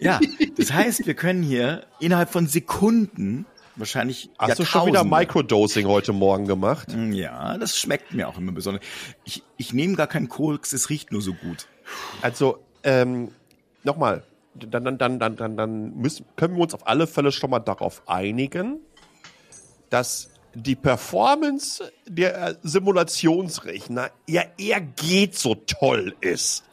Ja, 0.00 0.20
das 0.56 0.72
heißt, 0.72 1.06
wir 1.06 1.14
können 1.14 1.42
hier 1.42 1.86
innerhalb 2.00 2.30
von 2.30 2.46
Sekunden 2.46 3.46
wahrscheinlich 3.76 4.30
Hast 4.38 4.58
du 4.58 4.64
schon 4.64 4.86
wieder 4.86 5.00
Jahrtausende- 5.00 5.18
Microdosing 5.18 5.86
heute 5.86 6.12
Morgen 6.12 6.46
gemacht? 6.46 6.88
Ja, 7.10 7.58
das 7.58 7.78
schmeckt 7.78 8.12
mir 8.14 8.28
auch 8.28 8.38
immer 8.38 8.52
besonders. 8.52 8.82
Ich, 9.24 9.42
ich 9.56 9.72
nehme 9.72 9.94
gar 9.96 10.06
keinen 10.06 10.28
Koks, 10.28 10.72
es 10.72 10.90
riecht 10.90 11.12
nur 11.12 11.22
so 11.22 11.34
gut. 11.34 11.66
Also, 12.22 12.58
ähm, 12.82 13.30
nochmal, 13.82 14.24
dann, 14.54 14.84
dann, 14.84 14.98
dann, 14.98 15.18
dann, 15.18 15.36
dann, 15.36 15.56
dann 15.56 15.96
müssen, 15.96 16.26
können 16.36 16.56
wir 16.56 16.62
uns 16.62 16.74
auf 16.74 16.86
alle 16.86 17.06
Fälle 17.06 17.32
schon 17.32 17.50
mal 17.50 17.58
darauf 17.60 18.02
einigen, 18.06 18.78
dass 19.90 20.30
die 20.54 20.76
Performance 20.76 21.92
der 22.06 22.48
äh, 22.48 22.54
Simulationsrechner 22.62 24.10
ja 24.28 24.42
eher 24.56 24.80
geht 24.80 25.36
so 25.36 25.56
toll 25.56 26.14
ist. 26.20 26.64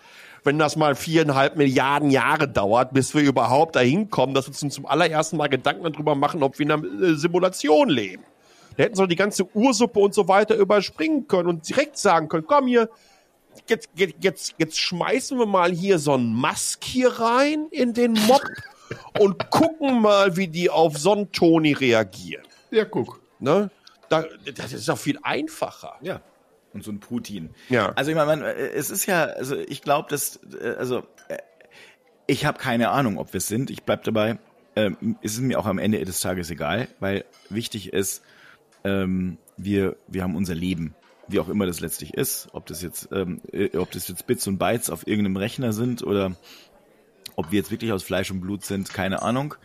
Wenn 0.43 0.57
das 0.57 0.75
mal 0.75 0.95
viereinhalb 0.95 1.55
Milliarden 1.55 2.09
Jahre 2.09 2.47
dauert, 2.47 2.93
bis 2.93 3.13
wir 3.13 3.21
überhaupt 3.21 3.75
dahin 3.75 4.09
kommen, 4.09 4.33
dass 4.33 4.47
wir 4.47 4.63
uns 4.63 4.73
zum 4.73 4.85
allerersten 4.87 5.37
Mal 5.37 5.49
Gedanken 5.49 5.83
darüber 5.91 6.15
machen, 6.15 6.41
ob 6.41 6.57
wir 6.57 6.65
in 6.65 6.71
einer 6.71 6.83
äh, 6.83 7.15
Simulation 7.15 7.89
leben. 7.89 8.23
Da 8.75 8.83
hätten 8.83 8.95
sie 8.95 9.01
doch 9.03 9.09
die 9.09 9.15
ganze 9.15 9.45
Ursuppe 9.53 9.99
und 9.99 10.13
so 10.13 10.27
weiter 10.27 10.55
überspringen 10.55 11.27
können 11.27 11.49
und 11.49 11.69
direkt 11.69 11.97
sagen 11.97 12.27
können, 12.27 12.45
komm 12.47 12.67
hier, 12.67 12.89
jetzt, 13.67 13.89
jetzt, 13.95 14.15
jetzt, 14.19 14.55
jetzt 14.57 14.79
schmeißen 14.79 15.37
wir 15.37 15.45
mal 15.45 15.71
hier 15.71 15.99
so 15.99 16.13
einen 16.13 16.33
Mask 16.33 16.83
hier 16.83 17.09
rein 17.19 17.67
in 17.69 17.93
den 17.93 18.13
Mob 18.13 18.41
und 19.19 19.49
gucken 19.51 20.01
mal, 20.01 20.37
wie 20.37 20.47
die 20.47 20.69
auf 20.69 20.97
Sonntoni 20.97 21.73
reagieren. 21.73 22.43
Ja, 22.71 22.85
guck. 22.85 23.19
Ne? 23.39 23.69
Da, 24.09 24.25
das 24.55 24.73
ist 24.73 24.87
doch 24.89 24.97
viel 24.97 25.19
einfacher. 25.23 25.95
Ja. 26.01 26.21
Und 26.73 26.83
so 26.83 26.91
ein 26.91 26.99
Putin. 26.99 27.49
Ja. 27.69 27.91
Also 27.93 28.11
ich 28.11 28.17
meine, 28.17 28.53
äh, 28.53 28.71
es 28.73 28.89
ist 28.89 29.05
ja, 29.05 29.25
also 29.25 29.57
ich 29.57 29.81
glaube, 29.81 30.09
dass, 30.09 30.39
äh, 30.61 30.75
also 30.77 30.99
äh, 31.27 31.37
ich 32.27 32.45
habe 32.45 32.57
keine 32.59 32.89
Ahnung, 32.89 33.17
ob 33.17 33.33
wir 33.33 33.39
es 33.39 33.47
sind. 33.47 33.69
Ich 33.69 33.83
bleib 33.83 34.03
dabei. 34.03 34.39
Ähm, 34.75 35.17
ist 35.21 35.33
es 35.33 35.41
mir 35.41 35.59
auch 35.59 35.65
am 35.65 35.79
Ende 35.79 36.03
des 36.05 36.21
Tages 36.21 36.49
egal, 36.49 36.87
weil 37.01 37.25
wichtig 37.49 37.91
ist, 37.91 38.23
ähm, 38.85 39.37
wir, 39.57 39.97
wir 40.07 40.23
haben 40.23 40.35
unser 40.35 40.55
Leben, 40.55 40.95
wie 41.27 41.41
auch 41.41 41.49
immer 41.49 41.65
das 41.65 41.81
letztlich 41.81 42.13
ist, 42.13 42.47
ob 42.53 42.67
das 42.67 42.81
jetzt, 42.81 43.09
ähm, 43.11 43.41
äh, 43.51 43.75
ob 43.77 43.91
das 43.91 44.07
jetzt 44.07 44.27
Bits 44.27 44.47
und 44.47 44.57
Bytes 44.57 44.89
auf 44.89 45.07
irgendeinem 45.07 45.35
Rechner 45.35 45.73
sind 45.73 46.03
oder 46.03 46.37
ob 47.35 47.51
wir 47.51 47.59
jetzt 47.59 47.71
wirklich 47.71 47.91
aus 47.91 48.03
Fleisch 48.03 48.31
und 48.31 48.39
Blut 48.39 48.63
sind, 48.63 48.93
keine 48.93 49.21
Ahnung. 49.21 49.55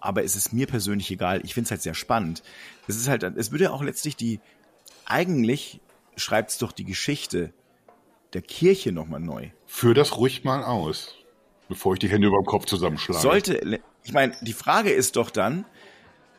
Aber 0.00 0.24
es 0.24 0.36
ist 0.36 0.52
mir 0.52 0.66
persönlich 0.66 1.10
egal. 1.10 1.40
Ich 1.44 1.54
finde 1.54 1.66
es 1.66 1.70
halt 1.70 1.82
sehr 1.82 1.94
spannend. 1.94 2.42
Es 2.88 2.96
ist 2.96 3.08
halt, 3.08 3.22
es 3.22 3.52
würde 3.52 3.64
ja 3.64 3.70
auch 3.70 3.82
letztlich 3.82 4.16
die, 4.16 4.40
eigentlich 5.06 5.80
schreibt 6.16 6.50
es 6.50 6.58
doch 6.58 6.72
die 6.72 6.84
Geschichte 6.84 7.52
der 8.32 8.42
Kirche 8.42 8.92
nochmal 8.92 9.20
neu. 9.20 9.50
Führ 9.66 9.94
das 9.94 10.16
ruhig 10.16 10.44
mal 10.44 10.64
aus, 10.64 11.14
bevor 11.68 11.94
ich 11.94 11.98
die 11.98 12.08
Hände 12.08 12.28
über 12.28 12.38
dem 12.38 12.46
Kopf 12.46 12.66
zusammenschlage. 12.66 13.20
Sollte, 13.20 13.80
ich 14.04 14.12
meine, 14.12 14.34
die 14.40 14.52
Frage 14.52 14.90
ist 14.90 15.16
doch 15.16 15.30
dann, 15.30 15.64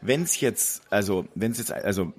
wenn 0.01 0.23
es 0.23 0.39
jetzt, 0.39 0.83
also, 0.91 1.27
wenn 1.35 1.51
es 1.51 1.59
jetzt, 1.59 1.71
also, 1.71 2.13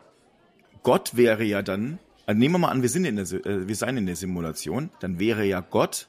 Gott 0.82 1.16
wäre 1.16 1.44
ja 1.44 1.62
dann, 1.62 1.98
also 2.26 2.38
nehmen 2.38 2.54
wir 2.54 2.58
mal 2.58 2.70
an, 2.70 2.82
wir 2.82 2.88
sind 2.88 3.04
in 3.04 3.16
der, 3.16 3.24
äh, 3.24 3.68
wir 3.68 3.74
seien 3.74 3.96
in 3.96 4.06
der 4.06 4.16
Simulation, 4.16 4.90
dann 5.00 5.18
wäre 5.18 5.44
ja 5.44 5.60
Gott 5.60 6.08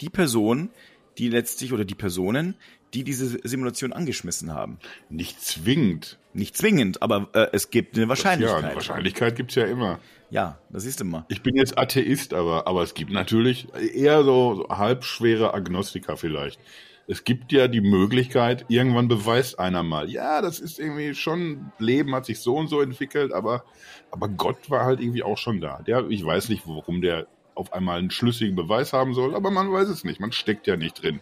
die 0.00 0.10
Person, 0.10 0.70
die 1.16 1.28
letztlich, 1.28 1.72
oder 1.72 1.84
die 1.84 1.94
Personen, 1.94 2.54
die 2.94 3.04
diese 3.04 3.38
Simulation 3.46 3.92
angeschmissen 3.92 4.54
haben. 4.54 4.78
Nicht 5.10 5.42
zwingend. 5.42 6.18
Nicht 6.38 6.56
zwingend, 6.56 7.02
aber 7.02 7.28
äh, 7.34 7.48
es 7.52 7.70
gibt 7.70 7.96
eine 7.96 8.04
Ja, 8.04 8.08
Wahrscheinlichkeit. 8.10 8.64
eine 8.64 8.74
Wahrscheinlichkeit 8.74 9.36
gibt's 9.36 9.54
ja 9.56 9.64
immer. 9.64 9.98
Ja, 10.30 10.58
das 10.70 10.84
du 11.00 11.04
mal. 11.04 11.24
Ich 11.28 11.42
bin 11.42 11.56
jetzt 11.56 11.76
Atheist, 11.78 12.32
aber, 12.32 12.66
aber 12.66 12.82
es 12.82 12.94
gibt 12.94 13.10
natürlich 13.10 13.66
eher 13.74 14.22
so, 14.22 14.54
so 14.54 14.68
halbschwere 14.68 15.52
Agnostiker 15.54 16.16
vielleicht. 16.16 16.60
Es 17.08 17.24
gibt 17.24 17.50
ja 17.52 17.66
die 17.68 17.80
Möglichkeit, 17.80 18.66
irgendwann 18.68 19.08
beweist 19.08 19.58
einer 19.58 19.82
mal, 19.82 20.10
ja, 20.10 20.42
das 20.42 20.60
ist 20.60 20.78
irgendwie 20.78 21.14
schon, 21.14 21.72
Leben 21.78 22.14
hat 22.14 22.26
sich 22.26 22.38
so 22.40 22.54
und 22.56 22.68
so 22.68 22.82
entwickelt, 22.82 23.32
aber, 23.32 23.64
aber 24.10 24.28
Gott 24.28 24.68
war 24.68 24.84
halt 24.84 25.00
irgendwie 25.00 25.22
auch 25.22 25.38
schon 25.38 25.60
da. 25.60 25.80
Der, 25.86 26.06
ich 26.08 26.24
weiß 26.24 26.50
nicht, 26.50 26.68
warum 26.68 27.00
der 27.00 27.26
auf 27.54 27.72
einmal 27.72 27.98
einen 27.98 28.10
schlüssigen 28.10 28.54
Beweis 28.54 28.92
haben 28.92 29.14
soll, 29.14 29.34
aber 29.34 29.50
man 29.50 29.72
weiß 29.72 29.88
es 29.88 30.04
nicht. 30.04 30.20
Man 30.20 30.30
steckt 30.32 30.66
ja 30.66 30.76
nicht 30.76 31.02
drin. 31.02 31.20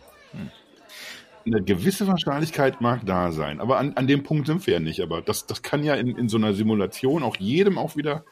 Eine 1.47 1.62
gewisse 1.62 2.09
Wahrscheinlichkeit 2.09 2.80
mag 2.80 3.07
da 3.07 3.30
sein, 3.30 3.61
aber 3.61 3.78
an, 3.78 3.92
an 3.94 4.09
dem 4.09 4.24
Punkt 4.24 4.49
sind 4.49 4.66
wir 4.66 4.74
ja 4.74 4.80
nicht. 4.80 5.01
Aber 5.01 5.22
das, 5.22 5.47
das 5.47 5.62
kann 5.62 5.84
ja 5.84 5.94
in, 5.94 6.16
in 6.16 6.28
so 6.28 6.36
einer 6.36 6.53
Simulation 6.55 7.22
auch 7.22 7.36
jedem 7.36 7.78
auch 7.78 7.94
wieder 7.94 8.24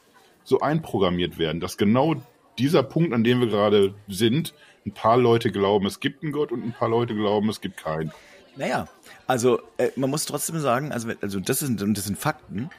so 0.42 0.60
einprogrammiert 0.60 1.38
werden, 1.38 1.60
dass 1.60 1.76
genau 1.76 2.16
dieser 2.58 2.82
Punkt, 2.82 3.12
an 3.12 3.24
dem 3.24 3.40
wir 3.40 3.48
gerade 3.48 3.94
sind, 4.08 4.52
ein 4.84 4.92
paar 4.92 5.16
Leute 5.16 5.50
glauben, 5.50 5.86
es 5.86 6.00
gibt 6.00 6.22
einen 6.22 6.32
Gott 6.32 6.52
und 6.52 6.64
ein 6.64 6.72
paar 6.72 6.88
Leute 6.88 7.14
glauben, 7.14 7.48
es 7.48 7.60
gibt 7.60 7.76
keinen. 7.76 8.12
Naja, 8.56 8.88
also 9.26 9.60
äh, 9.78 9.90
man 9.96 10.10
muss 10.10 10.26
trotzdem 10.26 10.58
sagen, 10.58 10.92
also, 10.92 11.10
also 11.20 11.40
das 11.40 11.60
sind, 11.60 11.80
das 11.96 12.04
sind 12.04 12.18
Fakten, 12.18 12.70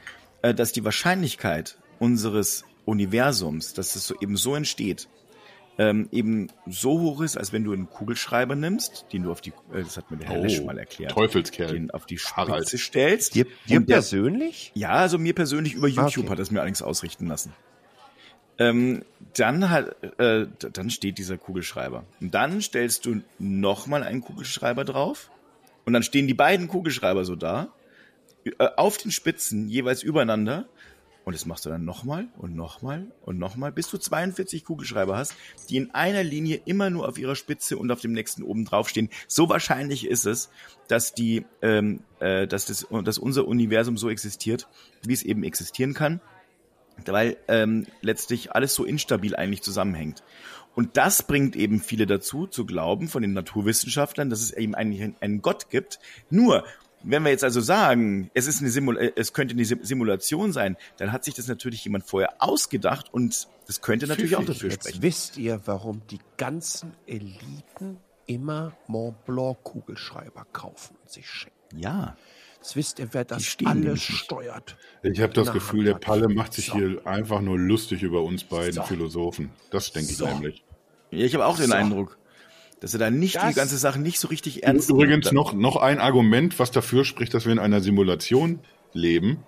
äh, 0.42 0.54
dass 0.54 0.72
die 0.72 0.84
Wahrscheinlichkeit 0.84 1.78
unseres 1.98 2.64
Universums, 2.84 3.74
dass 3.74 3.96
es 3.96 4.06
so 4.06 4.14
eben 4.20 4.36
so 4.36 4.54
entsteht, 4.54 5.08
ähm, 5.78 6.08
eben 6.10 6.48
so 6.66 7.00
hoch 7.00 7.20
ist, 7.20 7.36
als 7.36 7.52
wenn 7.52 7.64
du 7.64 7.72
einen 7.72 7.90
Kugelschreiber 7.90 8.56
nimmst, 8.56 9.06
den 9.12 9.24
du 9.24 9.32
auf 9.32 9.40
die, 9.40 9.50
äh, 9.72 9.82
das 9.82 9.96
hat 9.96 10.10
mir 10.10 10.16
der 10.16 10.28
Herr 10.28 10.38
Lesch 10.40 10.62
mal 10.62 10.78
erklärt, 10.78 11.12
Teufelskerl. 11.12 11.72
den 11.72 11.90
auf 11.90 12.06
die 12.06 12.18
Spitze 12.18 12.36
Harald. 12.36 12.68
stellst. 12.68 13.34
Dir, 13.34 13.46
dir 13.68 13.80
persönlich? 13.80 14.72
ja, 14.74 14.90
also 14.90 15.18
mir 15.18 15.34
persönlich 15.34 15.74
über 15.74 15.88
YouTube 15.88 16.24
okay. 16.24 16.32
hat 16.32 16.38
es 16.38 16.50
mir 16.50 16.60
allerdings 16.60 16.82
ausrichten 16.82 17.26
lassen. 17.26 17.52
Ähm, 18.58 19.04
dann 19.34 19.68
halt, 19.68 19.96
äh, 20.18 20.46
dann 20.72 20.88
steht 20.88 21.18
dieser 21.18 21.36
Kugelschreiber. 21.36 22.04
Und 22.22 22.34
dann 22.34 22.62
stellst 22.62 23.04
du 23.04 23.20
nochmal 23.38 24.02
einen 24.02 24.22
Kugelschreiber 24.22 24.84
drauf. 24.84 25.30
Und 25.84 25.92
dann 25.92 26.02
stehen 26.02 26.26
die 26.26 26.34
beiden 26.34 26.66
Kugelschreiber 26.66 27.26
so 27.26 27.36
da, 27.36 27.68
äh, 28.44 28.68
auf 28.76 28.96
den 28.96 29.10
Spitzen, 29.10 29.68
jeweils 29.68 30.02
übereinander. 30.02 30.66
Und 31.26 31.32
das 31.32 31.44
machst 31.44 31.66
du 31.66 31.70
dann 31.70 31.84
nochmal 31.84 32.28
und 32.38 32.54
nochmal 32.54 33.10
und 33.22 33.36
nochmal, 33.36 33.72
bis 33.72 33.90
du 33.90 33.98
42 33.98 34.64
Kugelschreiber 34.64 35.16
hast, 35.16 35.34
die 35.68 35.76
in 35.76 35.90
einer 35.90 36.22
Linie 36.22 36.60
immer 36.66 36.88
nur 36.88 37.08
auf 37.08 37.18
ihrer 37.18 37.34
Spitze 37.34 37.78
und 37.78 37.90
auf 37.90 38.00
dem 38.00 38.12
nächsten 38.12 38.44
oben 38.44 38.64
drauf 38.64 38.88
stehen. 38.88 39.10
So 39.26 39.48
wahrscheinlich 39.48 40.06
ist 40.06 40.24
es, 40.24 40.50
dass 40.86 41.14
die, 41.14 41.44
ähm, 41.62 41.98
äh, 42.20 42.46
dass 42.46 42.66
das, 42.66 42.86
dass 43.02 43.18
unser 43.18 43.48
Universum 43.48 43.96
so 43.96 44.08
existiert, 44.08 44.68
wie 45.04 45.14
es 45.14 45.24
eben 45.24 45.42
existieren 45.42 45.94
kann, 45.94 46.20
weil 47.06 47.36
ähm, 47.48 47.88
letztlich 48.02 48.52
alles 48.52 48.76
so 48.76 48.84
instabil 48.84 49.34
eigentlich 49.34 49.62
zusammenhängt. 49.62 50.22
Und 50.76 50.96
das 50.96 51.24
bringt 51.24 51.56
eben 51.56 51.80
viele 51.80 52.06
dazu, 52.06 52.46
zu 52.46 52.66
glauben 52.66 53.08
von 53.08 53.22
den 53.22 53.32
Naturwissenschaftlern, 53.32 54.30
dass 54.30 54.42
es 54.42 54.52
eben 54.52 54.76
eigentlich 54.76 55.12
einen 55.20 55.42
Gott 55.42 55.70
gibt. 55.70 55.98
Nur 56.30 56.62
Wenn 57.02 57.22
wir 57.22 57.30
jetzt 57.30 57.44
also 57.44 57.60
sagen, 57.60 58.30
es 58.34 58.46
ist 58.46 58.60
eine 58.60 58.70
Simul 58.70 58.98
äh, 58.98 59.12
es 59.16 59.32
könnte 59.32 59.54
eine 59.54 59.64
Simulation 59.64 60.52
sein, 60.52 60.76
dann 60.96 61.12
hat 61.12 61.24
sich 61.24 61.34
das 61.34 61.46
natürlich 61.46 61.84
jemand 61.84 62.04
vorher 62.04 62.34
ausgedacht 62.38 63.12
und 63.12 63.46
das 63.66 63.80
könnte 63.80 64.06
natürlich 64.06 64.32
Pfiffig. 64.32 64.44
auch 64.44 64.52
dafür 64.52 64.70
jetzt 64.70 64.82
sprechen. 64.82 65.02
Wisst 65.02 65.36
ihr, 65.36 65.60
warum 65.66 66.02
die 66.10 66.20
ganzen 66.36 66.92
Eliten 67.06 67.98
immer 68.26 68.76
Mont 68.86 69.24
Blanc 69.24 69.62
Kugelschreiber 69.62 70.46
kaufen 70.52 70.96
und 71.02 71.10
sich 71.10 71.28
schenken? 71.28 71.78
Ja. 71.78 72.16
Jetzt 72.56 72.74
wisst 72.74 72.98
ihr, 72.98 73.08
wer 73.12 73.24
das 73.24 73.56
alles 73.64 74.02
steuert. 74.02 74.76
Ich 75.04 75.20
habe 75.20 75.32
das 75.32 75.52
Gefühl, 75.52 75.84
der 75.84 75.94
Palle 75.94 76.28
macht 76.28 76.54
sich 76.54 76.66
so. 76.66 76.74
hier 76.74 77.06
einfach 77.06 77.40
nur 77.40 77.58
lustig 77.58 78.02
über 78.02 78.22
uns 78.22 78.42
beiden 78.42 78.72
so. 78.72 78.82
Philosophen. 78.82 79.50
Das 79.70 79.92
denke 79.92 80.10
ich 80.10 80.16
so. 80.16 80.26
nämlich. 80.26 80.64
Ja, 81.12 81.24
ich 81.24 81.34
habe 81.34 81.46
auch 81.46 81.56
den 81.56 81.70
Eindruck 81.70 82.18
dass 82.80 82.92
er 82.92 82.98
da 82.98 83.10
nicht 83.10 83.36
das 83.36 83.48
die 83.48 83.54
ganze 83.54 83.78
Sache 83.78 83.98
nicht 83.98 84.18
so 84.18 84.28
richtig 84.28 84.64
ernst 84.64 84.88
nimmt. 84.88 85.02
Übrigens 85.02 85.32
noch, 85.32 85.52
noch 85.52 85.76
ein 85.76 85.98
Argument, 85.98 86.58
was 86.58 86.70
dafür 86.70 87.04
spricht, 87.04 87.34
dass 87.34 87.44
wir 87.44 87.52
in 87.52 87.58
einer 87.58 87.80
Simulation 87.80 88.60
leben. 88.92 89.38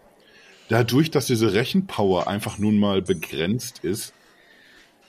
Dadurch, 0.68 1.11
dass 1.11 1.26
diese 1.26 1.55
Rechenpower 1.55 2.29
einfach 2.29 2.59
nun 2.59 2.79
mal 2.79 3.03
begrenzt 3.03 3.81
ist, 3.85 4.12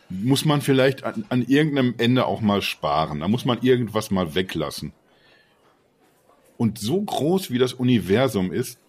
muss 0.09 0.45
man 0.45 0.61
vielleicht 0.61 1.03
an, 1.03 1.25
an 1.29 1.43
irgendeinem 1.43 1.95
Ende 1.97 2.25
auch 2.25 2.41
mal 2.41 2.61
sparen. 2.61 3.19
Da 3.19 3.27
muss 3.27 3.45
man 3.45 3.61
irgendwas 3.61 4.11
mal 4.11 4.35
weglassen. 4.35 4.93
Und 6.57 6.79
so 6.79 7.01
groß 7.01 7.51
wie 7.51 7.57
das 7.57 7.73
Universum 7.73 8.51
ist 8.51 8.79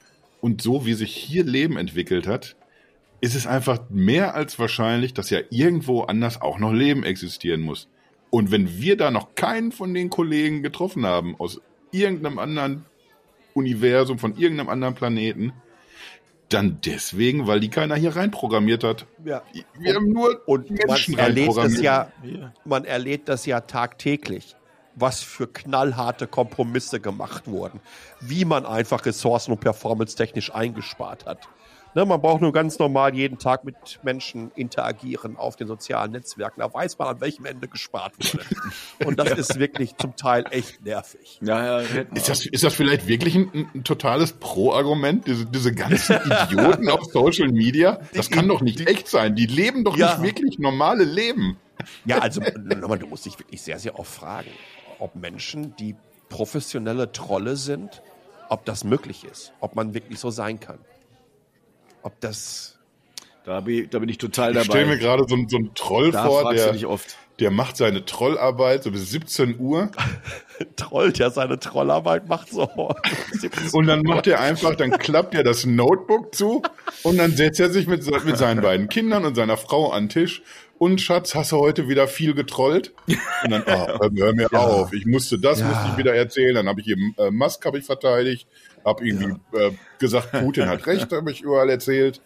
und 0.40 0.62
so 0.62 0.86
wie 0.86 0.94
sich 0.94 1.14
hier 1.14 1.44
Leben 1.44 1.76
entwickelt 1.76 2.26
hat, 2.26 2.56
ist 3.20 3.34
es 3.34 3.46
einfach 3.46 3.80
mehr 3.90 4.34
als 4.34 4.58
wahrscheinlich, 4.58 5.12
dass 5.12 5.30
ja 5.30 5.40
irgendwo 5.50 6.02
anders 6.02 6.40
auch 6.40 6.58
noch 6.58 6.72
Leben 6.72 7.04
existieren 7.04 7.60
muss. 7.60 7.88
Und 8.30 8.50
wenn 8.50 8.80
wir 8.80 8.96
da 8.96 9.10
noch 9.10 9.34
keinen 9.34 9.72
von 9.72 9.92
den 9.92 10.08
Kollegen 10.08 10.62
getroffen 10.62 11.04
haben 11.04 11.34
aus 11.38 11.60
irgendeinem 11.90 12.38
anderen 12.38 12.84
Universum, 13.54 14.18
von 14.18 14.36
irgendeinem 14.36 14.68
anderen 14.68 14.94
Planeten, 14.94 15.52
dann 16.48 16.80
deswegen, 16.84 17.46
weil 17.46 17.60
die 17.60 17.68
keiner 17.68 17.94
hier 17.96 18.16
reinprogrammiert 18.16 18.84
hat. 18.84 19.06
Ja. 19.24 19.42
Wir 19.78 19.94
haben 19.94 20.12
nur 20.12 20.42
und 20.46 20.70
Menschen 20.70 21.14
man 21.14 21.24
erlebt 21.24 21.56
das 21.56 21.80
ja, 21.80 22.12
man 22.64 22.84
erlebt 22.84 23.28
das 23.28 23.46
ja 23.46 23.60
tagtäglich, 23.60 24.56
was 24.96 25.22
für 25.22 25.46
knallharte 25.46 26.26
Kompromisse 26.26 27.00
gemacht 27.00 27.46
wurden, 27.46 27.80
wie 28.20 28.44
man 28.44 28.66
einfach 28.66 29.06
Ressourcen 29.06 29.52
und 29.52 29.60
Performance 29.60 30.16
technisch 30.16 30.52
eingespart 30.52 31.26
hat. 31.26 31.48
Ne, 31.94 32.04
man 32.04 32.20
braucht 32.20 32.40
nur 32.40 32.52
ganz 32.52 32.78
normal 32.78 33.14
jeden 33.16 33.38
Tag 33.38 33.64
mit 33.64 33.74
Menschen 34.04 34.52
interagieren 34.54 35.36
auf 35.36 35.56
den 35.56 35.66
sozialen 35.66 36.12
Netzwerken. 36.12 36.60
Da 36.60 36.72
weiß 36.72 36.96
man, 36.98 37.08
an 37.08 37.20
welchem 37.20 37.46
Ende 37.46 37.66
gespart 37.66 38.14
wurde. 38.18 38.44
Und 39.04 39.18
das 39.18 39.32
ist 39.32 39.58
wirklich 39.58 39.96
zum 39.96 40.14
Teil 40.14 40.44
echt 40.50 40.84
nervig. 40.84 41.40
Ja, 41.42 41.80
ja, 41.80 42.02
ist, 42.14 42.28
das, 42.28 42.46
ist 42.46 42.62
das 42.62 42.74
vielleicht 42.74 43.08
wirklich 43.08 43.34
ein, 43.34 43.68
ein 43.74 43.82
totales 43.82 44.32
Pro-Argument? 44.34 45.26
Diese, 45.26 45.46
diese 45.46 45.74
ganzen 45.74 46.16
Idioten 46.44 46.88
auf 46.88 47.04
Social 47.06 47.48
Media? 47.48 48.00
Das 48.14 48.30
kann 48.30 48.46
doch 48.46 48.60
nicht 48.60 48.88
echt 48.88 49.08
sein. 49.08 49.34
Die 49.34 49.46
leben 49.46 49.82
doch 49.82 49.96
ja. 49.96 50.16
nicht 50.18 50.22
wirklich 50.22 50.58
normale 50.60 51.02
Leben. 51.02 51.56
Ja, 52.04 52.18
also 52.18 52.40
du 52.40 53.06
musst 53.08 53.26
dich 53.26 53.36
wirklich 53.38 53.62
sehr, 53.62 53.80
sehr 53.80 53.98
oft 53.98 54.12
fragen, 54.12 54.50
ob 55.00 55.16
Menschen, 55.16 55.74
die 55.76 55.96
professionelle 56.28 57.10
Trolle 57.10 57.56
sind, 57.56 58.02
ob 58.48 58.64
das 58.64 58.84
möglich 58.84 59.24
ist, 59.24 59.52
ob 59.58 59.74
man 59.74 59.94
wirklich 59.94 60.20
so 60.20 60.30
sein 60.30 60.60
kann 60.60 60.78
ob 62.02 62.20
das. 62.20 62.78
Da 63.44 63.60
bin, 63.60 63.84
ich, 63.84 63.90
da 63.90 63.98
bin 63.98 64.08
ich 64.08 64.18
total 64.18 64.52
dabei. 64.52 64.60
Ich 64.62 64.66
stelle 64.66 64.86
mir 64.86 64.98
gerade 64.98 65.24
so, 65.26 65.36
so 65.48 65.56
einen 65.56 65.74
Troll 65.74 66.10
da 66.10 66.24
vor, 66.24 66.52
der, 66.52 66.76
der 67.40 67.50
macht 67.50 67.78
seine 67.78 68.04
Trollarbeit 68.04 68.82
so 68.82 68.90
bis 68.90 69.10
17 69.10 69.58
Uhr. 69.58 69.90
Troll, 70.76 71.12
der 71.12 71.30
seine 71.30 71.58
Trollarbeit 71.58 72.28
macht 72.28 72.50
so. 72.50 72.68
und 73.72 73.86
dann 73.86 74.02
macht 74.02 74.26
er 74.26 74.40
einfach, 74.40 74.74
dann 74.74 74.90
klappt 74.90 75.34
er 75.34 75.42
das 75.42 75.64
Notebook 75.64 76.34
zu 76.34 76.62
und 77.02 77.16
dann 77.16 77.32
setzt 77.32 77.60
er 77.60 77.70
sich 77.70 77.86
mit, 77.86 78.04
mit 78.24 78.36
seinen 78.36 78.60
beiden 78.60 78.88
Kindern 78.90 79.24
und 79.24 79.34
seiner 79.34 79.56
Frau 79.56 79.90
an 79.90 80.04
den 80.04 80.08
Tisch 80.10 80.42
und 80.80 80.98
Schatz, 81.02 81.34
hast 81.34 81.52
du 81.52 81.58
heute 81.58 81.88
wieder 81.88 82.08
viel 82.08 82.32
getrollt? 82.32 82.94
Und 83.44 83.50
dann, 83.50 83.62
oh, 83.66 83.98
hör 84.16 84.32
mir 84.32 84.48
ja. 84.50 84.58
auf, 84.58 84.94
ich 84.94 85.04
musste 85.04 85.38
das, 85.38 85.60
ja. 85.60 85.66
musste 85.66 85.88
ich 85.92 85.98
wieder 85.98 86.14
erzählen, 86.14 86.54
dann 86.54 86.68
habe 86.68 86.80
ich 86.80 86.88
eben 86.88 87.14
äh, 87.18 87.30
Musk 87.30 87.66
habe 87.66 87.78
ich 87.78 87.84
verteidigt, 87.84 88.48
hab 88.84 89.02
irgendwie 89.02 89.36
ja. 89.52 89.60
äh, 89.60 89.72
gesagt, 89.98 90.32
Putin 90.32 90.68
hat 90.68 90.86
recht, 90.86 91.12
habe 91.12 91.30
ich 91.30 91.42
überall 91.42 91.70
erzählt. 91.70 92.20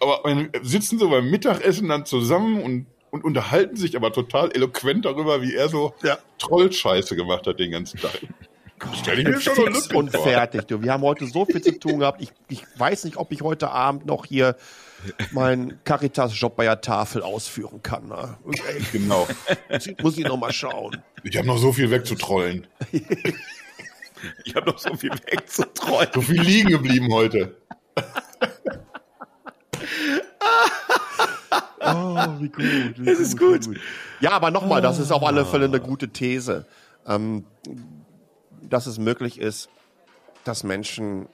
Aber 0.00 0.28
äh, 0.28 0.48
sitzen 0.62 0.98
so 0.98 1.08
beim 1.08 1.30
Mittagessen 1.30 1.88
dann 1.88 2.06
zusammen 2.06 2.62
und, 2.62 2.86
und 3.10 3.24
unterhalten 3.24 3.76
sich 3.76 3.96
aber 3.96 4.12
total 4.12 4.50
eloquent 4.52 5.04
darüber, 5.04 5.42
wie 5.42 5.54
er 5.54 5.68
so 5.68 5.94
ja. 6.02 6.18
Trollscheiße 6.38 7.16
gemacht 7.16 7.46
hat 7.46 7.58
den 7.58 7.70
ganzen 7.70 8.00
Tag. 8.00 8.20
Stell 8.94 9.20
ich 9.20 9.26
mir 9.26 9.40
schon 9.40 9.54
so 9.54 9.66
lustig 9.66 9.96
und 9.96 10.10
vor. 10.10 10.24
fertig. 10.24 10.62
Du. 10.62 10.82
Wir 10.82 10.92
haben 10.92 11.02
heute 11.02 11.26
so 11.26 11.44
viel 11.44 11.60
zu 11.60 11.78
tun 11.78 12.00
gehabt. 12.00 12.20
Ich, 12.20 12.32
ich 12.48 12.64
weiß 12.76 13.04
nicht, 13.04 13.16
ob 13.16 13.30
ich 13.32 13.42
heute 13.42 13.70
Abend 13.70 14.06
noch 14.06 14.26
hier 14.26 14.56
meinen 15.32 15.78
Caritas-Job 15.84 16.56
bei 16.56 16.64
der 16.64 16.80
Tafel 16.80 17.22
ausführen 17.22 17.82
kann. 17.82 18.08
Ne? 18.08 18.36
Genau. 18.92 19.26
Muss 20.00 20.18
ich 20.18 20.24
noch 20.24 20.36
mal 20.36 20.52
schauen. 20.52 21.02
Ich 21.22 21.36
habe 21.36 21.46
noch 21.46 21.58
so 21.58 21.72
viel 21.72 21.90
wegzutrollen. 21.90 22.66
Ich 24.44 24.54
habe 24.54 24.70
noch 24.70 24.78
so 24.78 24.94
viel 24.94 25.10
wegzuträumen. 25.10 26.12
So 26.14 26.20
viel 26.20 26.40
liegen 26.40 26.70
geblieben 26.70 27.12
heute. 27.12 27.56
oh, 31.80 32.16
wie 32.38 32.48
gut. 32.48 32.94
Wie 32.96 33.10
es 33.10 33.18
ist 33.20 33.38
gut. 33.38 33.66
gut. 33.66 33.80
Ja, 34.20 34.30
aber 34.32 34.50
nochmal, 34.50 34.82
das 34.82 34.98
ist 34.98 35.12
auf 35.12 35.22
alle 35.22 35.44
Fälle 35.44 35.66
eine 35.66 35.80
gute 35.80 36.08
These. 36.08 36.66
Ähm, 37.06 37.44
dass 38.62 38.86
es 38.86 38.98
möglich 38.98 39.38
ist, 39.40 39.68
dass 40.44 40.64
Menschen 40.64 41.28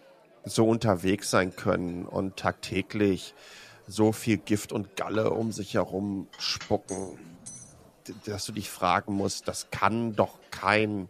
so 0.44 0.66
unterwegs 0.68 1.30
sein 1.30 1.54
können 1.54 2.06
und 2.06 2.36
tagtäglich 2.36 3.34
so 3.86 4.12
viel 4.12 4.38
Gift 4.38 4.72
und 4.72 4.96
Galle 4.96 5.30
um 5.30 5.52
sich 5.52 5.74
herum 5.74 6.28
spucken, 6.38 7.18
dass 8.24 8.46
du 8.46 8.52
dich 8.52 8.70
fragen 8.70 9.14
musst, 9.14 9.48
das 9.48 9.70
kann 9.70 10.16
doch 10.16 10.38
kein 10.50 11.08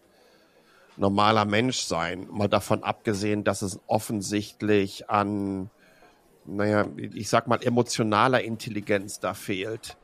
normaler 0.98 1.44
Mensch 1.44 1.78
sein. 1.80 2.26
Mal 2.30 2.48
davon 2.48 2.82
abgesehen, 2.82 3.44
dass 3.44 3.62
es 3.62 3.80
offensichtlich 3.86 5.08
an, 5.08 5.70
naja, 6.44 6.86
ich 6.96 7.28
sag 7.28 7.46
mal, 7.46 7.62
emotionaler 7.62 8.42
Intelligenz 8.42 9.20
da 9.20 9.34
fehlt. 9.34 9.96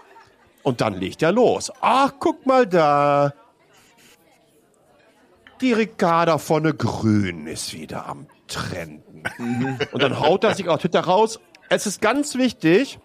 Und 0.62 0.80
dann 0.80 0.94
legt 0.94 1.22
er 1.22 1.32
los. 1.32 1.72
Ach, 1.80 2.12
guck 2.18 2.46
mal 2.46 2.66
da. 2.66 3.32
Die 5.60 5.72
Ricarda 5.72 6.38
von 6.38 6.62
der 6.62 6.72
Grün 6.72 7.46
ist 7.46 7.74
wieder 7.74 8.06
am 8.06 8.26
Trenden. 8.46 9.22
Mhm. 9.38 9.78
Und 9.92 10.02
dann 10.02 10.18
haut 10.18 10.44
er 10.44 10.54
sich 10.54 10.68
auf 10.68 10.80
Twitter 10.80 11.00
raus 11.00 11.40
es 11.70 11.86
ist 11.86 12.02
ganz 12.02 12.34
wichtig, 12.34 12.98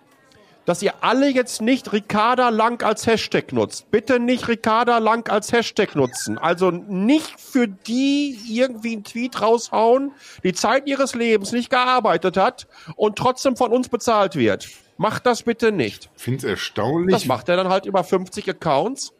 dass 0.66 0.82
ihr 0.82 0.96
alle 1.02 1.30
jetzt 1.30 1.62
nicht 1.62 1.94
Ricarda 1.94 2.50
Lang 2.50 2.84
als 2.84 3.06
Hashtag 3.06 3.54
nutzt. 3.54 3.92
Bitte 3.92 4.20
nicht 4.20 4.48
Ricarda 4.48 4.98
Lang 4.98 5.30
als 5.30 5.52
Hashtag 5.52 5.96
nutzen. 5.96 6.40
Also 6.40 6.72
nicht 6.72 7.40
für 7.40 7.68
die 7.68 8.38
irgendwie 8.50 8.94
einen 8.94 9.04
Tweet 9.04 9.40
raushauen, 9.40 10.12
die 10.44 10.54
Zeit 10.54 10.88
ihres 10.88 11.14
Lebens 11.14 11.52
nicht 11.52 11.70
gearbeitet 11.70 12.36
hat 12.36 12.68
und 12.96 13.16
trotzdem 13.16 13.56
von 13.56 13.72
uns 13.72 13.90
bezahlt 13.90 14.36
wird. 14.36 14.68
Macht 14.98 15.28
das 15.28 15.44
bitte 15.44 15.72
nicht. 15.72 16.10
Ich 16.16 16.24
finde 16.24 16.38
es 16.40 16.44
erstaunlich. 16.46 17.14
Das 17.14 17.26
macht 17.26 17.48
er 17.48 17.58
dann 17.58 17.70
halt 17.70 17.86
über 17.86 18.04
50 18.04 18.50
Accounts. 18.50 19.14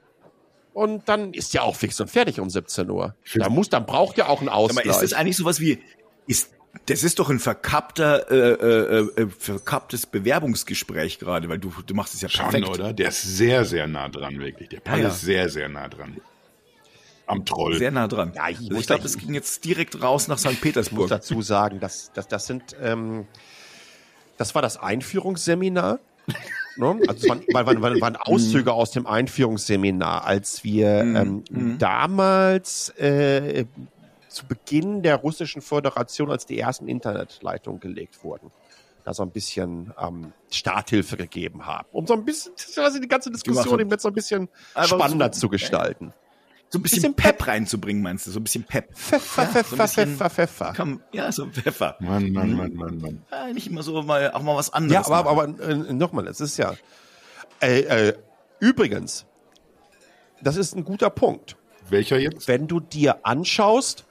Und 0.74 1.08
dann 1.08 1.34
ist 1.34 1.54
ja 1.54 1.62
auch 1.62 1.76
fix 1.76 2.02
und 2.02 2.10
fertig 2.10 2.40
um 2.40 2.50
17 2.50 2.90
Uhr. 2.90 3.16
Da 3.36 3.50
muss, 3.50 3.70
dann 3.70 3.86
braucht 3.86 4.18
ja 4.18 4.28
auch 4.28 4.42
ein 4.42 4.50
Ausgleich. 4.50 4.86
Aber 4.90 5.04
ist 5.04 5.12
das 5.12 5.18
eigentlich 5.18 5.38
sowas 5.38 5.60
wie, 5.60 5.82
ist 6.28 6.55
Das 6.86 7.04
ist 7.04 7.20
doch 7.20 7.30
ein 7.30 7.40
verkappter, 7.40 8.30
äh, 8.32 9.00
äh, 9.00 9.22
äh, 9.24 9.28
verkapptes 9.28 10.06
Bewerbungsgespräch 10.06 11.20
gerade, 11.20 11.50
weil 11.50 11.58
du, 11.60 11.74
du 11.86 11.94
machst 11.94 12.14
es 12.14 12.22
ja 12.22 12.30
Schon, 12.30 12.50
perfekt. 12.50 12.70
oder? 12.70 12.94
Der 12.94 13.10
ist 13.10 13.22
sehr, 13.22 13.66
sehr 13.66 13.88
nah 13.88 14.10
dran, 14.10 14.40
wirklich. 14.40 14.70
Der 14.70 14.80
Palle 14.82 15.04
Ja, 15.04 15.08
ja. 15.08 15.14
ist 15.14 15.22
sehr, 15.22 15.50
sehr 15.50 15.70
nah 15.70 15.88
dran. 15.88 16.18
Am 17.28 17.44
Troll. 17.44 17.78
Sehr 17.78 17.90
nah 17.92 18.08
dran. 18.08 18.34
Ja, 18.36 18.50
ich 18.50 18.60
also 18.60 18.76
ich 18.76 18.86
glaube, 18.88 19.02
das 19.04 19.18
ging 19.18 19.34
jetzt 19.34 19.66
direkt 19.66 20.02
raus 20.02 20.28
nach 20.28 20.38
St. 20.38 20.46
Ich 20.46 20.52
muss 20.54 20.62
Petersburg. 20.62 21.10
dazu 21.10 21.42
sagen, 21.42 21.80
dass, 21.80 22.12
dass 22.14 22.28
das 22.28 22.46
sind, 22.46 22.76
ähm, 22.82 23.26
das 24.38 24.54
war 24.54 24.62
das 24.62 24.78
Einführungsseminar. 24.78 26.00
ne? 26.78 27.00
Also 27.08 27.24
es 27.24 27.30
waren, 27.30 27.42
waren, 27.52 27.82
waren, 27.82 28.02
waren, 28.02 28.16
Auszüge 28.16 28.74
aus 28.74 28.92
dem 28.92 29.08
Einführungsseminar, 29.08 30.26
als 30.26 30.64
wir 30.64 30.88
ähm, 31.02 31.44
damals 31.80 32.90
äh, 33.00 33.66
zu 34.36 34.46
Beginn 34.46 35.02
der 35.02 35.16
russischen 35.16 35.62
Föderation, 35.62 36.30
als 36.30 36.46
die 36.46 36.60
ersten 36.60 36.88
Internetleitungen 36.88 37.80
gelegt 37.80 38.24
wurden, 38.24 38.52
da 39.04 39.14
so 39.14 39.24
ein 39.24 39.32
bisschen 39.32 39.94
ähm, 40.00 40.34
Starthilfe 40.52 41.16
gegeben 41.18 41.66
haben, 41.66 41.88
um 41.92 42.06
so 42.06 42.14
ein 42.14 42.26
bisschen 42.26 42.54
also 42.78 43.00
die 43.00 43.08
ganze 43.08 43.32
Diskussion 43.32 43.80
eben 43.80 43.90
jetzt 43.90 44.04
so 44.04 44.10
ein 44.10 44.14
bisschen 44.14 44.50
spannender 44.84 45.32
so- 45.32 45.42
zu 45.42 45.50
gestalten. 45.50 46.14
so 46.70 46.80
ein 46.80 46.82
bisschen, 46.82 47.14
bisschen 47.14 47.16
Pep 47.16 47.48
reinzubringen, 47.48 48.02
meinst 48.04 48.28
du? 48.28 48.32
So 48.32 48.40
ein 48.40 48.44
bisschen 48.44 48.64
Pep. 48.64 48.94
Pfeffer, 48.98 49.44
Ja, 49.44 49.48
so 49.48 49.60
ein 49.60 49.64
Pfeffer, 49.64 49.84
bisschen- 49.84 50.18
Pfeffer, 50.18 50.30
Pfeffer. 50.30 50.74
Komm, 50.76 51.02
ja, 51.14 51.32
so 51.32 51.46
Pfeffer. 51.48 51.96
Mann, 52.00 52.32
Mann, 52.32 52.54
Mann, 52.54 52.74
Mann, 52.74 52.98
Mann. 52.98 53.26
Ja, 53.32 53.48
nicht 53.54 53.68
immer 53.68 53.84
so 53.84 54.02
mal, 54.02 54.32
auch 54.32 54.42
mal 54.42 54.56
was 54.58 54.68
Ja, 54.68 54.74
anderes. 54.74 55.10
aber, 55.10 55.34
machen. 55.36 55.62
aber 55.62 55.70
äh, 55.90 55.94
nochmal, 55.94 56.28
es 56.28 56.42
ist 56.42 56.58
ja. 56.58 56.74
Äh, 57.62 57.82
äh, 58.10 58.14
übrigens, 58.60 59.26
das 60.42 60.58
ist 60.58 60.76
ein 60.76 60.84
guter 60.84 61.10
Punkt. 61.10 61.56
Welcher 61.90 62.18
jetzt? 62.18 62.48
Wenn 62.48 62.68
du 62.68 62.80
dir 62.80 63.20
anschaust, 63.24 64.04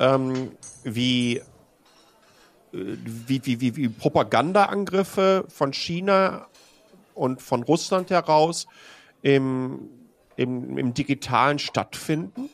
ähm, 0.00 0.52
wie, 0.82 1.36
äh, 1.36 1.42
wie, 2.72 3.44
wie, 3.44 3.60
wie, 3.60 3.76
wie 3.76 3.88
Propagandaangriffe 3.88 5.44
von 5.48 5.72
China 5.72 6.48
und 7.14 7.42
von 7.42 7.62
Russland 7.62 8.10
heraus 8.10 8.66
im, 9.22 9.90
im, 10.36 10.78
im 10.78 10.94
Digitalen 10.94 11.58
stattfinden, 11.58 12.48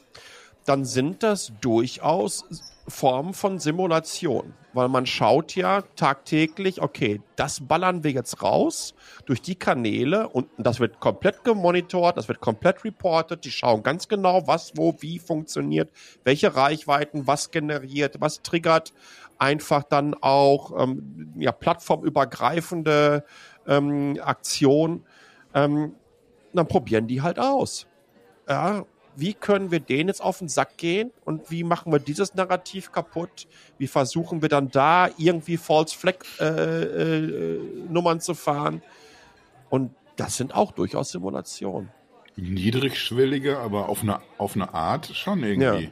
dann 0.64 0.84
sind 0.84 1.22
das 1.22 1.52
durchaus 1.60 2.44
Formen 2.88 3.32
von 3.32 3.60
Simulation. 3.60 4.52
Weil 4.76 4.88
man 4.88 5.06
schaut 5.06 5.56
ja 5.56 5.80
tagtäglich, 5.96 6.82
okay, 6.82 7.22
das 7.34 7.66
ballern 7.66 8.04
wir 8.04 8.10
jetzt 8.10 8.42
raus 8.42 8.94
durch 9.24 9.40
die 9.40 9.54
Kanäle 9.54 10.28
und 10.28 10.48
das 10.58 10.80
wird 10.80 11.00
komplett 11.00 11.44
gemonitort, 11.44 12.18
das 12.18 12.28
wird 12.28 12.40
komplett 12.40 12.84
reported. 12.84 13.42
Die 13.46 13.50
schauen 13.50 13.82
ganz 13.82 14.06
genau, 14.06 14.46
was, 14.46 14.76
wo, 14.76 14.94
wie 15.00 15.18
funktioniert, 15.18 15.90
welche 16.24 16.54
Reichweiten, 16.54 17.26
was 17.26 17.50
generiert, 17.50 18.20
was 18.20 18.42
triggert. 18.42 18.92
Einfach 19.38 19.82
dann 19.82 20.14
auch 20.20 20.78
ähm, 20.78 21.32
ja, 21.38 21.52
plattformübergreifende 21.52 23.24
ähm, 23.66 24.20
Aktion. 24.22 25.06
Ähm, 25.54 25.94
dann 26.52 26.68
probieren 26.68 27.06
die 27.06 27.22
halt 27.22 27.38
aus. 27.38 27.86
Ja, 28.46 28.84
wie 29.16 29.34
können 29.34 29.70
wir 29.70 29.80
denen 29.80 30.08
jetzt 30.08 30.22
auf 30.22 30.38
den 30.38 30.48
Sack 30.48 30.76
gehen 30.76 31.10
und 31.24 31.50
wie 31.50 31.64
machen 31.64 31.90
wir 31.92 31.98
dieses 31.98 32.34
Narrativ 32.34 32.92
kaputt? 32.92 33.48
Wie 33.78 33.86
versuchen 33.86 34.42
wir 34.42 34.48
dann 34.48 34.70
da 34.70 35.08
irgendwie 35.16 35.56
False 35.56 35.96
Flag 35.96 36.16
äh, 36.38 36.44
äh, 36.44 37.60
Nummern 37.88 38.20
zu 38.20 38.34
fahren? 38.34 38.82
Und 39.70 39.92
das 40.16 40.36
sind 40.36 40.54
auch 40.54 40.72
durchaus 40.72 41.10
Simulationen. 41.10 41.90
Niedrigschwelliger, 42.36 43.58
aber 43.58 43.88
auf 43.88 44.02
eine, 44.02 44.20
auf 44.36 44.54
eine 44.54 44.74
Art 44.74 45.06
schon 45.14 45.42
irgendwie. 45.42 45.90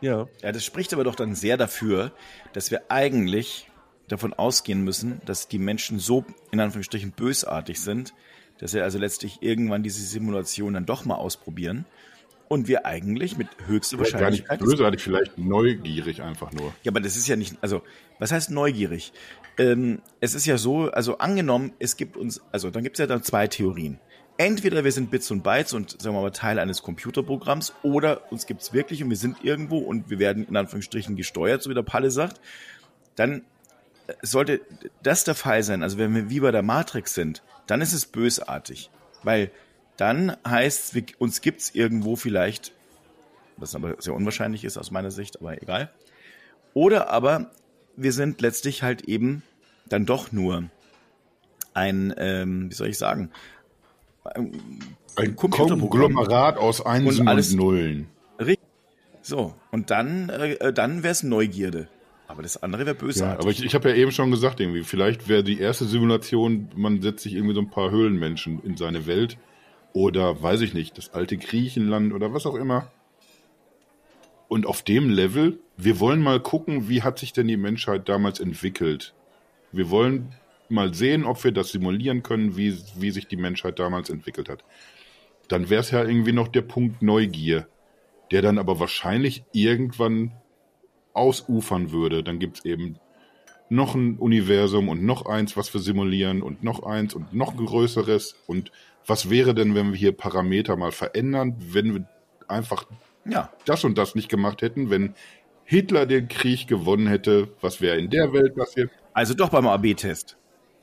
Ja. 0.00 0.26
Ja, 0.42 0.50
das 0.50 0.64
spricht 0.64 0.92
aber 0.92 1.04
doch 1.04 1.14
dann 1.14 1.36
sehr 1.36 1.56
dafür, 1.56 2.10
dass 2.52 2.72
wir 2.72 2.90
eigentlich 2.90 3.70
davon 4.08 4.34
ausgehen 4.34 4.82
müssen, 4.82 5.20
dass 5.26 5.46
die 5.46 5.60
Menschen 5.60 6.00
so 6.00 6.24
in 6.50 6.58
Anführungsstrichen 6.58 7.12
bösartig 7.12 7.80
sind, 7.80 8.12
dass 8.58 8.74
wir 8.74 8.82
also 8.82 8.98
letztlich 8.98 9.42
irgendwann 9.42 9.84
diese 9.84 10.04
Simulation 10.04 10.74
dann 10.74 10.86
doch 10.86 11.04
mal 11.04 11.14
ausprobieren 11.14 11.86
und 12.52 12.68
wir 12.68 12.84
eigentlich 12.84 13.38
mit 13.38 13.48
höchster 13.66 13.96
Vielleicht 13.96 14.12
Gar 14.12 14.30
nicht 14.30 14.46
Wahrscheinlichkeit 14.46 14.60
bösartig, 14.60 15.02
vielleicht 15.02 15.38
neugierig 15.38 16.20
einfach 16.20 16.52
nur. 16.52 16.74
Ja, 16.82 16.92
aber 16.92 17.00
das 17.00 17.16
ist 17.16 17.26
ja 17.26 17.34
nicht, 17.34 17.56
also, 17.62 17.80
was 18.18 18.30
heißt 18.30 18.50
neugierig? 18.50 19.14
Ähm, 19.56 20.02
es 20.20 20.34
ist 20.34 20.44
ja 20.44 20.58
so, 20.58 20.90
also 20.90 21.16
angenommen, 21.16 21.72
es 21.78 21.96
gibt 21.96 22.14
uns, 22.14 22.42
also 22.52 22.68
dann 22.68 22.82
gibt 22.82 22.96
es 22.96 23.00
ja 23.00 23.06
dann 23.06 23.22
zwei 23.22 23.46
Theorien. 23.46 23.98
Entweder 24.36 24.84
wir 24.84 24.92
sind 24.92 25.10
Bits 25.10 25.30
und 25.30 25.42
Bytes 25.42 25.72
und 25.72 26.02
sagen 26.02 26.14
wir 26.14 26.20
mal 26.20 26.30
Teil 26.30 26.58
eines 26.58 26.82
Computerprogramms 26.82 27.72
oder 27.82 28.30
uns 28.30 28.44
gibt's 28.44 28.74
wirklich 28.74 29.02
und 29.02 29.08
wir 29.08 29.16
sind 29.16 29.42
irgendwo 29.42 29.78
und 29.78 30.10
wir 30.10 30.18
werden 30.18 30.46
in 30.46 30.54
Anführungsstrichen 30.54 31.16
gesteuert, 31.16 31.62
so 31.62 31.70
wie 31.70 31.74
der 31.74 31.82
Palle 31.82 32.10
sagt. 32.10 32.38
Dann 33.16 33.46
äh, 34.08 34.12
sollte 34.20 34.60
das 35.02 35.24
der 35.24 35.34
Fall 35.34 35.62
sein, 35.62 35.82
also 35.82 35.96
wenn 35.96 36.14
wir 36.14 36.28
wie 36.28 36.40
bei 36.40 36.50
der 36.50 36.62
Matrix 36.62 37.14
sind, 37.14 37.42
dann 37.66 37.80
ist 37.80 37.94
es 37.94 38.04
bösartig. 38.04 38.90
Weil 39.22 39.50
dann 40.02 40.36
heißt 40.46 40.96
es, 40.96 41.02
uns 41.18 41.40
gibt's 41.42 41.70
irgendwo 41.74 42.16
vielleicht, 42.16 42.72
was 43.56 43.76
aber 43.76 43.94
sehr 44.00 44.14
unwahrscheinlich 44.14 44.64
ist 44.64 44.76
aus 44.76 44.90
meiner 44.90 45.12
Sicht, 45.12 45.40
aber 45.40 45.62
egal. 45.62 45.90
Oder 46.74 47.08
aber 47.10 47.50
wir 47.96 48.12
sind 48.12 48.40
letztlich 48.40 48.82
halt 48.82 49.02
eben 49.02 49.42
dann 49.88 50.04
doch 50.04 50.32
nur 50.32 50.64
ein, 51.72 52.12
ähm, 52.16 52.68
wie 52.70 52.74
soll 52.74 52.88
ich 52.88 52.98
sagen, 52.98 53.30
Ein 54.34 55.36
Computerprogramm. 55.36 55.90
Konglomerat 56.14 56.56
aus 56.56 56.84
Einsen 56.84 57.08
Und 57.08 57.20
und, 57.20 57.28
alles- 57.28 57.52
Nullen. 57.54 58.08
richtig. 58.40 58.58
So, 59.22 59.54
und 59.70 59.90
dann, 59.90 60.28
äh, 60.30 60.72
dann 60.72 61.02
wäre 61.04 61.12
es 61.12 61.22
Neugierde. 61.22 61.86
Aber 62.26 62.42
das 62.42 62.60
andere 62.62 62.86
wäre 62.86 62.96
Ja, 62.96 63.00
bösartig. 63.02 63.40
aber 63.40 63.50
ich, 63.50 63.64
ich 63.64 63.74
habe 63.74 63.90
ja 63.90 63.94
eben 63.94 64.10
schon 64.10 64.30
gesagt, 64.32 64.58
irgendwie, 64.58 64.82
vielleicht 64.82 65.28
wäre 65.28 65.44
die 65.44 65.60
erste 65.60 65.84
Simulation, 65.84 66.70
man 66.74 67.02
setzt 67.02 67.22
sich 67.24 67.34
irgendwie 67.34 67.54
so 67.54 67.60
ein 67.60 67.70
paar 67.70 67.90
Höhlenmenschen 67.92 68.60
in 68.64 68.76
seine 68.76 69.06
Welt. 69.06 69.36
Oder 69.92 70.42
weiß 70.42 70.62
ich 70.62 70.74
nicht, 70.74 70.96
das 70.96 71.12
alte 71.12 71.36
Griechenland 71.36 72.12
oder 72.12 72.32
was 72.32 72.46
auch 72.46 72.54
immer. 72.54 72.90
Und 74.48 74.66
auf 74.66 74.82
dem 74.82 75.10
Level, 75.10 75.58
wir 75.76 75.98
wollen 76.00 76.20
mal 76.20 76.40
gucken, 76.40 76.88
wie 76.88 77.02
hat 77.02 77.18
sich 77.18 77.32
denn 77.32 77.48
die 77.48 77.56
Menschheit 77.56 78.08
damals 78.08 78.40
entwickelt. 78.40 79.14
Wir 79.70 79.90
wollen 79.90 80.34
mal 80.68 80.92
sehen, 80.94 81.24
ob 81.24 81.42
wir 81.44 81.52
das 81.52 81.72
simulieren 81.72 82.22
können, 82.22 82.56
wie, 82.56 82.76
wie 82.96 83.10
sich 83.10 83.28
die 83.28 83.36
Menschheit 83.36 83.78
damals 83.78 84.10
entwickelt 84.10 84.48
hat. 84.48 84.64
Dann 85.48 85.70
wäre 85.70 85.80
es 85.80 85.90
ja 85.90 86.04
irgendwie 86.04 86.32
noch 86.32 86.48
der 86.48 86.62
Punkt 86.62 87.02
Neugier, 87.02 87.66
der 88.30 88.42
dann 88.42 88.58
aber 88.58 88.80
wahrscheinlich 88.80 89.44
irgendwann 89.52 90.32
ausufern 91.12 91.92
würde. 91.92 92.22
Dann 92.22 92.38
gibt's 92.38 92.64
eben 92.64 92.98
noch 93.68 93.94
ein 93.94 94.18
Universum 94.18 94.88
und 94.88 95.02
noch 95.02 95.26
eins, 95.26 95.56
was 95.56 95.72
wir 95.72 95.80
simulieren 95.80 96.42
und 96.42 96.62
noch 96.62 96.82
eins 96.82 97.14
und 97.14 97.32
noch 97.32 97.56
größeres. 97.56 98.36
Und 98.46 98.70
was 99.06 99.30
wäre 99.30 99.54
denn, 99.54 99.74
wenn 99.74 99.92
wir 99.92 99.98
hier 99.98 100.12
Parameter 100.12 100.76
mal 100.76 100.92
verändern, 100.92 101.56
wenn 101.58 101.94
wir 101.94 102.04
einfach 102.48 102.84
ja, 103.24 103.52
das 103.64 103.84
und 103.84 103.98
das 103.98 104.14
nicht 104.14 104.28
gemacht 104.28 104.62
hätten, 104.62 104.90
wenn 104.90 105.14
Hitler 105.64 106.06
den 106.06 106.28
Krieg 106.28 106.66
gewonnen 106.66 107.06
hätte, 107.06 107.48
was 107.60 107.80
wäre 107.80 107.98
in 107.98 108.10
der 108.10 108.32
Welt 108.32 108.54
passiert? 108.54 108.90
also 109.12 109.34
doch 109.34 109.50
beim 109.50 109.66
AB-Test. 109.66 110.36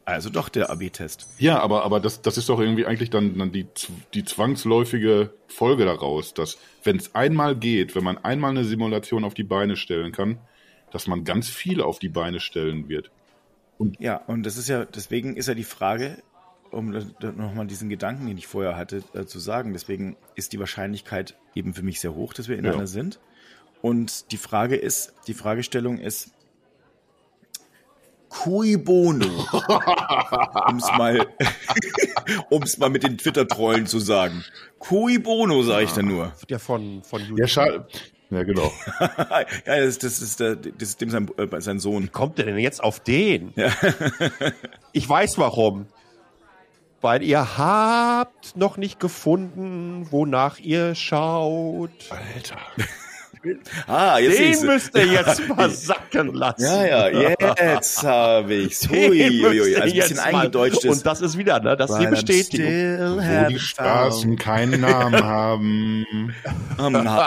Also 0.05 0.29
doch 0.29 0.49
der 0.49 0.71
AB-Test. 0.71 1.27
Ja, 1.37 1.59
aber, 1.59 1.83
aber 1.83 1.99
das, 1.99 2.21
das 2.21 2.37
ist 2.37 2.49
doch 2.49 2.59
irgendwie 2.59 2.85
eigentlich 2.85 3.11
dann, 3.11 3.37
dann 3.37 3.51
die, 3.51 3.67
die 4.13 4.23
zwangsläufige 4.23 5.33
Folge 5.47 5.85
daraus, 5.85 6.33
dass 6.33 6.57
wenn 6.83 6.97
es 6.97 7.13
einmal 7.13 7.55
geht, 7.55 7.95
wenn 7.95 8.03
man 8.03 8.17
einmal 8.17 8.51
eine 8.51 8.63
Simulation 8.63 9.23
auf 9.23 9.35
die 9.35 9.43
Beine 9.43 9.75
stellen 9.75 10.11
kann, 10.11 10.39
dass 10.91 11.05
man 11.05 11.25
ganz 11.25 11.47
viel 11.47 11.81
auf 11.81 11.99
die 11.99 12.09
Beine 12.09 12.39
stellen 12.39 12.89
wird. 12.89 13.11
Ja, 13.99 14.17
und 14.25 14.43
das 14.43 14.57
ist 14.57 14.67
ja, 14.67 14.85
deswegen 14.85 15.37
ist 15.37 15.47
ja 15.47 15.53
die 15.53 15.63
Frage, 15.63 16.21
um 16.71 16.89
nochmal 17.35 17.67
diesen 17.67 17.89
Gedanken, 17.89 18.27
den 18.27 18.37
ich 18.37 18.47
vorher 18.47 18.75
hatte, 18.75 19.03
äh, 19.13 19.25
zu 19.25 19.39
sagen, 19.39 19.73
deswegen 19.73 20.17
ist 20.35 20.53
die 20.53 20.59
Wahrscheinlichkeit 20.59 21.35
eben 21.55 21.73
für 21.73 21.83
mich 21.83 21.99
sehr 21.99 22.13
hoch, 22.15 22.33
dass 22.33 22.47
wir 22.47 22.57
in 22.57 22.65
Ja. 22.65 22.73
einer 22.73 22.87
sind. 22.87 23.19
Und 23.81 24.31
die 24.31 24.37
Frage 24.37 24.75
ist, 24.75 25.13
die 25.27 25.33
Fragestellung 25.33 25.99
ist, 25.99 26.31
cui 28.29 28.77
bono, 28.77 29.25
um 30.69 30.77
es 30.77 30.87
mal, 30.97 31.27
um's 32.49 32.77
mal 32.77 32.89
mit 32.89 33.03
den 33.03 33.17
Twitter-Trollen 33.17 33.87
zu 33.87 33.99
sagen. 33.99 34.43
Cui 34.79 35.17
bono, 35.17 35.63
sage 35.63 35.85
ich 35.85 35.91
dann 35.93 36.05
nur. 36.07 36.33
Der 36.49 36.59
von, 36.59 37.03
von 37.03 37.21
YouTube. 37.21 37.39
Ja, 37.39 37.47
schade. 37.47 37.87
Ja, 38.29 38.43
genau. 38.43 38.71
ja, 38.99 39.45
das, 39.65 39.97
das 39.97 40.21
ist 40.21 40.39
der, 40.39 40.55
das 40.55 40.89
ist 40.89 41.01
dem 41.01 41.09
sein, 41.09 41.27
äh, 41.37 41.61
sein 41.61 41.79
Sohn. 41.79 42.11
kommt 42.11 42.37
der 42.37 42.45
denn 42.45 42.59
jetzt 42.59 42.83
auf 42.83 42.99
den? 42.99 43.53
ich 44.91 45.09
weiß 45.09 45.39
warum. 45.39 45.87
Weil 47.01 47.23
ihr 47.23 47.57
habt 47.57 48.57
noch 48.57 48.77
nicht 48.77 48.99
gefunden, 48.99 50.07
wonach 50.11 50.59
ihr 50.59 50.95
schaut. 50.95 51.91
Alter. 52.09 52.57
Ah, 53.87 54.17
jetzt 54.19 54.37
Den 54.61 54.65
müsst 54.67 54.95
ihr 54.95 55.05
jetzt 55.05 55.47
mal 55.49 55.69
sacken 55.69 56.33
lassen. 56.33 56.61
Ja, 56.63 57.09
ja, 57.09 57.33
jetzt 57.73 58.03
habe 58.03 58.53
ich's. 58.53 58.79
Den 58.87 59.09
Hui, 59.11 59.19
hui, 59.19 59.59
hui. 59.59 59.75
Also 59.75 59.81
ein 59.81 59.89
jetzt 59.89 60.09
bisschen 60.09 60.17
mal- 60.31 60.35
eingedeutscht 60.41 60.83
ist. 60.83 60.97
Und 60.97 61.05
das 61.05 61.21
ist 61.21 61.37
wieder, 61.37 61.59
ne? 61.59 61.77
Das 61.77 61.89
ist 61.91 61.99
die 61.99 62.07
Bestätigung. 62.07 62.67
still 62.67 63.17
Wo 63.17 63.49
die 63.49 63.59
Straßen 63.59 64.35
keinen 64.37 64.81
Namen 64.81 65.23
haben. 65.23 66.35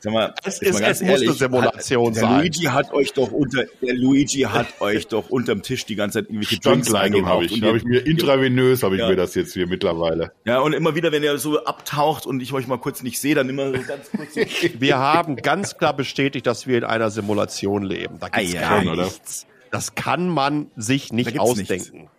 Sag 0.00 0.12
mal, 0.12 0.34
Es 0.44 0.58
ist- 0.60 0.72
mal 0.72 0.80
ganz 0.80 1.00
es 1.00 1.02
muss 1.02 1.10
eine 1.16 1.24
ehrlich, 1.24 1.38
Simulation 1.38 2.08
hat, 2.08 2.16
der 2.16 2.22
sein. 2.22 2.38
Luigi 2.40 2.64
hat 2.64 2.92
euch 2.92 3.12
doch 3.12 3.30
unter, 3.30 3.64
der 3.80 3.94
Luigi 3.94 4.40
hat 4.40 4.80
euch 4.80 5.06
doch 5.06 5.30
unterm 5.30 5.62
Tisch 5.62 5.86
die 5.86 5.94
ganze 5.94 6.18
Zeit 6.20 6.24
irgendwelche 6.30 6.58
Drinks 6.58 6.92
habe 6.92 7.44
ich. 7.44 7.62
Habe 7.62 7.76
ich 7.76 7.84
mir 7.84 8.04
intravenös 8.04 8.82
habe 8.82 8.96
ich 8.96 9.00
Ja. 9.00 9.08
mir 9.08 9.16
das 9.16 9.34
jetzt 9.34 9.52
hier 9.54 9.66
mittlerweile. 9.68 10.32
Ja, 10.44 10.58
und 10.60 10.72
immer 10.72 10.94
wieder, 10.96 11.12
wenn 11.12 11.22
ihr 11.22 11.38
so 11.38 11.64
abtaucht 11.64 12.26
und 12.26 12.41
ich 12.42 12.52
euch 12.52 12.66
mal 12.66 12.78
kurz 12.78 13.02
nicht 13.02 13.20
sehe, 13.20 13.34
dann 13.34 13.48
immer 13.48 13.66
so 13.66 13.82
ganz 13.86 14.10
kurz 14.10 14.34
Wir 14.78 14.98
haben 14.98 15.36
ganz 15.36 15.76
klar 15.76 15.94
bestätigt, 15.94 16.46
dass 16.46 16.66
wir 16.66 16.78
in 16.78 16.84
einer 16.84 17.10
Simulation 17.10 17.82
leben. 17.82 18.18
Da 18.18 18.28
gibt's 18.28 18.54
oder? 18.54 19.04
nichts. 19.04 19.46
Das 19.70 19.94
kann 19.94 20.28
man 20.28 20.70
sich 20.76 21.12
nicht 21.12 21.38
ausdenken. 21.38 22.10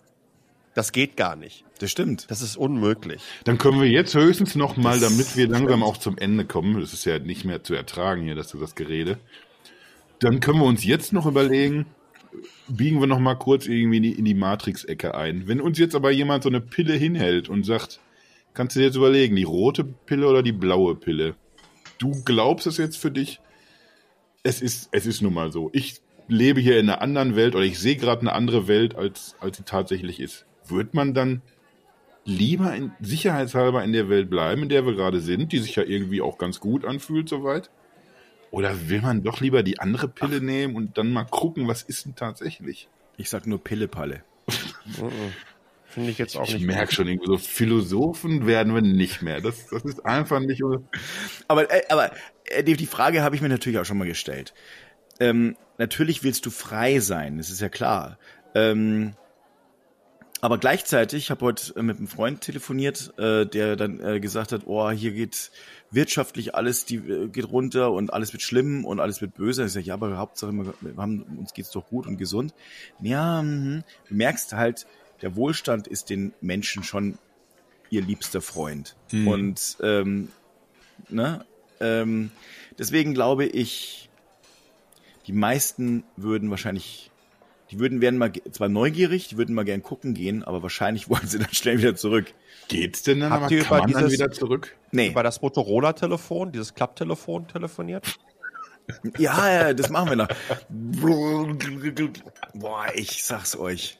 Das 0.73 0.91
geht 0.91 1.17
gar 1.17 1.35
nicht. 1.35 1.63
Das 1.79 1.91
stimmt. 1.91 2.25
Das 2.29 2.41
ist 2.41 2.57
unmöglich. 2.57 3.21
Dann 3.43 3.57
können 3.57 3.79
wir 3.79 3.89
jetzt 3.89 4.15
höchstens 4.15 4.55
noch 4.55 4.75
mal, 4.75 4.99
damit 4.99 5.37
wir 5.37 5.47
langsam 5.47 5.83
auch 5.83 5.97
zum 5.97 6.17
Ende 6.17 6.45
kommen, 6.45 6.79
das 6.79 6.93
ist 6.93 7.05
ja 7.05 7.19
nicht 7.19 7.45
mehr 7.45 7.63
zu 7.63 7.75
ertragen 7.75 8.23
hier, 8.23 8.35
dass 8.35 8.49
du 8.49 8.57
das 8.57 8.73
Gerede, 8.73 9.19
dann 10.19 10.39
können 10.39 10.59
wir 10.59 10.65
uns 10.65 10.83
jetzt 10.83 11.13
noch 11.13 11.25
überlegen, 11.25 11.85
biegen 12.67 12.99
wir 12.99 13.07
noch 13.07 13.19
mal 13.19 13.35
kurz 13.35 13.67
irgendwie 13.67 13.97
in 13.97 14.03
die, 14.03 14.13
in 14.13 14.25
die 14.25 14.33
Matrix-Ecke 14.33 15.13
ein. 15.13 15.47
Wenn 15.47 15.61
uns 15.61 15.77
jetzt 15.77 15.95
aber 15.95 16.11
jemand 16.11 16.43
so 16.43 16.49
eine 16.49 16.61
Pille 16.61 16.93
hinhält 16.93 17.49
und 17.49 17.65
sagt, 17.65 17.99
kannst 18.53 18.75
du 18.75 18.79
dir 18.79 18.87
jetzt 18.87 18.95
überlegen, 18.95 19.35
die 19.35 19.43
rote 19.43 19.83
Pille 19.83 20.27
oder 20.27 20.43
die 20.43 20.51
blaue 20.51 20.95
Pille? 20.95 21.35
Du 21.97 22.23
glaubst 22.23 22.67
es 22.67 22.77
jetzt 22.77 22.97
für 22.97 23.11
dich? 23.11 23.39
Es 24.43 24.61
ist, 24.61 24.89
es 24.91 25.05
ist 25.05 25.21
nun 25.21 25.33
mal 25.33 25.51
so. 25.51 25.69
Ich 25.73 26.01
lebe 26.27 26.59
hier 26.59 26.79
in 26.79 26.89
einer 26.89 27.01
anderen 27.01 27.35
Welt 27.35 27.55
oder 27.55 27.63
ich 27.63 27.79
sehe 27.79 27.95
gerade 27.95 28.21
eine 28.21 28.33
andere 28.33 28.67
Welt, 28.67 28.95
als, 28.95 29.35
als 29.39 29.57
sie 29.57 29.63
tatsächlich 29.63 30.19
ist. 30.19 30.45
Wird 30.67 30.93
man 30.93 31.13
dann 31.13 31.41
lieber 32.25 32.73
in, 32.75 32.91
sicherheitshalber 32.99 33.83
in 33.83 33.93
der 33.93 34.09
Welt 34.09 34.29
bleiben, 34.29 34.63
in 34.63 34.69
der 34.69 34.85
wir 34.85 34.93
gerade 34.93 35.19
sind, 35.19 35.51
die 35.51 35.59
sich 35.59 35.75
ja 35.75 35.83
irgendwie 35.83 36.21
auch 36.21 36.37
ganz 36.37 36.59
gut 36.59 36.85
anfühlt 36.85 37.29
soweit? 37.29 37.69
Oder 38.51 38.89
will 38.89 39.01
man 39.01 39.23
doch 39.23 39.41
lieber 39.41 39.63
die 39.63 39.79
andere 39.79 40.07
Pille 40.07 40.39
nehmen 40.39 40.75
und 40.75 40.97
dann 40.97 41.11
mal 41.11 41.25
gucken, 41.25 41.67
was 41.67 41.81
ist 41.81 42.05
denn 42.05 42.15
tatsächlich? 42.15 42.87
Ich 43.17 43.29
sag 43.29 43.47
nur 43.47 43.63
Pille-Palle. 43.63 44.23
Finde 45.93 46.09
ich 46.09 46.17
jetzt 46.17 46.35
auch 46.35 46.47
Ich 46.47 46.55
nicht. 46.55 46.65
merke 46.65 46.91
schon, 46.91 47.07
irgendwie 47.07 47.27
so 47.27 47.37
Philosophen 47.37 48.47
werden 48.47 48.73
wir 48.73 48.81
nicht 48.81 49.21
mehr. 49.21 49.41
Das, 49.41 49.67
das 49.67 49.83
ist 49.83 50.03
einfach 50.03 50.39
nicht. 50.39 50.63
Aber, 51.47 51.71
äh, 51.71 51.83
aber 51.89 52.11
äh, 52.45 52.63
die, 52.63 52.85
Frage 52.87 53.21
habe 53.21 53.35
ich 53.35 53.43
mir 53.43 53.49
natürlich 53.49 53.77
auch 53.77 53.85
schon 53.85 53.99
mal 53.99 54.07
gestellt. 54.07 54.55
Ähm, 55.19 55.55
natürlich 55.77 56.23
willst 56.23 56.47
du 56.47 56.49
frei 56.49 56.99
sein, 56.99 57.37
das 57.37 57.51
ist 57.51 57.61
ja 57.61 57.69
klar. 57.69 58.17
Ähm, 58.55 59.13
aber 60.41 60.57
gleichzeitig, 60.57 61.25
ich 61.25 61.31
habe 61.31 61.45
heute 61.45 61.75
äh, 61.75 61.83
mit 61.83 61.97
einem 61.97 62.07
Freund 62.07 62.41
telefoniert, 62.41 63.13
äh, 63.19 63.45
der 63.45 63.75
dann 63.75 63.99
äh, 63.99 64.19
gesagt 64.19 64.51
hat, 64.51 64.63
oh, 64.65 64.89
hier 64.89 65.11
geht 65.11 65.51
wirtschaftlich 65.91 66.55
alles, 66.55 66.85
die 66.85 66.95
äh, 66.95 67.27
geht 67.27 67.47
runter 67.49 67.91
und 67.91 68.11
alles 68.11 68.33
wird 68.33 68.41
schlimm 68.41 68.83
und 68.83 68.99
alles 68.99 69.21
wird 69.21 69.35
böse. 69.35 69.63
Ich 69.65 69.73
sage, 69.73 69.85
ja, 69.85 69.93
aber 69.93 70.17
Hauptsache, 70.17 70.51
wir 70.53 70.97
haben, 70.97 71.21
uns 71.37 71.53
geht's 71.53 71.69
doch 71.69 71.87
gut 71.87 72.07
und 72.07 72.17
gesund. 72.17 72.55
Ja, 72.99 73.43
mhm. 73.43 73.83
du 74.09 74.15
merkst 74.15 74.53
halt, 74.53 74.87
der 75.23 75.35
Wohlstand 75.35 75.87
ist 75.87 76.11
den 76.11 76.33
Menschen 76.41 76.83
schon 76.83 77.17
ihr 77.89 78.01
liebster 78.03 78.41
Freund. 78.41 78.95
Und 79.11 79.77
ähm, 79.81 80.27
ne, 81.09 81.45
ähm, 81.79 82.29
deswegen 82.77 83.13
glaube 83.15 83.45
ich, 83.45 84.09
die 85.27 85.33
meisten 85.33 86.03
würden 86.17 86.49
wahrscheinlich, 86.49 87.09
die 87.71 87.79
würden 87.79 88.01
werden 88.01 88.17
mal 88.19 88.31
zwar 88.51 88.67
neugierig, 88.69 89.27
die 89.29 89.37
würden 89.37 89.55
mal 89.55 89.63
gern 89.65 89.81
gucken 89.81 90.13
gehen, 90.13 90.43
aber 90.43 90.61
wahrscheinlich 90.61 91.09
wollen 91.09 91.25
sie 91.27 91.39
dann 91.39 91.53
schnell 91.53 91.77
wieder 91.79 91.95
zurück. 91.95 92.33
Geht's 92.67 93.03
denn 93.03 93.19
dann 93.21 93.31
Habt 93.31 93.43
aber? 93.45 93.51
ihr 93.53 93.63
Kann 93.63 93.77
über 93.77 93.79
man 93.83 93.91
dann 93.91 94.03
dieses- 94.05 94.19
wieder 94.19 94.31
zurück? 94.31 94.75
Nee, 94.91 95.09
Über 95.09 95.23
das 95.23 95.41
Motorola-Telefon, 95.41 96.51
dieses 96.51 96.73
Klapptelefon 96.75 97.47
telefoniert? 97.47 98.19
ja, 99.17 99.49
ja, 99.49 99.73
das 99.73 99.89
machen 99.89 100.09
wir 100.09 100.15
noch. 100.17 100.27
Boah, 102.53 102.85
ich 102.93 103.23
sag's 103.23 103.55
euch. 103.55 103.97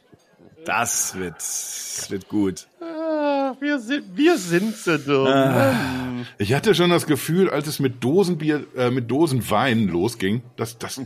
Das 0.65 1.15
wird, 1.17 1.35
das 1.37 2.07
wird 2.09 2.27
gut. 2.29 2.67
Ah, 2.81 3.53
wir 3.59 3.79
sind, 3.79 4.15
wir 4.15 4.37
sind 4.37 4.75
sie 4.75 4.97
doch. 4.99 5.27
Ich 6.37 6.53
hatte 6.53 6.73
schon 6.75 6.89
das 6.89 7.05
Gefühl, 7.05 7.49
als 7.49 7.67
es 7.67 7.79
mit 7.79 8.03
Dosenbier, 8.03 8.65
äh, 8.75 8.89
mit 8.89 9.09
Dosenwein 9.11 9.87
losging, 9.87 10.41
dass 10.55 10.77
das. 10.77 11.01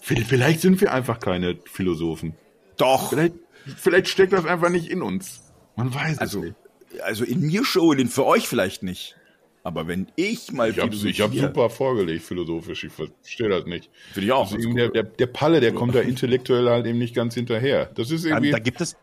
Vielleicht 0.00 0.60
sind 0.60 0.80
wir 0.80 0.92
einfach 0.92 1.20
keine 1.20 1.58
Philosophen. 1.64 2.34
Doch. 2.76 3.10
Vielleicht, 3.10 3.34
vielleicht 3.76 4.08
steckt 4.08 4.32
das 4.32 4.44
einfach 4.44 4.68
nicht 4.68 4.88
in 4.90 5.02
uns. 5.02 5.40
Man 5.76 5.94
weiß 5.94 6.18
Also, 6.18 6.40
es 6.40 6.44
nicht. 6.92 7.02
also 7.02 7.24
in 7.24 7.40
mir 7.40 7.64
schon, 7.64 7.98
in 7.98 8.08
für 8.08 8.26
euch 8.26 8.46
vielleicht 8.48 8.82
nicht. 8.82 9.16
Aber 9.64 9.86
wenn 9.86 10.08
ich 10.16 10.50
mal 10.52 10.70
Ich 10.70 10.78
habe 10.80 10.92
ich 10.94 11.02
hab 11.20 11.30
philosophiere- 11.30 11.46
super 11.48 11.70
vorgelegt, 11.70 12.24
philosophisch. 12.24 12.84
Ich 12.84 12.92
verstehe 12.92 13.48
das 13.48 13.64
nicht. 13.66 13.90
Finde 14.12 14.26
ich 14.26 14.32
auch. 14.32 14.52
Also 14.52 14.72
der, 14.72 14.88
der, 14.88 15.02
der 15.04 15.26
Palle, 15.26 15.60
der 15.60 15.72
kommt 15.72 15.94
da 15.94 16.00
intellektuell 16.02 16.68
halt 16.68 16.86
eben 16.86 16.98
nicht 16.98 17.14
ganz 17.14 17.34
hinterher. 17.34 17.86
Das 17.94 18.10
ist 18.10 18.24
irgendwie. 18.24 18.50
da 18.50 18.58
gibt 18.58 18.80
es, 18.80 18.96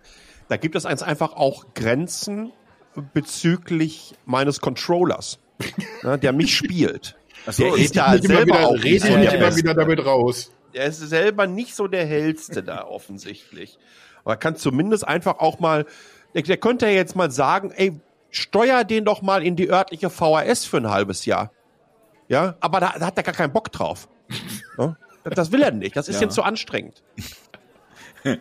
da 0.49 0.57
gibt 0.57 0.75
es 0.75 0.85
eins 0.85 1.01
einfach 1.01 1.33
auch 1.33 1.73
Grenzen 1.75 2.51
bezüglich 3.13 4.13
meines 4.25 4.59
Controllers, 4.61 5.39
ne, 6.03 6.17
der 6.17 6.33
mich 6.33 6.55
spielt. 6.55 7.15
Ach 7.45 7.53
so, 7.53 7.63
der 7.63 7.83
ist 7.83 7.95
da 7.95 8.17
selber 8.17 8.45
wieder, 8.45 8.67
auch 8.67 8.73
red 8.75 8.83
nicht 8.83 9.05
so 9.05 9.15
nicht 9.17 9.31
der 9.31 9.35
immer 9.37 9.45
Beste. 9.47 9.61
wieder 9.63 9.73
damit 9.73 10.05
raus. 10.05 10.51
Er 10.73 10.85
ist 10.85 10.99
selber 10.99 11.47
nicht 11.47 11.73
so 11.75 11.87
der 11.87 12.05
hellste 12.05 12.63
da 12.63 12.83
offensichtlich. 12.85 13.77
Aber 14.23 14.33
er 14.33 14.37
kann 14.37 14.55
zumindest 14.55 15.07
einfach 15.07 15.39
auch 15.39 15.59
mal, 15.59 15.85
der, 16.35 16.43
der 16.43 16.57
könnte 16.57 16.85
ja 16.85 16.91
jetzt 16.91 17.15
mal 17.15 17.31
sagen, 17.31 17.71
ey, 17.71 17.99
steuer 18.31 18.83
den 18.83 19.05
doch 19.05 19.21
mal 19.21 19.43
in 19.45 19.55
die 19.55 19.69
örtliche 19.69 20.09
VHS 20.09 20.65
für 20.65 20.77
ein 20.77 20.89
halbes 20.89 21.25
Jahr. 21.25 21.51
Ja, 22.27 22.55
aber 22.59 22.79
da, 22.79 22.93
da 22.99 23.07
hat 23.07 23.17
er 23.17 23.23
gar 23.23 23.33
keinen 23.33 23.53
Bock 23.53 23.71
drauf. 23.71 24.07
Ja? 24.77 24.95
Das- 25.23 25.33
Das 25.35 25.51
will 25.51 25.61
er 25.61 25.71
nicht. 25.71 25.95
Das 25.95 26.07
ist 26.07 26.15
Ja. 26.15 26.21
jetzt 26.21 26.35
zu 26.35 26.43
anstrengend. 26.43 27.01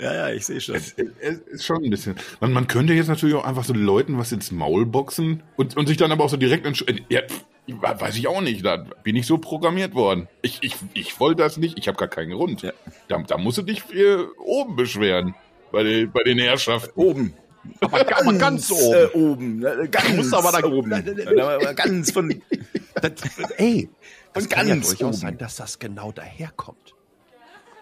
Ja, 0.00 0.14
ja, 0.14 0.28
ich 0.30 0.46
sehe 0.46 0.60
schon. 0.60 0.76
Es 0.76 0.92
ist 0.92 1.64
schon 1.64 1.82
ein 1.82 1.90
bisschen. 1.90 2.14
Man, 2.38 2.52
man 2.52 2.68
könnte 2.68 2.92
jetzt 2.92 3.08
natürlich 3.08 3.34
auch 3.34 3.44
einfach 3.44 3.64
so 3.64 3.72
Leuten 3.72 4.16
was 4.16 4.30
ins 4.30 4.52
Maul 4.52 4.86
boxen 4.86 5.42
und, 5.56 5.76
und 5.76 5.88
sich 5.88 5.96
dann 5.96 6.12
aber 6.12 6.22
auch 6.24 6.28
so 6.30 6.36
direkt 6.36 6.64
entscheiden. 6.66 7.04
Ja, 7.08 7.22
pf, 7.22 7.44
weiß 7.66 8.16
ich 8.16 8.28
auch 8.28 8.40
nicht. 8.40 8.64
Da 8.64 8.76
bin 9.02 9.16
ich 9.16 9.26
so 9.26 9.38
programmiert 9.38 9.94
worden. 9.94 10.28
Ich, 10.40 10.58
ich, 10.62 10.76
ich 10.94 11.18
wollte 11.18 11.42
das 11.42 11.56
nicht. 11.56 11.78
Ich 11.80 11.88
habe 11.88 11.98
gar 11.98 12.06
keinen 12.06 12.30
Grund. 12.30 12.62
Ja. 12.62 12.70
Da, 13.08 13.18
da 13.18 13.38
musst 13.38 13.58
du 13.58 13.62
dich 13.62 13.82
hier 13.90 14.28
oben 14.38 14.76
beschweren. 14.76 15.34
Bei 15.72 15.82
den, 15.82 16.10
bei 16.10 16.22
den 16.22 16.38
Herrschaften. 16.38 16.92
Oben. 17.00 17.34
Aber, 17.80 18.00
aber 18.00 18.32
ganz 18.34 18.70
oben. 18.70 18.94
Äh, 18.94 19.06
oben. 19.16 19.90
Ganz 19.90 20.16
muss 20.16 20.32
aber 20.32 20.52
da- 20.52 20.66
oben. 20.66 20.90
Da- 20.90 21.72
Ganz 21.74 22.10
von. 22.10 22.42
Das, 23.00 23.12
ey, 23.58 23.88
das 24.32 24.48
kann 24.48 24.66
ja 24.66 24.74
ganz 24.74 24.88
durchaus 24.88 25.06
oben. 25.06 25.16
sein, 25.20 25.38
dass 25.38 25.54
das 25.54 25.78
genau 25.78 26.10
daherkommt. 26.10 26.96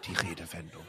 Die 0.07 0.12
Redewendung. 0.12 0.82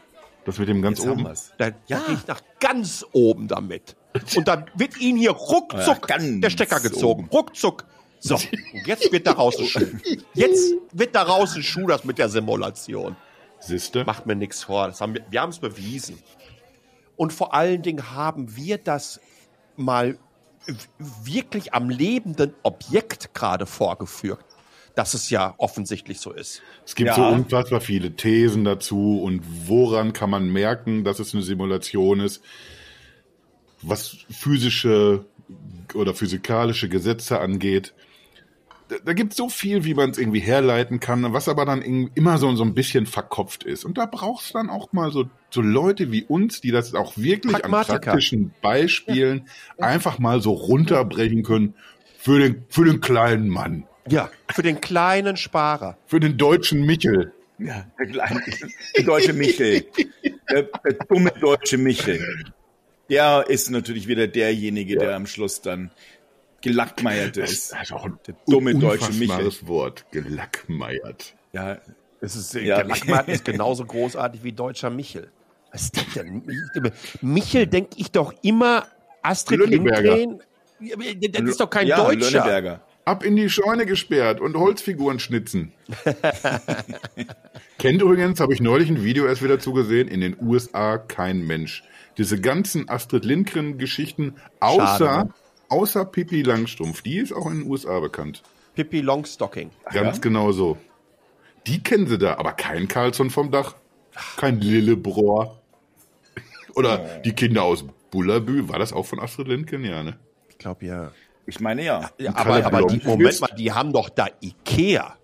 Das 0.43 0.57
mit 0.59 0.67
dem 0.67 0.81
ganz 0.81 0.99
Jetzt 0.99 1.07
oben. 1.07 1.23
Da, 1.57 1.69
da 1.69 1.99
gehe 1.99 2.15
ich 2.15 2.27
nach 2.27 2.41
ganz 2.59 3.05
oben 3.13 3.47
damit. 3.47 3.95
Und 4.35 4.49
dann 4.49 4.65
wird 4.75 4.97
Ihnen 4.97 5.17
hier 5.17 5.31
ruckzuck 5.31 6.09
Ja, 6.09 6.17
ganz 6.17 6.41
der 6.41 6.49
Stecker 6.49 6.81
gezogen. 6.81 7.21
oben. 7.23 7.29
Ruckzuck. 7.29 7.85
So, 8.19 8.35
und 8.35 8.85
jetzt 8.87 9.11
wird 9.11 9.27
daraus 9.27 9.57
ein 9.59 9.67
Schuh. 9.67 9.85
Jetzt 10.33 10.73
wird 10.91 11.15
daraus 11.15 11.55
ein 11.55 11.61
Schuh, 11.63 11.85
das 11.87 12.03
mit 12.03 12.17
der 12.17 12.27
Simulation. 12.29 13.15
Siehste? 13.59 14.03
Macht 14.05 14.25
mir 14.25 14.35
nichts 14.35 14.63
vor. 14.63 14.87
Das 14.87 14.99
haben 14.99 15.13
wir 15.13 15.23
wir 15.29 15.39
haben 15.41 15.51
es 15.51 15.59
bewiesen. 15.59 16.17
Und 17.17 17.33
vor 17.33 17.53
allen 17.53 17.81
Dingen 17.81 18.11
haben 18.11 18.55
wir 18.55 18.77
das 18.77 19.19
mal 19.75 20.17
wirklich 20.99 21.73
am 21.73 21.89
lebenden 21.89 22.53
Objekt 22.63 23.33
gerade 23.33 23.65
vorgeführt, 23.65 24.43
dass 24.95 25.13
es 25.13 25.29
ja 25.29 25.55
offensichtlich 25.57 26.19
so 26.19 26.31
ist. 26.31 26.61
Es 26.85 26.95
gibt 26.95 27.09
Ja. 27.09 27.15
so 27.15 27.23
unfassbar 27.23 27.81
viele 27.81 28.15
Thesen 28.15 28.63
dazu 28.63 29.21
und 29.21 29.41
woran 29.67 30.13
kann 30.13 30.29
man 30.29 30.49
merken, 30.49 31.03
dass 31.03 31.19
es 31.19 31.33
eine 31.33 31.43
Simulation 31.43 32.19
ist, 32.19 32.41
was 33.81 34.17
physische 34.29 35.25
oder 35.93 36.13
physikalische 36.13 36.89
Gesetze 36.89 37.39
angeht. 37.39 37.93
Da, 39.03 39.13
gibt 39.13 39.31
es 39.31 39.37
so 39.37 39.49
viel, 39.49 39.83
wie 39.83 39.93
man 39.93 40.11
es 40.11 40.17
irgendwie 40.17 40.39
herleiten 40.39 40.99
kann, 40.99 41.33
was 41.33 41.49
aber 41.49 41.65
dann 41.65 41.81
immer 41.81 42.37
so, 42.37 42.55
so 42.55 42.63
ein 42.63 42.73
bisschen 42.73 43.05
verkopft 43.05 43.63
ist. 43.63 43.83
Und 43.83 43.97
da 43.97 44.05
brauchst 44.05 44.49
du 44.49 44.53
dann 44.53 44.69
auch 44.69 44.93
mal 44.93 45.11
so, 45.11 45.25
so 45.49 45.61
Leute 45.61 46.11
wie 46.11 46.23
uns, 46.23 46.61
die 46.61 46.71
das 46.71 46.93
auch 46.95 47.17
wirklich 47.17 47.65
an 47.65 47.71
praktischen 47.71 48.53
Beispielen 48.61 49.47
einfach 49.77 50.19
mal 50.19 50.41
so 50.41 50.51
runterbrechen 50.51 51.43
können 51.43 51.73
für 52.17 52.39
den, 52.39 52.63
für 52.69 52.85
den 52.85 53.01
kleinen 53.01 53.49
Mann, 53.49 53.85
Ja, 54.09 54.29
für 54.49 54.63
den 54.63 54.79
kleinen 54.79 55.35
Sparer. 55.37 55.97
für 56.05 56.19
den 56.19 56.37
deutschen 56.37 56.85
Michel. 56.85 57.33
Ja, 57.59 57.85
der, 57.99 58.07
kleine, 58.07 58.41
der 58.95 59.03
deutsche 59.03 59.33
Michel. 59.33 59.85
Der, 60.49 60.63
der 60.63 60.93
dumme 61.09 61.31
deutsche 61.41 61.77
Michel. 61.77 62.45
Der 63.09 63.45
ist 63.47 63.71
natürlich 63.71 64.07
wieder 64.07 64.27
derjenige, 64.27 64.97
der 64.97 65.15
am 65.15 65.25
Schluss 65.25 65.61
dann 65.61 65.91
gelackmeiert 66.67 67.37
ist. 67.37 67.71
Das 67.71 67.83
ist 67.83 67.93
auch 67.93 68.05
ein 68.05 68.19
Der 68.27 68.35
dumme 68.47 68.75
deutsche 68.75 69.07
unfassbares 69.07 69.67
Wort. 69.67 70.05
Gelackmeiert. 70.11 71.35
Ja, 71.53 71.77
Es 72.21 72.35
ist, 72.35 72.53
Ja. 72.53 72.77
Der 72.77 72.85
Lackmatt 72.85 73.27
ist 73.27 73.45
genauso 73.45 73.85
großartig 73.85 74.43
wie 74.43 74.51
deutscher 74.51 74.89
Michel. 74.89 75.31
Was 75.71 75.83
ist 75.83 75.97
das 75.97 76.05
denn? 76.15 76.43
Michel 77.21 77.67
denke 77.67 77.91
ich 77.97 78.11
doch 78.11 78.33
immer 78.41 78.87
Astrid. 79.21 79.59
Lindgren. 79.67 80.41
Ja, 80.79 80.95
Das 81.31 81.41
ist 81.43 81.59
doch 81.59 81.69
kein 81.69 81.87
ja, 81.87 81.97
Deutscher. 81.97 82.31
Lönneberger. 82.31 82.81
Ab 83.05 83.23
in 83.23 83.35
die 83.37 83.49
Scheune 83.49 83.85
gesperrt 83.85 84.41
und 84.41 84.57
Holzfiguren 84.57 85.19
schnitzen. 85.19 85.71
Kennt 87.79 88.01
übrigens, 88.01 88.39
habe 88.39 88.53
ich 88.53 88.59
neulich 88.59 88.89
ein 88.89 89.03
Video 89.03 89.25
erst 89.25 89.41
wieder 89.41 89.59
zugesehen, 89.59 90.07
in 90.07 90.19
den 90.19 90.35
USA 90.41 90.97
kein 90.97 91.45
Mensch. 91.45 91.83
Diese 92.17 92.41
ganzen 92.41 92.89
Astrid 92.89 93.23
Lindgren-Geschichten, 93.23 94.35
außer, 94.59 94.97
Schade, 94.97 95.27
ne? 95.27 95.33
Außer 95.69 96.05
Pippi 96.05 96.41
Langstrumpf, 96.41 97.01
die 97.01 97.17
ist 97.17 97.33
auch 97.33 97.45
in 97.47 97.61
den 97.61 97.69
USA 97.69 97.99
bekannt. 97.99 98.43
Pippi 98.75 99.01
Longstocking. 99.01 99.71
Ganz 99.91 100.21
genau 100.21 100.51
so. 100.51 100.77
Die 101.65 101.81
kennen 101.81 102.07
sie 102.07 102.17
da, 102.17 102.37
aber 102.37 102.53
kein 102.53 102.87
Carlson 102.87 103.29
vom 103.29 103.51
Dach, 103.51 103.75
kein 104.37 104.61
Lillebrohr. 104.61 105.59
Oder 106.75 107.19
die 107.25 107.33
Kinder 107.33 107.63
aus 107.63 107.83
Bullabü, 108.11 108.69
war 108.69 108.79
das 108.79 108.93
auch 108.93 109.05
von 109.05 109.19
Astrid 109.19 109.47
Lindgren? 109.47 109.83
Ja, 109.83 110.03
ne? 110.03 110.17
Ich 110.49 110.57
glaube 110.57 110.85
ja. 110.85 111.11
Ich 111.45 111.59
meine 111.59 111.83
ja. 111.83 112.09
ja 112.17 112.35
aber, 112.35 112.65
aber 112.65 112.87
die. 112.87 113.01
Moment 113.05 113.41
mal, 113.41 113.49
die 113.57 113.71
haben 113.71 113.93
doch 113.93 114.09
da 114.09 114.27
Ikea. 114.41 115.15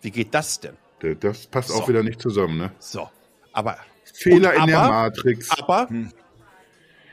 Wie 0.00 0.10
geht 0.10 0.34
das 0.34 0.60
denn? 0.60 0.76
Das- 1.20 1.46
passt 1.46 1.68
So. 1.68 1.74
auch 1.74 1.88
wieder 1.88 2.02
nicht 2.02 2.20
zusammen, 2.20 2.56
ne? 2.56 2.72
So. 2.78 3.08
Aber. 3.52 3.76
Fehler 4.12 4.54
in 4.54 4.66
der 4.66 4.78
aber- 4.78 4.88
Matrix. 4.92 5.50
Aber 5.58 5.88
ist 5.90 6.14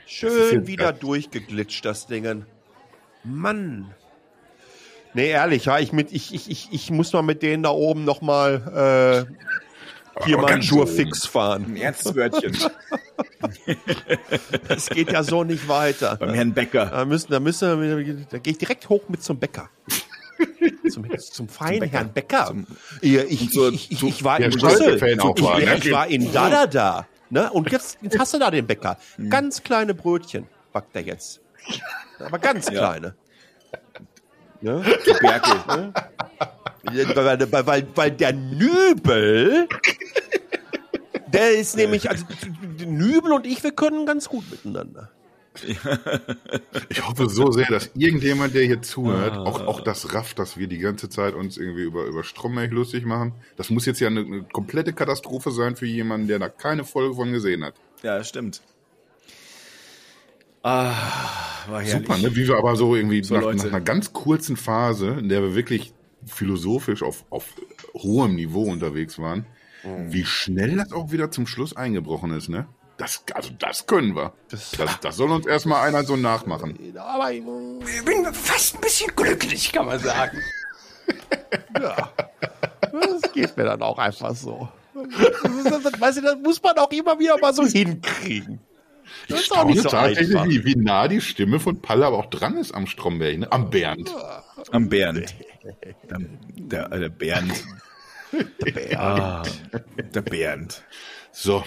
schön 0.06 0.66
wieder 0.66 0.92
durchgeglitscht, 0.92 1.84
das 1.84 2.06
Dingen. 2.06 2.46
Mann. 3.24 3.90
Nee, 5.14 5.30
ehrlich, 5.30 5.66
ja, 5.66 5.78
ich, 5.78 5.92
mit, 5.92 6.12
ich, 6.12 6.34
ich, 6.34 6.50
ich, 6.50 6.68
ich 6.72 6.90
muss 6.90 7.12
mal 7.12 7.22
mit 7.22 7.42
denen 7.42 7.62
da 7.62 7.70
oben 7.70 8.04
noch 8.04 8.20
mal 8.22 9.26
äh, 9.28 10.24
hier 10.24 10.36
Aber 10.36 10.42
mal 10.42 10.48
einen 10.52 10.60
ganz 10.60 10.70
Jour 10.70 10.82
oben. 10.82 10.90
fix 10.92 11.26
fahren. 11.26 11.64
Ein 11.68 11.76
Erzwörtchen 11.76 12.56
Das 14.68 14.88
geht 14.88 15.12
ja 15.12 15.22
so 15.22 15.44
nicht 15.44 15.68
weiter. 15.68 16.16
beim 16.16 16.34
Herrn 16.34 16.52
Becker. 16.52 16.86
Da 16.86 17.04
müssen, 17.04 17.30
da 17.30 17.40
müssen 17.40 17.80
wir, 17.80 18.14
da 18.30 18.38
gehe 18.38 18.52
ich 18.52 18.58
direkt 18.58 18.88
hoch 18.88 19.02
mit 19.08 19.22
zum 19.22 19.38
Bäcker. 19.38 19.68
Zum, 20.90 21.06
zum 21.18 21.48
feinen 21.48 21.80
Bäcker. 21.80 21.92
Herrn 21.92 22.12
Bäcker. 22.12 22.46
Zum- 22.46 22.66
ich, 23.00 23.14
ich, 23.16 23.56
ich, 23.56 23.90
ich, 23.90 23.98
zu- 23.98 24.06
ich 24.06 24.24
war 24.24 24.40
in 24.40 24.50
Brüssel. 24.50 24.96
Ne? 24.98 25.76
ich 25.78 25.92
war 25.92 26.06
in 26.06 26.32
Dada 26.32 26.66
da. 26.66 27.06
Ne? 27.30 27.50
Und 27.52 27.70
jetzt, 27.70 27.98
jetzt 28.02 28.18
hast 28.18 28.34
du 28.34 28.38
da 28.38 28.50
den 28.50 28.66
Bäcker. 28.66 28.98
Ganz 29.28 29.62
kleine 29.62 29.94
Brötchen 29.94 30.46
backt 30.72 30.94
er 30.96 31.02
jetzt. 31.02 31.40
Aber 32.18 32.38
ganz 32.38 32.66
Ja. 32.66 32.72
kleine. 32.72 33.14
Ne? 34.60 34.82
Berkel. 35.20 35.92
weil, 37.14 37.52
weil, 37.52 37.66
weil, 37.66 37.88
weil 37.94 38.10
der 38.12 38.32
Nübel, 38.32 39.68
der 41.26 41.50
ist 41.52 41.76
nämlich, 41.76 42.08
also 42.08 42.24
Nübel 42.86 43.32
und 43.32 43.46
ich, 43.46 43.62
wir 43.64 43.72
können 43.72 44.06
ganz 44.06 44.28
gut 44.28 44.48
miteinander. 44.50 45.10
Ich 46.88 47.06
hoffe 47.06 47.28
so 47.28 47.50
sehr, 47.50 47.66
dass 47.66 47.90
irgendjemand, 47.94 48.54
der 48.54 48.64
hier 48.64 48.80
zuhört, 48.80 49.36
auch, 49.36 49.60
auch 49.66 49.80
das 49.80 50.14
rafft, 50.14 50.38
dass 50.38 50.56
wir 50.56 50.66
die 50.66 50.78
ganze 50.78 51.08
Zeit 51.08 51.34
uns 51.34 51.58
irgendwie 51.58 51.82
über, 51.82 52.04
über 52.04 52.24
Strommilch 52.24 52.70
lustig 52.70 53.04
machen. 53.04 53.34
Das 53.56 53.68
muss 53.68 53.84
jetzt 53.84 54.00
ja 54.00 54.08
eine, 54.08 54.20
eine 54.20 54.42
komplette 54.44 54.92
Katastrophe 54.92 55.50
sein 55.50 55.76
für 55.76 55.86
jemanden, 55.86 56.26
der 56.26 56.38
da 56.38 56.48
keine 56.48 56.84
Folge 56.84 57.16
von 57.16 57.32
gesehen 57.32 57.64
hat. 57.64 57.74
Ja, 58.02 58.22
stimmt. 58.24 58.62
Ah, 60.62 60.92
war 61.68 61.82
herrlich. 61.82 61.90
Super, 62.06 62.18
ne? 62.18 62.34
Wie 62.36 62.46
wir 62.48 62.56
aber 62.56 62.76
so 62.76 62.94
irgendwie 62.94 63.22
So, 63.22 63.34
nach, 63.34 63.52
nach 63.54 63.64
einer 63.64 63.80
ganz 63.80 64.12
kurzen 64.12 64.56
Phase, 64.56 65.16
in 65.18 65.28
der 65.28 65.42
wir 65.42 65.54
wirklich 65.54 65.92
philosophisch 66.26 67.02
auf, 67.02 67.24
auf 67.30 67.46
hohem 67.94 68.34
Niveau 68.34 68.62
unterwegs 68.64 69.18
waren, 69.18 69.46
Mhm. 69.84 70.12
wie 70.12 70.24
schnell 70.24 70.76
das 70.76 70.92
auch 70.92 71.10
wieder 71.10 71.30
zum 71.30 71.46
Schluss 71.46 71.76
eingebrochen 71.76 72.32
ist, 72.32 72.48
ne? 72.48 72.66
Das, 72.98 73.24
also 73.34 73.50
das 73.58 73.86
können 73.86 74.14
wir. 74.14 74.32
Das, 74.48 74.70
das, 75.00 75.16
soll 75.16 75.30
uns 75.32 75.46
erstmal 75.46 75.88
einer 75.88 76.04
so 76.04 76.16
nachmachen. 76.16 76.78
Aber 76.96 77.32
Ich 77.32 77.42
bin 78.04 78.24
fast 78.32 78.76
ein 78.76 78.80
bisschen 78.80 79.10
glücklich, 79.16 79.72
kann 79.72 79.86
man 79.86 79.98
sagen. 79.98 80.38
ja, 81.80 82.12
das 82.92 83.32
geht 83.32 83.56
mir 83.56 83.64
dann 83.64 83.82
auch 83.82 83.98
einfach 83.98 84.36
so. 84.36 84.68
Weißt 84.94 86.18
du, 86.18 86.22
das 86.22 86.36
muss 86.40 86.62
man 86.62 86.76
auch 86.78 86.90
immer 86.92 87.18
wieder 87.18 87.36
mal 87.38 87.52
so 87.52 87.66
hinkriegen. 87.66 88.60
Das 89.32 89.42
ist 89.42 89.52
auch 89.52 89.64
nicht 89.64 89.82
so 89.82 89.88
tatsächlich, 89.88 90.36
einfach. 90.36 90.48
wie, 90.48 90.64
wie 90.64 90.76
nah 90.76 91.08
die 91.08 91.20
Stimme 91.20 91.60
von 91.60 91.80
Palle 91.80 92.06
aber 92.06 92.18
auch 92.18 92.26
dran 92.26 92.56
ist 92.56 92.72
am 92.72 92.86
Stromberg, 92.86 93.38
ne? 93.38 93.52
Am 93.52 93.70
Bernd. 93.70 94.14
Am 94.70 94.88
Bernd. 94.88 95.34
Der, 96.58 96.92
äh, 96.92 97.00
der 97.00 97.08
Bernd. 97.08 97.52
Der 98.32 98.72
Bär. 98.72 99.00
Ah, 99.00 99.42
der 100.14 100.22
Bernd. 100.22 100.82
So. 101.32 101.64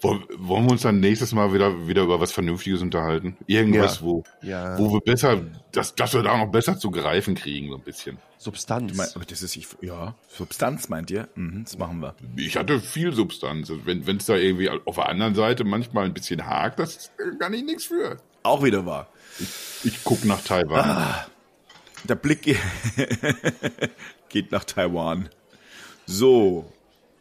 Wollen 0.00 0.24
wollen 0.38 0.64
wir 0.66 0.72
uns 0.72 0.82
dann 0.82 1.00
nächstes 1.00 1.32
Mal 1.32 1.52
wieder, 1.52 1.86
wieder 1.88 2.02
über 2.02 2.20
was 2.20 2.32
Vernünftiges 2.32 2.82
unterhalten? 2.82 3.36
Irgendwas, 3.46 3.96
Ja. 4.00 4.02
wo, 4.06 4.24
Ja. 4.42 4.78
wo 4.78 4.92
wir 4.92 5.00
besser, 5.00 5.40
dass, 5.72 5.94
dass 5.94 6.14
wir 6.14 6.22
da 6.22 6.36
noch 6.36 6.50
besser 6.50 6.78
zu 6.78 6.90
greifen 6.90 7.34
kriegen, 7.34 7.68
so 7.68 7.76
ein 7.76 7.82
bisschen. 7.82 8.18
Substanz. 8.38 8.90
Ich 8.92 8.96
mein, 8.98 9.08
aber 9.14 9.24
das 9.24 9.42
ist, 9.42 9.56
ich, 9.56 9.68
ja, 9.82 10.14
Substanz 10.28 10.88
meint 10.88 11.10
ihr? 11.10 11.28
Mhm, 11.36 11.62
das 11.64 11.78
machen 11.78 12.00
wir. 12.00 12.14
Ich 12.36 12.56
hatte 12.56 12.80
viel 12.80 13.12
Substanz. 13.12 13.70
Wenn 13.84 14.16
es 14.16 14.26
da 14.26 14.34
irgendwie 14.34 14.68
auf 14.68 14.96
der 14.96 15.08
anderen 15.08 15.34
Seite 15.34 15.62
manchmal 15.64 16.06
ein 16.06 16.14
bisschen 16.14 16.44
hakt, 16.46 16.78
das 16.80 16.96
ist 16.96 17.12
gar 17.38 17.50
nicht 17.50 17.64
nichts 17.64 17.84
für. 17.84 18.16
Auch 18.42 18.64
wieder 18.64 18.84
wahr. 18.84 19.06
Ich 19.84 20.02
guck 20.02 20.24
nach 20.24 20.42
Taiwan. 20.42 21.14
Der 22.04 22.16
Blick 22.16 22.42
ge- 22.42 22.56
geht 24.28 24.50
nach 24.50 24.64
Taiwan. 24.64 25.28
So, 26.06 26.64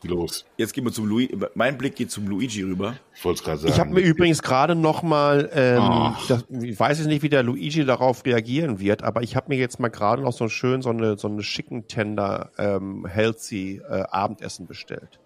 Los. 0.03 0.45
jetzt 0.57 0.73
gehen 0.73 0.83
wir 0.83 0.91
zum 0.91 1.05
Luigi. 1.07 1.37
Mein 1.53 1.77
Blick 1.77 1.95
geht 1.95 2.09
zum 2.11 2.27
Luigi 2.27 2.63
rüber. 2.63 2.95
Ich 3.15 3.23
wollte 3.23 3.39
es 3.39 3.43
gerade 3.43 3.57
sagen. 3.59 3.73
Ich 3.73 3.79
habe 3.79 3.91
mir 3.91 4.01
übrigens 4.01 4.41
gerade 4.41 4.75
noch 4.75 5.03
mal, 5.03 5.49
ähm, 5.53 6.15
das, 6.27 6.45
ich 6.49 6.79
weiß 6.79 6.97
jetzt 6.99 7.07
nicht, 7.07 7.21
wie 7.23 7.29
der 7.29 7.43
Luigi 7.43 7.85
darauf 7.85 8.25
reagieren 8.25 8.79
wird, 8.79 9.03
aber 9.03 9.21
ich 9.21 9.35
habe 9.35 9.47
mir 9.49 9.57
jetzt 9.57 9.79
mal 9.79 9.89
gerade 9.89 10.21
noch 10.21 10.33
so 10.33 10.47
schön 10.49 10.81
so 10.81 10.89
eine 10.89 11.17
so 11.17 11.27
eine 11.27 11.43
schicken 11.43 11.87
Tender 11.87 12.51
ähm, 12.57 13.05
healthy 13.05 13.81
äh, 13.87 14.03
Abendessen 14.09 14.65
bestellt. 14.67 15.19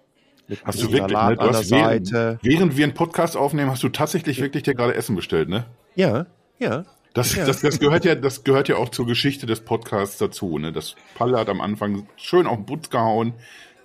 Mit 0.47 0.63
Hast 0.63 0.83
du 0.83 0.91
wirklich, 0.91 1.01
ne? 1.01 1.07
Du 1.07 1.17
an 1.17 1.37
der 1.37 1.47
hast 1.53 1.71
während, 1.71 2.07
Seite. 2.07 2.39
während 2.43 2.77
wir 2.77 2.83
einen 2.83 2.93
Podcast 2.93 3.35
aufnehmen, 3.35 3.71
hast 3.71 3.81
du 3.81 3.89
tatsächlich 3.89 4.39
wirklich 4.41 4.63
dir 4.63 4.75
gerade 4.75 4.93
Essen 4.93 5.15
bestellt, 5.15 5.49
ne? 5.49 5.65
Ja, 5.95 6.27
ja. 6.59 6.85
Das, 7.15 7.33
Ja. 7.33 7.45
das, 7.45 7.61
das 7.61 7.79
gehört 7.79 8.03
ja, 8.05 8.13
das 8.13 8.43
gehört 8.43 8.67
ja 8.67 8.75
auch 8.75 8.89
zur 8.89 9.07
Geschichte 9.07 9.45
des 9.45 9.61
Podcasts 9.61 10.17
dazu, 10.17 10.59
ne? 10.59 10.71
Das 10.71 10.95
Palle 11.15 11.39
hat 11.39 11.49
am 11.49 11.61
Anfang 11.61 12.07
schön 12.17 12.45
auf 12.45 12.57
den 12.57 12.65
Putz 12.65 12.89
gehauen, 12.89 13.33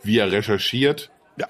wie 0.03 0.18
er 0.18 0.32
recherchiert. 0.32 1.11
Ja. 1.38 1.48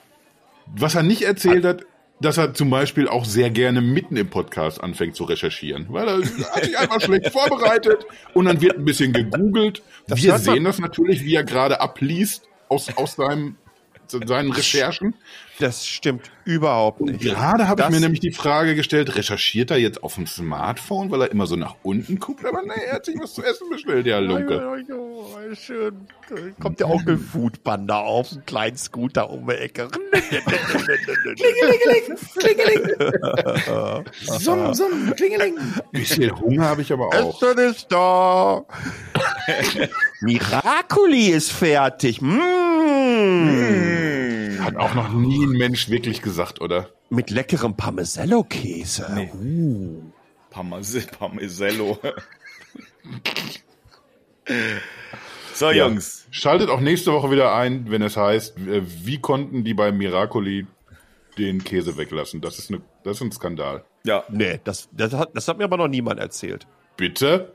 Was 0.67 0.95
er 0.95 1.03
nicht 1.03 1.23
erzählt 1.23 1.65
hat, 1.65 1.85
dass 2.21 2.37
er 2.37 2.53
zum 2.53 2.71
Beispiel 2.71 3.09
auch 3.09 3.25
sehr 3.25 3.51
gerne 3.51 3.81
mitten 3.81 4.17
im 4.17 4.29
Podcast 4.29 4.83
anfängt 4.83 5.17
zu 5.17 5.25
recherchieren. 5.25 5.87
Weil 5.89 6.09
er 6.09 6.17
hat 6.19 6.65
sich 6.65 6.79
einfach 6.79 7.01
schlecht 7.01 7.29
vorbereitet 7.33 8.05
und 8.35 8.45
dann 8.45 8.61
wird 8.61 8.77
ein 8.77 8.85
bisschen 8.85 9.13
gegoogelt. 9.13 9.83
Das 10.07 10.23
Wir 10.23 10.39
sehen 10.39 10.65
das 10.65 10.79
natürlich, 10.79 11.25
wie 11.25 11.35
er 11.35 11.45
gerade 11.45 11.81
abliest 11.81 12.49
aus, 12.69 12.95
aus 12.97 13.17
seinem, 13.17 13.57
seinen 14.07 14.53
Recherchen. 14.53 15.15
Das 15.61 15.87
stimmt 15.87 16.31
überhaupt 16.47 17.03
nicht. 17.03 17.21
Gerade 17.21 17.69
habe 17.69 17.83
ich 17.83 17.91
mir 17.91 18.01
nämlich 18.01 18.21
die 18.21 18.33
Frage 18.33 18.75
gestellt, 18.75 19.15
recherchiert 19.15 19.71
er 19.71 19.77
jetzt 19.77 20.03
auf 20.03 20.15
dem 20.15 20.27
Smartphone, 20.27 21.11
weil 21.11 21.21
er 21.21 21.31
immer 21.31 21.47
so 21.47 21.55
nach 21.55 21.77
unten 21.83 22.19
guckt? 22.19 22.47
Aber 22.47 22.63
nee, 22.63 22.73
er 22.89 22.95
hat 22.95 23.05
sich 23.05 23.15
was 23.21 23.35
zu 23.35 23.45
essen 23.45 23.69
bestellt, 23.69 24.07
der 24.07 24.23
Lunke. 24.23 24.87
Schön. 25.53 26.07
Kommt 26.59 26.81
der 26.81 26.89
Onkel 26.89 27.19
Foodpanda 27.19 28.01
auf 28.01 28.33
einen 28.33 28.47
kleinen 28.47 28.79
Scooter 28.79 29.29
um 29.29 29.47
die 29.47 29.55
Ecke. 29.55 29.89
Summ, 34.23 34.73
summ, 34.73 35.13
klingeling. 35.15 35.59
Bisschen 35.93 36.41
Hunger 36.41 36.65
habe 36.65 36.81
ich 36.81 36.93
aber 36.93 37.09
auch. 37.09 37.43
Essen 37.43 37.59
ist 37.59 37.93
da. 37.93 38.65
Miracoli 40.23 41.29
ist 41.29 41.53
fertig. 41.53 42.23
Mm. 42.23 44.30
Hat 44.61 44.77
auch 44.77 44.95
noch 44.95 45.13
nie 45.13 45.45
ein 45.45 45.51
Mensch 45.51 45.89
wirklich 45.89 46.23
gesagt, 46.23 46.61
oder? 46.61 46.89
Mit 47.09 47.31
leckerem 47.31 47.77
Parmesello-Käse. 47.77 49.31
Parmese- 50.51 51.11
Parmesello. 51.19 51.99
so, 55.55 55.71
Jungs. 55.71 56.27
Schaltet 56.31 56.71
auch 56.71 56.81
nächste 56.81 57.13
Woche 57.13 57.31
wieder 57.31 57.55
ein, 57.55 57.91
wenn 57.91 58.03
es 58.03 58.17
heißt, 58.17 58.59
äh, 58.59 58.83
wie 59.05 59.19
konnten 59.21 59.65
die 59.65 59.75
bei 59.75 59.93
Miracoli 59.93 60.67
den 61.39 61.63
Käse 61.65 61.97
weglassen? 61.97 62.41
Das 62.41 62.59
ist, 62.59 62.71
eine, 62.71 62.81
das 63.05 63.17
ist 63.19 63.23
ein 63.23 63.33
Skandal. 63.33 63.85
Ja, 64.05 64.25
Nee, 64.31 64.61
das, 64.65 64.89
das, 64.93 65.13
hat, 65.13 65.31
das 65.35 65.47
hat 65.49 65.59
mir 65.59 65.65
aber 65.65 65.77
noch 65.77 65.89
niemand 65.89 66.21
erzählt. 66.21 66.67
Bitte 66.97 67.53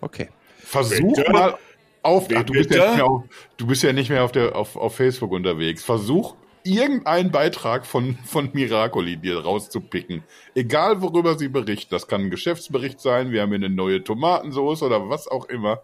Okay. 0.00 0.28
versuch 0.58 1.16
Bitte? 1.16 1.30
mal 1.32 1.54
auf. 2.02 2.28
Ach, 2.34 2.42
du, 2.42 2.52
bist 2.52 2.70
ja 2.70 2.76
Bitte? 2.76 2.86
nicht 2.88 2.96
mehr 2.96 3.06
auf 3.06 3.22
du 3.56 3.66
bist 3.66 3.82
ja 3.82 3.92
nicht 3.92 4.10
mehr 4.10 4.24
auf, 4.24 4.32
der, 4.32 4.56
auf, 4.56 4.76
auf 4.76 4.96
Facebook 4.96 5.32
unterwegs. 5.32 5.84
Versuch 5.84 6.34
irgendeinen 6.64 7.30
Beitrag 7.30 7.86
von, 7.86 8.16
von 8.24 8.50
Miracoli 8.52 9.16
dir 9.16 9.40
rauszupicken. 9.40 10.22
Egal 10.54 11.02
worüber 11.02 11.38
sie 11.38 11.48
berichten. 11.48 11.90
Das 11.90 12.06
kann 12.06 12.22
ein 12.22 12.30
Geschäftsbericht 12.30 13.00
sein, 13.00 13.30
wir 13.30 13.42
haben 13.42 13.50
hier 13.50 13.56
eine 13.56 13.70
neue 13.70 14.02
Tomatensauce 14.04 14.82
oder 14.82 15.08
was 15.08 15.28
auch 15.28 15.46
immer. 15.46 15.82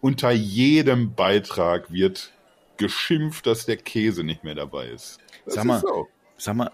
Unter 0.00 0.30
jedem 0.30 1.14
Beitrag 1.14 1.92
wird 1.92 2.32
geschimpft, 2.76 3.46
dass 3.46 3.66
der 3.66 3.76
Käse 3.76 4.22
nicht 4.22 4.44
mehr 4.44 4.54
dabei 4.54 4.88
ist. 4.88 5.18
Das 5.44 5.54
Sag 5.54 5.64
mal, 5.64 5.76
ist 5.76 5.82
so. 5.82 6.06
sag 6.36 6.54
mal, 6.54 6.70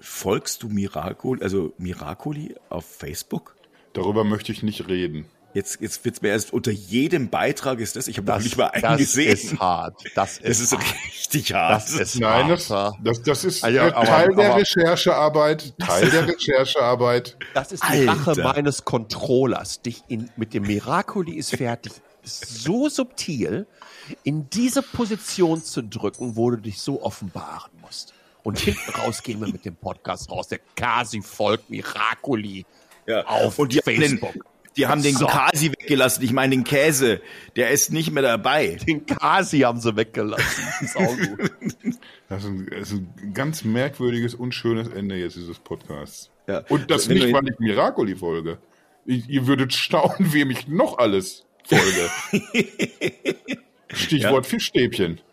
folgst 0.00 0.62
du 0.62 0.68
Miracoli, 0.68 1.42
also 1.42 1.72
Miracoli 1.78 2.56
auf 2.68 2.84
Facebook? 2.84 3.54
Darüber 3.92 4.24
möchte 4.24 4.50
ich 4.50 4.62
nicht 4.62 4.88
reden. 4.88 5.26
Jetzt, 5.52 5.80
jetzt 5.80 6.04
wird's 6.04 6.22
mir 6.22 6.28
erst 6.28 6.52
unter 6.52 6.70
jedem 6.70 7.28
Beitrag 7.28 7.80
ist 7.80 7.96
das. 7.96 8.06
Ich 8.06 8.18
habe 8.18 8.26
noch 8.28 8.36
Das, 8.36 8.44
nicht 8.44 8.56
mal 8.56 8.68
einen 8.68 8.82
das 8.82 8.98
gesehen. 8.98 9.32
ist 9.32 9.58
hart. 9.58 10.00
Das 10.14 10.38
ist, 10.38 10.44
das 10.48 10.60
ist 10.60 10.72
hart. 10.72 10.84
richtig 11.04 11.54
hart. 11.54 11.82
Das 11.82 11.90
ist 11.92 12.20
Nein, 12.20 12.46
hart. 12.48 12.50
das, 12.52 12.68
das, 13.02 13.22
das 13.22 13.44
ist 13.44 13.64
Also, 13.64 13.78
äh, 13.78 13.80
aber- 13.80 14.04
Teil 14.06 14.34
der 14.36 14.50
aber- 14.52 14.60
Recherchearbeit. 14.60 15.74
Teil 15.78 16.10
der 16.10 16.28
Recherchearbeit. 16.28 17.36
Das 17.54 17.72
ist 17.72 17.82
die 17.82 18.08
Alter. 18.08 18.12
Rache 18.28 18.42
meines 18.42 18.84
Controllers. 18.84 19.82
Dich 19.82 20.02
in, 20.08 20.30
mit 20.36 20.54
dem 20.54 20.64
Miracoli 20.64 21.32
ist 21.36 21.56
fertig. 21.56 21.92
So 22.22 22.88
subtil, 22.88 23.66
in 24.22 24.48
diese 24.50 24.82
Position 24.82 25.64
zu 25.64 25.82
drücken, 25.82 26.36
wo 26.36 26.50
du 26.50 26.58
dich 26.58 26.80
so 26.80 27.02
offenbaren 27.02 27.72
musst. 27.80 28.14
Und 28.42 28.58
hinten 28.58 28.90
raus 28.92 29.22
gehen 29.22 29.40
wir 29.40 29.48
mit 29.48 29.64
dem 29.64 29.74
Podcast 29.76 30.30
raus. 30.30 30.48
Der 30.48 30.60
Kasi 30.76 31.22
folgt 31.22 31.70
Miracoli 31.70 32.64
ja. 33.06 33.26
auf 33.26 33.58
Und 33.58 33.72
die 33.72 33.80
Facebook. 33.82 34.32
den, 34.32 34.42
die 34.76 34.86
haben 34.86 35.02
den 35.02 35.14
So. 35.14 35.26
Kasi 35.26 35.72
weggelassen. 35.72 36.22
Ich 36.24 36.32
meine 36.32 36.54
den 36.54 36.64
Käse. 36.64 37.20
Der 37.56 37.70
ist 37.70 37.92
nicht 37.92 38.10
mehr 38.12 38.22
dabei. 38.22 38.78
Den 38.86 39.06
Kasi 39.06 39.60
haben 39.60 39.80
sie 39.80 39.96
weggelassen. 39.96 40.64
Ist 40.80 40.96
auch 40.96 41.16
gut. 41.16 41.50
Das 42.28 42.44
ist, 42.44 42.50
ein, 42.50 42.70
das 42.70 42.92
ist 42.92 42.92
ein 42.92 43.34
ganz 43.34 43.64
merkwürdiges, 43.64 44.36
unschönes 44.36 44.86
Ende 44.86 45.16
jetzt 45.16 45.34
dieses 45.34 45.58
Podcasts. 45.58 46.30
Ja. 46.46 46.62
Und 46.68 46.88
das 46.88 47.08
Wenn 47.08 47.18
nicht, 47.18 47.32
weil 47.32 47.48
ich 47.48 47.58
Miracoli 47.58 48.14
folge. 48.14 48.58
Ich, 49.04 49.28
ihr 49.28 49.48
würdet 49.48 49.72
staunen, 49.74 50.32
wem 50.32 50.52
ich 50.52 50.68
noch 50.68 50.98
alles 50.98 51.44
folge. 51.64 52.08
Stichwort 53.92 54.46
Fischstäbchen. 54.46 55.20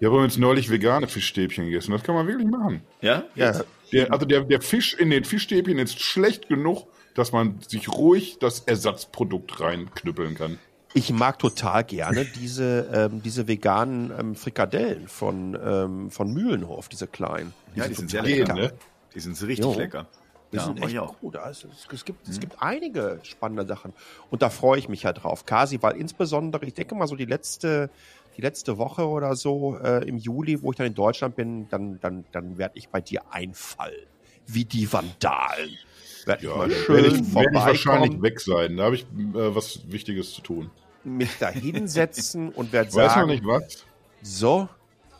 Ich 0.00 0.06
habe 0.06 0.16
übrigens 0.16 0.38
neulich 0.38 0.70
vegane 0.70 1.08
Fischstäbchen 1.08 1.66
gegessen. 1.66 1.92
Das 1.92 2.02
kann 2.02 2.14
man 2.14 2.26
wirklich 2.26 2.48
machen. 2.48 2.80
Ja? 3.02 3.24
Ja, 3.34 3.62
Der, 3.92 4.12
also 4.12 4.26
der, 4.26 4.42
der 4.42 4.60
Fisch 4.60 4.94
in 4.94 5.10
den 5.10 5.24
Fischstäbchen 5.24 5.78
ist 5.78 6.00
schlecht 6.00 6.48
genug, 6.48 6.86
dass 7.14 7.32
man 7.32 7.60
sich 7.66 7.88
ruhig 7.88 8.38
das 8.40 8.60
Ersatzprodukt 8.60 9.60
reinknüppeln 9.60 10.34
kann. 10.34 10.58
Ich 10.92 11.12
mag 11.12 11.38
total 11.38 11.84
gerne 11.84 12.24
diese, 12.24 12.88
ähm, 12.92 13.22
diese 13.22 13.46
veganen 13.46 14.12
ähm, 14.18 14.34
Frikadellen 14.34 15.06
von, 15.06 15.56
ähm, 15.62 16.10
von 16.10 16.32
Mühlenhof, 16.32 16.88
diese 16.88 17.06
kleinen. 17.06 17.52
Ja, 17.76 17.86
die 17.86 17.94
sind 17.94 18.10
sehr 18.10 18.22
Gehen, 18.22 18.38
lecker. 18.46 18.54
ne? 18.54 18.72
Die 19.14 19.20
sind 19.20 19.40
richtig 19.42 19.64
Jo. 19.66 19.74
lecker. 19.74 20.06
Die 20.52 20.56
Ja, 20.56 20.64
sind 20.64 20.82
echt 20.82 20.96
gut. 21.20 21.36
Also 21.36 21.68
es, 21.68 21.86
es, 21.92 22.04
gibt, 22.04 22.28
es 22.28 22.40
gibt 22.40 22.56
einige 22.60 23.20
spannende 23.22 23.64
Sachen. 23.66 23.92
Und 24.30 24.42
da 24.42 24.50
freue 24.50 24.80
ich 24.80 24.88
mich 24.88 25.04
ja 25.04 25.12
drauf. 25.12 25.46
Kasi, 25.46 25.78
weil 25.80 25.96
insbesondere, 25.96 26.66
ich 26.66 26.74
denke 26.74 26.96
mal 26.96 27.06
so 27.06 27.14
die 27.14 27.24
letzte, 27.24 27.88
die 28.40 28.46
letzte 28.46 28.78
Woche 28.78 29.06
oder 29.06 29.36
so 29.36 29.78
äh, 29.78 30.08
im 30.08 30.16
Juli, 30.16 30.62
wo 30.62 30.70
ich 30.70 30.76
dann 30.76 30.86
in 30.86 30.94
Deutschland 30.94 31.36
bin, 31.36 31.68
dann, 31.68 32.00
dann, 32.00 32.24
dann 32.32 32.56
werde 32.58 32.78
ich 32.78 32.88
bei 32.88 33.00
dir 33.00 33.22
einfallen. 33.30 34.06
Wie 34.46 34.64
die 34.64 34.90
Vandalen. 34.90 35.76
Werde 36.24 36.42
ich 36.42 36.50
Ja, 36.50 36.66
da 36.66 36.70
schön 36.70 36.96
werde 36.96 37.08
ich, 37.08 37.34
werde 37.34 37.48
ich 37.52 37.64
wahrscheinlich 37.64 38.22
weg 38.22 38.40
sein. 38.40 38.76
Da 38.76 38.84
habe 38.84 38.94
ich 38.94 39.02
äh, 39.02 39.54
was 39.54 39.80
Wichtiges 39.90 40.32
zu 40.32 40.40
tun. 40.40 40.70
mich 41.04 41.30
da 41.38 41.50
hinsetzen 41.50 42.50
und 42.50 42.72
werde 42.72 42.88
Weiß 42.94 43.08
noch 43.08 43.14
sagen, 43.14 43.28
nicht 43.28 43.44
was? 43.44 43.84
so, 44.22 44.68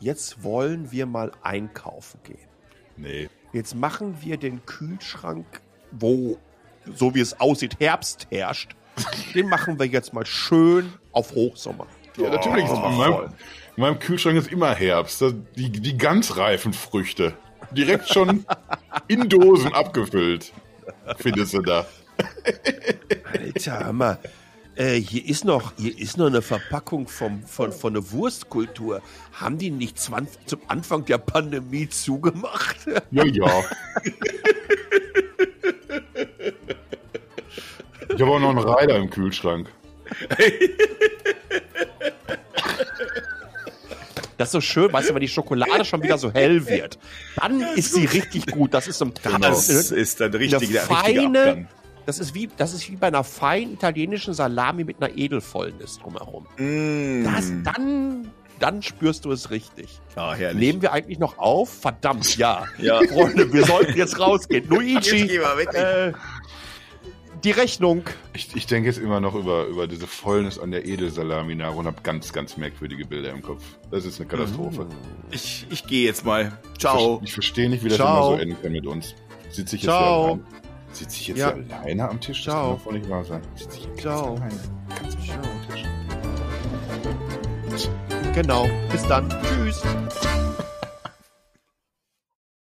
jetzt 0.00 0.42
wollen 0.42 0.90
wir 0.90 1.06
mal 1.06 1.32
einkaufen 1.42 2.20
gehen. 2.24 2.48
Nee. 2.96 3.28
Jetzt 3.52 3.74
machen 3.74 4.16
wir 4.20 4.36
den 4.36 4.64
Kühlschrank, 4.64 5.46
wo, 5.90 6.38
so 6.94 7.14
wie 7.14 7.20
es 7.20 7.38
aussieht, 7.38 7.76
Herbst 7.80 8.26
herrscht. 8.30 8.76
Den 9.34 9.48
machen 9.48 9.78
wir 9.78 9.86
jetzt 9.86 10.12
mal 10.12 10.26
schön 10.26 10.92
auf 11.12 11.32
Hochsommer. 11.34 11.86
Ja, 12.16 12.30
natürlich. 12.30 12.66
Oh, 12.68 12.74
in, 12.74 12.96
meinem, 12.96 13.12
voll. 13.12 13.30
in 13.76 13.80
meinem 13.82 13.98
Kühlschrank 13.98 14.36
ist 14.36 14.50
immer 14.50 14.74
Herbst. 14.74 15.24
Die, 15.56 15.70
die 15.70 15.98
ganz 15.98 16.36
reifen 16.36 16.72
Früchte. 16.72 17.34
Direkt 17.70 18.08
schon 18.08 18.44
in 19.08 19.28
Dosen 19.28 19.72
abgefüllt. 19.72 20.52
Findest 21.18 21.54
du 21.54 21.62
da? 21.62 21.86
Alter, 23.32 23.92
mal. 23.92 24.18
Äh, 24.76 24.94
hier 24.94 25.26
ist 25.26 25.44
noch, 25.44 25.72
hier 25.76 25.98
ist 25.98 26.16
noch 26.16 26.26
eine 26.26 26.42
Verpackung 26.42 27.06
vom, 27.06 27.42
von, 27.42 27.72
von 27.72 27.94
einer 27.94 28.12
Wurstkultur. 28.12 29.02
Haben 29.32 29.58
die 29.58 29.70
nicht 29.70 29.98
20, 29.98 30.46
zum 30.46 30.60
Anfang 30.68 31.04
der 31.04 31.18
Pandemie 31.18 31.88
zugemacht? 31.88 32.76
Ja, 33.10 33.24
ja. 33.24 33.62
Ich 38.08 38.20
habe 38.20 38.30
auch 38.30 38.40
noch 38.40 38.50
einen 38.50 38.58
Reiter 38.58 38.96
im 38.96 39.10
Kühlschrank. 39.10 39.68
Das 44.40 44.48
ist 44.48 44.52
so 44.52 44.60
schön, 44.62 44.90
weißt 44.90 45.10
du, 45.10 45.14
wenn 45.14 45.20
die 45.20 45.28
Schokolade 45.28 45.84
schon 45.84 46.02
wieder 46.02 46.16
so 46.16 46.32
hell 46.32 46.66
wird, 46.66 46.98
dann 47.36 47.60
ist 47.60 47.92
sie 47.92 48.06
richtig 48.06 48.46
gut. 48.46 48.72
Das 48.72 48.88
ist 48.88 48.96
so 48.96 49.04
ein 49.04 49.12
Das 49.42 49.68
ist 49.68 50.18
dann 50.18 50.32
richtig, 50.32 50.72
der 50.72 50.80
feine, 50.80 51.38
Abgang. 51.40 51.68
das 52.06 52.18
ist 52.18 52.34
wie, 52.34 52.48
das 52.56 52.72
ist 52.72 52.90
wie 52.90 52.96
bei 52.96 53.08
einer 53.08 53.22
feinen 53.22 53.74
italienischen 53.74 54.32
Salami 54.32 54.84
mit 54.84 54.96
einer 55.02 55.14
Edelfäulnis 55.14 55.98
drumherum. 55.98 56.46
Mm. 56.56 57.22
Das, 57.24 57.52
dann, 57.64 58.30
dann 58.58 58.82
spürst 58.82 59.26
du 59.26 59.32
es 59.32 59.50
richtig. 59.50 60.00
Ja, 60.16 60.32
herrlich. 60.32 60.58
Nehmen 60.58 60.80
wir 60.80 60.92
eigentlich 60.94 61.18
noch 61.18 61.36
auf? 61.36 61.68
Verdammt, 61.68 62.38
ja. 62.38 62.64
Ja. 62.78 62.98
Freunde, 63.12 63.52
wir 63.52 63.66
sollten 63.66 63.94
jetzt 63.98 64.18
rausgehen. 64.18 64.66
Luigi, 64.70 64.94
Jetzt 64.94 65.10
gehen 65.10 65.42
wir 65.42 65.56
wirklich. 65.58 65.82
äh, 65.82 66.12
die 67.44 67.50
Rechnung. 67.50 68.02
Ich, 68.32 68.54
ich 68.54 68.66
denke 68.66 68.88
jetzt 68.88 68.98
immer 68.98 69.20
noch 69.20 69.34
über, 69.34 69.64
über 69.66 69.86
diese 69.86 70.06
Fäulnis 70.06 70.58
an 70.58 70.70
der 70.70 70.84
Edelsalami 70.86 71.54
nach 71.54 71.74
und 71.74 71.86
habe 71.86 72.02
ganz, 72.02 72.32
ganz 72.32 72.56
merkwürdige 72.56 73.04
Bilder 73.06 73.30
im 73.30 73.42
Kopf. 73.42 73.62
Das 73.90 74.04
ist 74.04 74.20
eine 74.20 74.28
Katastrophe. 74.28 74.86
Ich, 75.30 75.66
ich 75.70 75.86
gehe 75.86 76.04
jetzt 76.06 76.24
mal. 76.24 76.52
Ciao. 76.78 77.20
Ich 77.24 77.32
verstehe 77.32 77.68
nicht, 77.68 77.84
wie 77.84 77.88
das 77.88 77.96
Ciao. 77.98 78.28
immer 78.28 78.36
so 78.36 78.42
enden 78.42 78.62
kann 78.62 78.72
mit 78.72 78.86
uns. 78.86 79.14
Sitze 79.50 79.76
ich 79.76 79.82
jetzt 79.82 79.90
Ciao. 79.90 80.24
hier 80.24 80.32
allein? 80.32 80.44
Sitze 80.92 81.16
ich 81.20 81.28
jetzt 81.28 81.38
Ja. 81.38 81.54
hier 81.54 81.76
alleine 81.78 82.08
am 82.08 82.20
Tisch? 82.20 82.44
Das 82.44 82.52
Ciao. 82.54 82.68
kann 82.68 82.78
doch 82.78 82.86
wohl 82.86 82.98
nicht 82.98 83.08
wahr 83.10 83.24
sein. 83.24 83.42
Sitze 83.54 83.78
ich 83.78 83.86
ganz 83.86 84.00
Ciao. 84.00 84.34
alleine? 84.34 84.60
Ganz 84.88 85.14
am 85.14 85.74
Tisch. 87.70 87.88
Genau. 88.34 88.68
Bis 88.90 89.06
dann. 89.06 89.28
Tschüss. 89.42 89.82